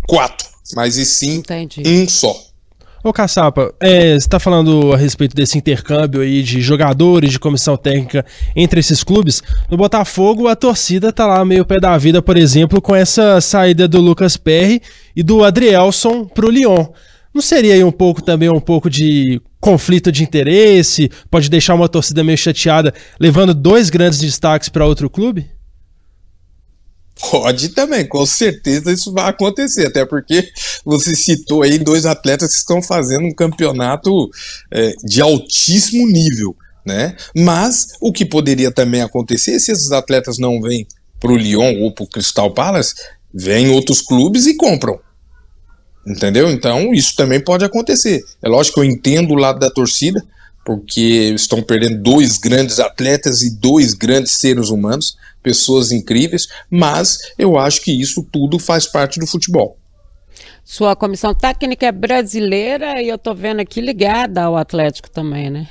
quatro, 0.08 0.48
mas 0.76 0.98
e 0.98 1.06
sim 1.06 1.36
Entendi. 1.36 1.84
um 1.86 2.08
só. 2.08 2.51
Ô 3.04 3.12
Caçapa, 3.12 3.74
é, 3.80 4.12
você 4.12 4.18
está 4.18 4.40
falando 4.40 4.94
a 4.94 4.98
respeito 4.98 5.36
desse 5.36 5.58
intercâmbio 5.58 6.22
aí 6.22 6.44
de 6.44 6.62
jogadores, 6.62 7.32
de 7.32 7.40
comissão 7.40 7.76
técnica 7.76 8.24
entre 8.56 8.80
esses 8.80 9.04
clubes. 9.04 9.42
No 9.72 9.76
Botafogo, 9.76 10.48
a 10.48 10.56
torcida 10.56 11.12
tá 11.12 11.26
lá 11.26 11.44
meio 11.44 11.66
pé 11.66 11.80
da 11.80 11.98
vida, 11.98 12.22
por 12.22 12.38
exemplo, 12.38 12.80
com 12.80 12.96
essa 12.96 13.42
saída 13.42 13.88
do 13.88 14.00
Lucas 14.00 14.38
Perry 14.38 14.84
e 15.16 15.24
do 15.24 15.44
Adrielson 15.44 16.26
pro 16.26 16.52
Lyon. 16.52 16.86
Não 17.34 17.42
seria 17.42 17.74
aí 17.74 17.84
um 17.84 17.92
pouco 17.92 18.22
também 18.22 18.50
um 18.50 18.60
pouco 18.60 18.88
de 18.88 19.42
conflito 19.60 20.12
de 20.12 20.22
interesse? 20.22 21.10
Pode 21.30 21.50
deixar 21.50 21.74
uma 21.74 21.90
torcida 21.90 22.24
meio 22.24 22.38
chateada, 22.38 22.94
levando 23.20 23.56
dois 23.56 23.90
grandes 23.90 24.20
destaques 24.20 24.70
para 24.70 24.86
outro 24.86 25.10
clube? 25.10 25.50
Pode 27.30 27.70
também, 27.70 28.08
com 28.08 28.26
certeza 28.26 28.92
isso 28.92 29.14
vai 29.14 29.30
acontecer, 29.30 29.88
até 29.88 30.06
porque 30.06 30.50
você 30.84 31.16
citou 31.16 31.62
aí 31.62 31.78
dois 31.78 32.06
atletas 32.06 32.52
que 32.52 32.60
estão 32.60 32.82
fazendo 32.82 33.26
um 33.26 33.34
campeonato 33.34 34.30
é, 34.72 34.94
de 35.04 35.22
altíssimo 35.22 36.08
nível, 36.08 36.56
né? 36.86 37.16
Mas 37.36 37.90
o 38.02 38.12
que 38.12 38.26
poderia 38.26 38.72
também 38.72 39.02
acontecer 39.02 39.60
se 39.60 39.72
esses 39.72 39.92
atletas 39.92 40.38
não 40.38 40.60
vêm 40.62 40.88
para 41.20 41.32
o 41.32 41.38
Lyon 41.38 41.82
ou 41.82 41.94
para 41.94 42.04
o 42.04 42.08
Crystal 42.08 42.52
Palace, 42.52 42.96
vêm 43.32 43.70
outros 43.70 44.02
clubes 44.02 44.48
e 44.48 44.56
compram. 44.56 45.00
Entendeu? 46.06 46.50
Então 46.50 46.94
isso 46.94 47.16
também 47.16 47.40
pode 47.40 47.64
acontecer. 47.64 48.24
É 48.42 48.50
lógico 48.50 48.76
que 48.76 48.80
eu 48.80 48.92
entendo 48.92 49.32
o 49.32 49.38
lado 49.38 49.60
da 49.60 49.70
torcida, 49.70 50.24
porque 50.66 51.34
estão 51.36 51.62
perdendo 51.62 52.02
dois 52.02 52.38
grandes 52.38 52.80
atletas 52.80 53.42
e 53.42 53.52
dois 53.52 53.94
grandes 53.94 54.34
seres 54.34 54.70
humanos, 54.70 55.16
pessoas 55.42 55.92
incríveis, 55.92 56.48
mas 56.70 57.18
eu 57.38 57.58
acho 57.58 57.82
que 57.82 57.92
isso 57.92 58.28
tudo 58.32 58.60
faz 58.60 58.86
parte 58.86 59.20
do 59.20 59.28
futebol. 59.28 59.78
Sua 60.64 60.96
comissão 60.96 61.34
técnica 61.34 61.88
é 61.88 61.92
brasileira 61.92 63.02
e 63.02 63.10
eu 63.10 63.18
tô 63.18 63.34
vendo 63.34 63.60
aqui 63.60 63.82
ligada 63.82 64.44
ao 64.44 64.56
Atlético 64.56 65.10
também, 65.10 65.50
né? 65.50 65.68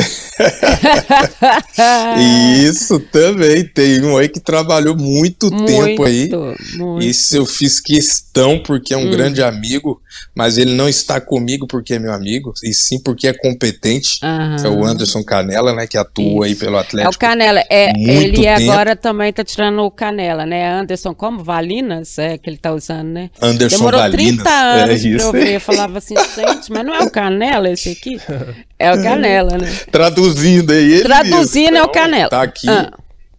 Isso 2.64 3.00
também. 3.00 3.64
Tem 3.64 4.02
um 4.02 4.16
aí 4.16 4.28
que 4.28 4.40
trabalhou 4.40 4.96
muito, 4.96 5.50
muito 5.50 5.66
tempo 5.66 6.04
aí. 6.04 6.30
Muito. 6.76 7.04
Isso 7.04 7.36
eu 7.36 7.46
fiz 7.46 7.80
questão 7.80 8.62
porque 8.62 8.94
é 8.94 8.96
um 8.96 9.06
hum. 9.06 9.10
grande 9.10 9.42
amigo, 9.42 10.00
mas 10.34 10.58
ele 10.58 10.74
não 10.74 10.88
está 10.88 11.20
comigo 11.20 11.66
porque 11.66 11.94
é 11.94 11.98
meu 11.98 12.12
amigo, 12.12 12.52
e 12.64 12.72
sim 12.72 13.00
porque 13.02 13.28
é 13.28 13.32
competente. 13.32 14.18
Aham. 14.22 14.56
É 14.64 14.68
o 14.68 14.84
Anderson 14.84 15.22
Canela, 15.22 15.74
né? 15.74 15.86
Que 15.86 15.98
atua 15.98 16.24
Isso. 16.24 16.42
aí 16.42 16.54
pelo 16.54 16.78
Atlético. 16.78 17.12
É 17.12 17.16
o 17.16 17.18
Canela. 17.18 17.64
É, 17.70 17.92
ele 17.96 18.42
tempo. 18.42 18.70
agora 18.70 18.96
também 18.96 19.32
tá 19.32 19.44
tirando 19.44 19.80
o 19.80 19.90
Canela, 19.90 20.46
né? 20.46 20.72
Anderson, 20.72 21.14
como? 21.14 21.42
Valinas? 21.42 22.18
É 22.18 22.38
que 22.38 22.48
ele 22.48 22.58
tá 22.58 22.72
usando, 22.72 23.08
né? 23.08 23.30
Anderson 23.40 23.76
Demorou 23.76 24.00
Valinas. 24.00 24.44
30 24.44 24.50
anos 24.50 25.04
é 25.04 25.16
pra 25.16 25.24
eu 25.24 25.32
ver. 25.32 25.54
Eu 25.54 25.60
falava 25.60 25.98
assim, 25.98 26.14
gente, 26.14 26.70
mas 26.70 26.84
não 26.84 26.94
é 26.94 27.00
o 27.00 27.10
Canela 27.10 27.70
esse 27.70 27.90
aqui? 27.90 28.20
É 28.80 28.94
o 28.94 29.02
Canela, 29.02 29.58
né? 29.58 29.70
Traduzindo 29.92 30.72
aí. 30.72 30.92
Ele 30.94 31.02
Traduzindo 31.02 31.72
mesmo. 31.72 31.76
é 31.76 31.82
o 31.82 31.88
Canela. 31.90 32.30
Tá 32.30 32.42
aqui. 32.42 32.66
Ah. 32.66 32.90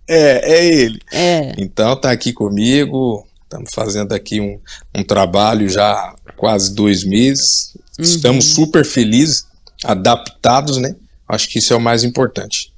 É, 0.08 0.54
é 0.54 0.66
ele. 0.66 1.00
É. 1.12 1.54
Então 1.58 2.00
tá 2.00 2.12
aqui 2.12 2.32
comigo. 2.32 3.26
Estamos 3.44 3.72
fazendo 3.74 4.14
aqui 4.14 4.39
um, 4.39 4.60
um 4.96 5.04
trabalho 5.04 5.68
já 5.68 5.92
há 5.92 6.16
quase 6.38 6.76
dois 6.76 7.04
meses. 7.04 7.74
Uhum. 7.98 8.06
Estamos 8.06 8.46
super 8.54 8.86
felizes, 8.86 9.48
adaptados, 9.84 10.78
né? 10.78 10.96
Acho 11.28 11.50
que 11.50 11.58
isso 11.58 11.74
é 11.74 11.76
o 11.76 11.82
mais 11.82 12.04
importante. 12.04 12.72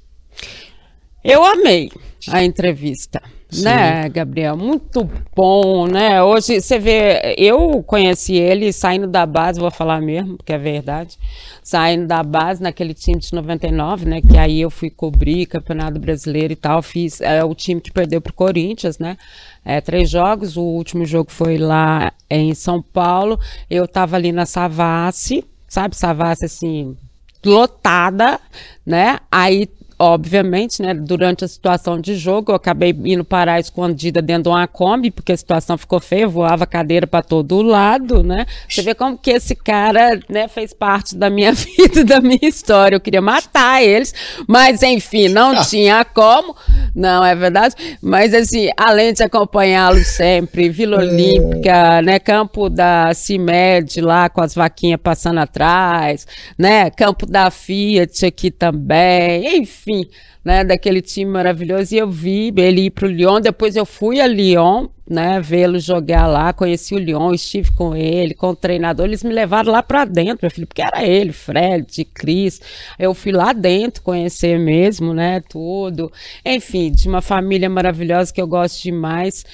Eu 1.22 1.44
amei 1.44 1.90
a 2.28 2.42
entrevista. 2.42 3.20
Sim. 3.50 3.64
né, 3.64 4.08
Gabriel? 4.08 4.56
Muito 4.56 5.08
bom, 5.34 5.86
né? 5.86 6.22
Hoje 6.22 6.60
você 6.60 6.78
vê, 6.78 7.34
eu 7.38 7.82
conheci 7.84 8.34
ele 8.34 8.72
saindo 8.72 9.06
da 9.06 9.24
base, 9.24 9.60
vou 9.60 9.70
falar 9.70 10.00
mesmo, 10.00 10.36
porque 10.36 10.52
é 10.52 10.58
verdade. 10.58 11.18
Saindo 11.62 12.06
da 12.06 12.22
base 12.22 12.62
naquele 12.62 12.94
time 12.94 13.18
de 13.18 13.32
99, 13.32 14.06
né? 14.06 14.20
Que 14.20 14.36
aí 14.36 14.60
eu 14.60 14.70
fui 14.70 14.90
cobrir 14.90 15.46
Campeonato 15.46 15.98
Brasileiro 15.98 16.52
e 16.52 16.56
tal. 16.56 16.82
Fiz 16.82 17.20
é, 17.20 17.44
o 17.44 17.54
time 17.54 17.80
que 17.80 17.92
perdeu 17.92 18.20
pro 18.20 18.32
Corinthians, 18.32 18.98
né? 18.98 19.16
É, 19.64 19.80
três 19.80 20.10
jogos. 20.10 20.56
O 20.56 20.62
último 20.62 21.06
jogo 21.06 21.30
foi 21.30 21.56
lá 21.56 22.12
em 22.28 22.54
São 22.54 22.82
Paulo. 22.82 23.38
Eu 23.70 23.86
tava 23.86 24.16
ali 24.16 24.32
na 24.32 24.46
Savassi, 24.46 25.44
sabe? 25.68 25.96
Savassi 25.96 26.44
assim, 26.44 26.96
lotada, 27.44 28.40
né? 28.84 29.20
Aí 29.30 29.68
obviamente, 29.98 30.82
né, 30.82 30.92
durante 30.94 31.44
a 31.44 31.48
situação 31.48 32.00
de 32.00 32.16
jogo, 32.16 32.52
eu 32.52 32.56
acabei 32.56 32.94
indo 33.04 33.24
parar 33.24 33.60
escondida 33.60 34.20
dentro 34.20 34.44
de 34.44 34.48
uma 34.48 34.66
Kombi, 34.66 35.10
porque 35.10 35.32
a 35.32 35.36
situação 35.36 35.78
ficou 35.78 36.00
feia, 36.00 36.26
voava 36.26 36.66
cadeira 36.66 37.06
para 37.06 37.22
todo 37.22 37.62
lado, 37.62 38.22
né? 38.22 38.46
Você 38.68 38.82
vê 38.82 38.94
como 38.94 39.16
que 39.16 39.30
esse 39.30 39.54
cara, 39.54 40.20
né, 40.28 40.48
fez 40.48 40.72
parte 40.72 41.14
da 41.14 41.30
minha 41.30 41.52
vida, 41.54 42.04
da 42.04 42.20
minha 42.20 42.38
história. 42.42 42.96
Eu 42.96 43.00
queria 43.00 43.22
matar 43.22 43.82
eles, 43.82 44.12
mas 44.48 44.82
enfim, 44.82 45.28
não 45.28 45.62
tinha 45.64 46.04
como. 46.04 46.56
Não, 46.94 47.24
é 47.24 47.34
verdade. 47.34 47.74
Mas 48.02 48.34
assim, 48.34 48.70
além 48.76 49.12
de 49.12 49.22
acompanhá-lo 49.22 50.02
sempre, 50.04 50.68
Vila 50.68 50.98
Olímpica, 50.98 52.02
né, 52.02 52.18
campo 52.18 52.68
da 52.68 53.12
CIMED 53.14 54.00
lá 54.00 54.28
com 54.28 54.40
as 54.40 54.54
vaquinhas 54.54 55.00
passando 55.02 55.38
atrás, 55.38 56.26
né, 56.58 56.90
campo 56.90 57.26
da 57.26 57.50
Fiat 57.50 58.26
aqui 58.26 58.50
também, 58.50 59.58
enfim, 59.58 59.83
enfim, 59.84 60.08
né, 60.44 60.64
daquele 60.64 61.02
time 61.02 61.30
maravilhoso. 61.30 61.94
E 61.94 61.98
eu 61.98 62.10
vi 62.10 62.52
ele 62.56 62.86
ir 62.86 62.90
para 62.90 63.06
o 63.06 63.10
Lyon. 63.10 63.40
Depois 63.40 63.76
eu 63.76 63.84
fui 63.84 64.20
a 64.20 64.26
Lyon, 64.26 64.88
né, 65.08 65.40
vê-lo 65.40 65.78
jogar 65.78 66.26
lá. 66.26 66.52
Conheci 66.52 66.94
o 66.94 66.98
Lyon, 66.98 67.32
estive 67.32 67.70
com 67.72 67.94
ele, 67.94 68.34
com 68.34 68.48
o 68.48 68.56
treinador. 68.56 69.06
Eles 69.06 69.22
me 69.22 69.32
levaram 69.32 69.70
lá 69.70 69.82
para 69.82 70.04
dentro, 70.04 70.38
meu 70.42 70.50
filho, 70.50 70.66
porque 70.66 70.82
era 70.82 71.04
ele, 71.04 71.32
Fred, 71.32 72.04
Cris. 72.06 72.60
Eu 72.98 73.14
fui 73.14 73.32
lá 73.32 73.52
dentro 73.52 74.02
conhecer 74.02 74.58
mesmo, 74.58 75.12
né, 75.12 75.42
tudo. 75.48 76.10
Enfim, 76.44 76.90
de 76.90 77.08
uma 77.08 77.20
família 77.20 77.68
maravilhosa 77.68 78.32
que 78.32 78.40
eu 78.40 78.46
gosto 78.46 78.82
demais. 78.82 79.44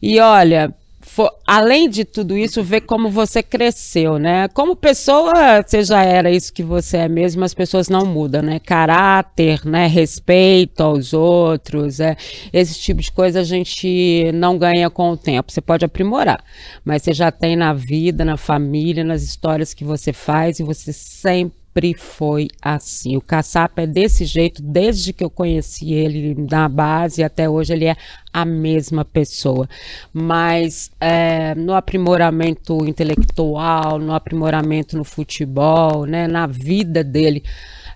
E 0.00 0.18
olha, 0.18 0.74
for, 1.10 1.28
além 1.44 1.88
de 1.88 2.04
tudo 2.04 2.38
isso, 2.38 2.62
ver 2.62 2.82
como 2.82 3.10
você 3.10 3.42
cresceu, 3.42 4.16
né? 4.16 4.46
Como 4.48 4.76
pessoa, 4.76 5.60
você 5.60 5.82
já 5.82 6.04
era 6.04 6.30
isso 6.30 6.52
que 6.52 6.62
você 6.62 6.98
é 6.98 7.08
mesmo, 7.08 7.42
as 7.42 7.52
pessoas 7.52 7.88
não 7.88 8.06
mudam, 8.06 8.42
né? 8.42 8.60
Caráter, 8.60 9.66
né? 9.66 9.88
Respeito 9.88 10.82
aos 10.82 11.12
outros, 11.12 11.98
é, 11.98 12.16
esse 12.52 12.78
tipo 12.78 13.02
de 13.02 13.10
coisa 13.10 13.40
a 13.40 13.44
gente 13.44 14.30
não 14.32 14.56
ganha 14.56 14.88
com 14.88 15.10
o 15.10 15.16
tempo. 15.16 15.50
Você 15.50 15.60
pode 15.60 15.84
aprimorar, 15.84 16.44
mas 16.84 17.02
você 17.02 17.12
já 17.12 17.32
tem 17.32 17.56
na 17.56 17.72
vida, 17.72 18.24
na 18.24 18.36
família, 18.36 19.02
nas 19.02 19.22
histórias 19.22 19.74
que 19.74 19.82
você 19.82 20.12
faz 20.12 20.60
e 20.60 20.62
você 20.62 20.92
sempre 20.92 21.59
sempre 21.80 21.94
foi 21.94 22.48
assim. 22.60 23.16
O 23.16 23.20
caçapa 23.20 23.82
é 23.82 23.86
desse 23.86 24.24
jeito 24.24 24.62
desde 24.62 25.12
que 25.12 25.24
eu 25.24 25.30
conheci 25.30 25.94
ele 25.94 26.34
na 26.50 26.68
base 26.68 27.24
até 27.24 27.48
hoje 27.48 27.72
ele 27.72 27.86
é 27.86 27.96
a 28.32 28.44
mesma 28.44 29.04
pessoa. 29.04 29.68
Mas 30.12 30.90
é, 31.00 31.54
no 31.54 31.74
aprimoramento 31.74 32.84
intelectual, 32.86 33.98
no 33.98 34.12
aprimoramento 34.12 34.96
no 34.96 35.04
futebol, 35.04 36.04
né, 36.04 36.28
na 36.28 36.46
vida 36.46 37.02
dele 37.02 37.42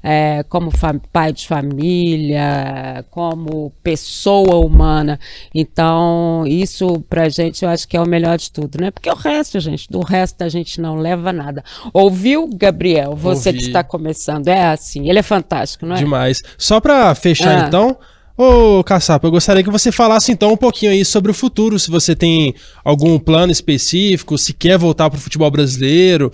é, 0.07 0.45
como 0.51 0.71
pai 1.11 1.33
de 1.33 1.49
família, 1.49 3.07
como 3.11 3.73
pessoa 3.83 4.57
humana. 4.57 5.19
Então, 5.55 6.45
isso 6.47 7.03
pra 7.09 7.31
gente 7.31 7.65
eu 7.65 7.71
acho 7.71 7.89
que 7.89 7.97
é 7.97 8.01
o 8.01 8.07
melhor 8.07 8.37
de 8.37 8.53
tudo, 8.53 8.79
né? 8.79 8.91
Porque 8.91 9.09
o 9.09 9.15
resto, 9.15 9.59
gente, 9.59 9.89
do 9.91 10.01
resto 10.01 10.43
a 10.43 10.49
gente 10.51 10.79
não 10.79 10.97
leva 10.97 11.33
nada. 11.33 11.65
Ouviu, 11.91 12.51
Gabriel? 12.55 13.17
Você 13.17 13.49
Ouvi. 13.49 13.61
que 13.61 13.67
está 13.67 13.83
começando. 13.83 14.49
É 14.49 14.67
assim, 14.67 15.09
ele 15.09 15.19
é 15.19 15.23
fantástico, 15.23 15.87
não 15.87 15.97
é? 15.97 15.99
Demais. 15.99 16.43
Só 16.59 16.81
pra 16.81 17.15
fechar, 17.15 17.65
ah. 17.65 17.67
então. 17.67 17.97
Ô, 18.37 18.83
Caçapa, 18.83 19.29
eu 19.29 19.31
gostaria 19.31 19.63
que 19.63 19.71
você 19.71 19.93
falasse 19.93 20.33
então 20.33 20.53
um 20.53 20.57
pouquinho 20.57 20.91
aí 20.91 21.05
sobre 21.05 21.31
o 21.31 21.35
futuro, 21.35 21.79
se 21.79 21.89
você 21.89 22.17
tem 22.17 22.53
algum 22.85 23.17
plano 23.17 23.53
específico, 23.53 24.37
se 24.37 24.53
quer 24.53 24.77
voltar 24.77 25.09
para 25.09 25.17
o 25.17 25.21
futebol 25.21 25.49
brasileiro, 25.53 26.33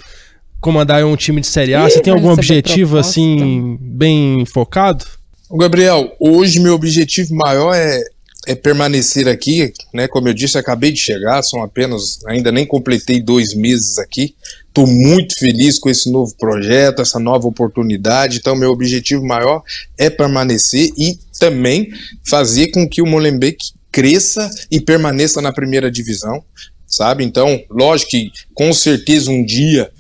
comandar 0.61 1.05
um 1.05 1.17
time 1.17 1.41
de 1.41 1.47
Série 1.47 1.75
A? 1.75 1.87
Ih, 1.87 1.91
Você 1.91 2.01
tem 2.01 2.13
algum 2.13 2.31
objetivo 2.31 2.99
assim 2.99 3.79
bem 3.81 4.45
focado? 4.45 5.05
Gabriel, 5.53 6.15
hoje 6.21 6.61
meu 6.61 6.75
objetivo 6.75 7.35
maior 7.35 7.75
é, 7.75 8.05
é 8.47 8.55
permanecer 8.55 9.27
aqui, 9.27 9.73
né? 9.93 10.07
Como 10.07 10.29
eu 10.29 10.35
disse, 10.35 10.57
acabei 10.57 10.93
de 10.93 11.01
chegar, 11.01 11.43
são 11.43 11.63
apenas, 11.63 12.21
ainda 12.27 12.53
nem 12.53 12.65
completei 12.65 13.21
dois 13.21 13.53
meses 13.55 13.99
aqui. 13.99 14.35
Estou 14.69 14.87
muito 14.87 15.35
feliz 15.37 15.79
com 15.81 15.91
esse 15.91 16.11
novo 16.11 16.33
projeto, 16.39 17.03
essa 17.03 17.19
nova 17.19 17.49
oportunidade. 17.49 18.39
Então, 18.39 18.55
meu 18.55 18.71
objetivo 18.71 19.25
maior 19.27 19.63
é 19.99 20.09
permanecer 20.09 20.91
e 20.97 21.19
também 21.41 21.91
fazer 22.29 22.69
com 22.69 22.89
que 22.89 23.03
o 23.03 23.07
Molenbeek 23.07 23.73
cresça 23.91 24.49
e 24.71 24.81
permaneça 24.81 25.43
na 25.43 25.53
primeira 25.53 25.91
divisão, 25.91 26.45
sabe? 26.87 27.25
Então, 27.25 27.61
lógico 27.69 28.13
que 28.13 28.31
com 28.55 28.73
certeza 28.73 29.33
um 29.33 29.45
dia 29.45 29.91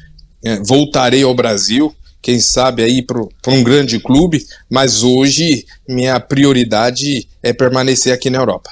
voltarei 0.64 1.22
ao 1.22 1.34
Brasil, 1.34 1.94
quem 2.22 2.38
sabe 2.38 2.82
aí 2.82 3.02
para 3.02 3.20
um 3.48 3.62
grande 3.62 3.98
clube, 3.98 4.44
mas 4.68 5.02
hoje 5.02 5.66
minha 5.88 6.20
prioridade 6.20 7.26
é 7.42 7.52
permanecer 7.52 8.12
aqui 8.12 8.28
na 8.28 8.38
Europa. 8.38 8.70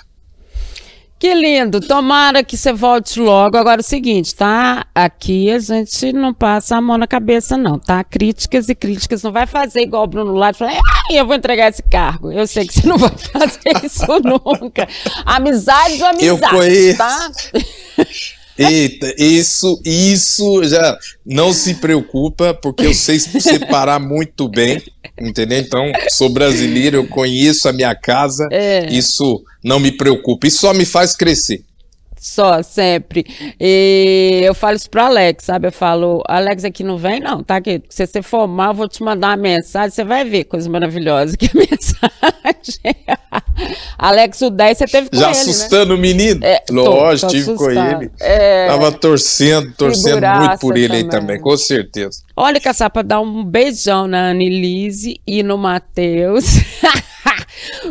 Que 1.19 1.35
lindo, 1.35 1.81
tomara 1.81 2.45
que 2.45 2.57
você 2.57 2.73
volte 2.73 3.19
logo. 3.19 3.57
Agora 3.57 3.81
é 3.81 3.85
o 3.85 3.85
seguinte, 3.85 4.33
tá? 4.37 4.87
Aqui 4.95 5.51
a 5.51 5.59
gente 5.59 6.13
não 6.13 6.33
passa 6.33 6.77
a 6.77 6.81
mão 6.81 6.97
na 6.97 7.09
cabeça, 7.09 7.57
não, 7.57 7.77
tá? 7.77 8.05
Críticas 8.05 8.69
e 8.69 8.75
críticas. 8.75 9.25
Não 9.25 9.33
vai 9.33 9.45
fazer 9.45 9.81
igual 9.81 10.05
o 10.05 10.07
Bruno 10.07 10.33
Lado 10.35 10.55
e 10.55 10.59
falar, 10.59 10.75
ah, 10.75 11.13
eu 11.13 11.27
vou 11.27 11.35
entregar 11.35 11.71
esse 11.71 11.83
cargo. 11.83 12.31
Eu 12.31 12.47
sei 12.47 12.69
que 12.69 12.75
você 12.75 12.87
não 12.87 12.97
vai 12.97 13.11
fazer 13.11 13.85
isso 13.85 14.07
nunca. 14.23 14.87
Amizade 15.27 16.01
ou 16.01 16.09
amizade, 16.09 16.27
eu 16.27 16.39
conheço. 16.39 16.99
tá? 16.99 17.33
Eita, 18.59 19.15
isso, 19.17 19.81
isso 19.85 20.65
já 20.65 20.99
não 21.25 21.53
se 21.53 21.75
preocupa, 21.75 22.53
porque 22.53 22.87
eu 22.87 22.95
sei 22.95 23.19
separar 23.19 24.01
muito 24.01 24.49
bem, 24.49 24.83
entendeu? 25.21 25.59
Então, 25.59 25.85
sou 26.11 26.29
brasileiro, 26.29 26.97
eu 26.97 27.07
conheço 27.07 27.69
a 27.69 27.73
minha 27.73 27.95
casa, 27.95 28.49
é. 28.51 28.87
isso 28.91 29.43
não 29.63 29.79
me 29.79 29.93
preocupa, 29.93 30.47
isso 30.47 30.61
só 30.61 30.75
me 30.75 30.85
faz 30.85 31.15
crescer 31.15 31.63
só, 32.21 32.63
sempre. 32.63 33.25
E 33.61 34.41
eu 34.45 34.55
falo 34.55 34.77
isso 34.77 34.91
pro 34.91 35.03
Alex, 35.03 35.45
sabe? 35.45 35.69
Eu 35.69 35.73
falo, 35.73 36.23
Alex 36.27 36.65
aqui 36.65 36.83
não 36.83 36.97
vem, 36.97 37.21
não, 37.21 37.43
tá? 37.43 37.61
Que 37.61 37.83
se 37.89 38.07
você 38.07 38.23
for 38.23 38.47
mal, 38.47 38.71
eu 38.71 38.75
vou 38.75 38.89
te 38.89 39.03
mandar 39.03 39.29
uma 39.29 39.37
mensagem, 39.37 39.91
você 39.91 40.05
vai 40.05 40.25
ver 40.25 40.45
coisa 40.45 40.69
maravilhosa 40.69 41.37
que 41.37 41.47
é 41.51 41.51
mensagem. 41.55 42.97
Alex, 43.99 44.41
o 44.43 44.51
10 44.51 44.79
você 44.79 44.87
teve 44.87 45.11
com 45.11 45.17
Já 45.17 45.31
ele, 45.31 45.35
né? 45.35 45.41
assustando 45.41 45.93
né? 45.93 45.95
o 45.95 45.99
menino? 45.99 46.45
É, 46.45 46.63
Lógico, 46.71 47.31
tive 47.31 47.55
com 47.55 47.71
ele. 47.71 48.11
É... 48.21 48.69
Tava 48.69 48.93
torcendo, 48.93 49.73
torcendo 49.77 50.27
muito 50.27 50.61
por 50.61 50.77
ele 50.77 50.89
também. 50.89 51.05
aí 51.05 51.09
também, 51.09 51.41
com 51.41 51.57
certeza. 51.57 52.23
Olha, 52.37 52.61
Caçapa, 52.61 53.03
dá 53.03 53.21
um 53.21 53.45
beijão 53.45 54.07
na 54.07 54.31
Annelise 54.31 55.21
e 55.27 55.43
no 55.43 55.59
Matheus. 55.59 56.45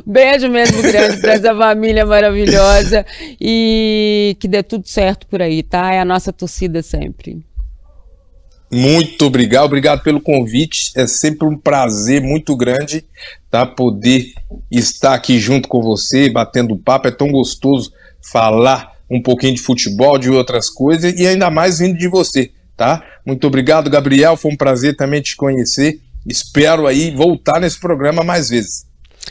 Beijo 0.06 0.50
mesmo 0.50 0.82
grande 0.82 1.18
para 1.18 1.34
essa 1.34 1.56
família 1.56 2.06
maravilhosa 2.06 3.06
e 3.40 4.36
que 4.40 4.48
dê 4.48 4.64
tudo 4.64 4.88
certo 4.88 5.28
por 5.28 5.42
aí, 5.42 5.64
tá? 5.64 5.94
É 5.94 6.00
a 6.00 6.06
nossa 6.06 6.32
torcida 6.32 6.82
sempre. 6.82 7.46
Muito 8.70 9.26
obrigado, 9.26 9.66
obrigado 9.66 10.04
pelo 10.04 10.20
convite. 10.20 10.92
É 10.96 11.08
sempre 11.08 11.48
um 11.48 11.58
prazer 11.58 12.22
muito 12.22 12.56
grande 12.56 13.06
tá, 13.50 13.66
poder 13.66 14.34
estar 14.70 15.14
aqui 15.14 15.40
junto 15.40 15.68
com 15.68 15.82
você, 15.82 16.30
batendo 16.30 16.78
papo. 16.78 17.08
É 17.08 17.12
tão 17.12 17.32
gostoso 17.32 17.92
falar 18.22 18.98
um 19.10 19.22
pouquinho 19.22 19.56
de 19.56 19.62
futebol, 19.62 20.18
de 20.18 20.30
outras 20.30 20.70
coisas, 20.70 21.18
e 21.18 21.26
ainda 21.26 21.50
mais 21.50 21.80
vindo 21.80 21.98
de 21.98 22.10
você, 22.10 22.52
tá? 22.76 23.02
Muito 23.26 23.48
obrigado, 23.48 23.90
Gabriel. 23.90 24.36
Foi 24.36 24.52
um 24.52 24.58
prazer 24.58 24.98
também 24.98 25.22
te 25.22 25.36
conhecer. 25.36 26.02
Espero 26.26 26.88
aí 26.88 27.12
voltar 27.12 27.62
nesse 27.62 27.80
programa 27.80 28.22
mais 28.22 28.50
vezes. 28.50 28.86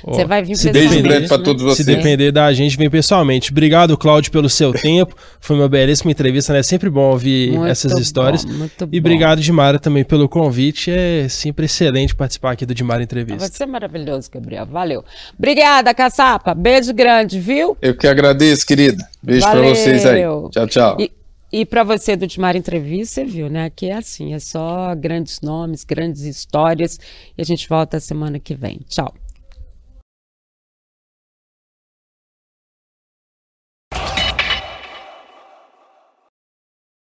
Você 0.05 0.24
vai 0.24 0.42
vir 0.42 0.57
se 0.57 0.70
pessoalmente. 0.70 1.03
depender, 1.03 1.20
né? 1.20 1.28
pra 1.28 1.38
todos 1.38 1.62
vocês. 1.62 1.78
Se 1.78 1.84
depender 1.97 2.32
da 2.32 2.53
gente, 2.53 2.76
vem 2.76 2.90
pessoalmente. 2.90 3.51
Obrigado, 3.51 3.97
Cláudio, 3.97 4.30
pelo 4.32 4.49
seu 4.49 4.72
tempo. 4.74 5.14
Foi 5.40 5.57
uma 5.57 5.68
belíssima 5.68 6.11
entrevista, 6.11 6.53
né? 6.53 6.59
É 6.61 6.62
sempre 6.62 6.90
bom 6.90 7.11
ouvir 7.12 7.53
Muito 7.53 7.66
essas 7.70 7.92
bom, 7.92 7.99
histórias. 8.01 8.44
muito 8.44 8.84
E 8.84 8.86
bom. 8.86 8.99
obrigado, 8.99 9.40
Dimara, 9.40 9.78
também 9.78 10.05
pelo 10.05 10.28
convite. 10.28 10.90
É 10.90 11.28
sempre 11.28 11.66
excelente 11.66 12.14
participar 12.14 12.53
aqui 12.53 12.66
do 12.66 12.74
Dimara 12.74 12.99
Vai 12.99 13.05
Entrevista. 13.05 13.49
ser 13.49 13.66
maravilhoso, 13.66 14.30
Gabriel. 14.32 14.66
Valeu. 14.66 15.05
Obrigada, 15.38 15.92
Caçapa. 15.94 16.55
Beijo 16.55 16.92
grande, 16.92 17.38
viu? 17.40 17.76
Eu 17.80 17.97
que 17.97 18.07
agradeço, 18.07 18.66
querida. 18.66 19.07
Beijo 19.22 19.42
pra 19.47 19.55
Valeu. 19.55 19.74
vocês 19.74 20.05
aí. 20.07 20.22
Tchau, 20.51 20.66
tchau. 20.66 20.97
E, 21.01 21.12
e 21.53 21.64
para 21.64 21.84
você 21.84 22.16
do 22.16 22.26
Timar 22.26 22.57
Entrevista, 22.57 23.14
você 23.20 23.24
viu, 23.24 23.49
né? 23.49 23.64
Aqui 23.66 23.86
é 23.86 23.94
assim, 23.97 24.34
é 24.34 24.38
só 24.38 24.94
grandes 24.94 25.40
nomes, 25.40 25.84
grandes 25.84 26.22
histórias. 26.22 26.99
E 27.36 27.42
a 27.42 27.44
gente 27.44 27.68
volta 27.68 28.01
semana 28.01 28.38
que 28.38 28.55
vem. 28.55 28.80
Tchau. 28.88 29.14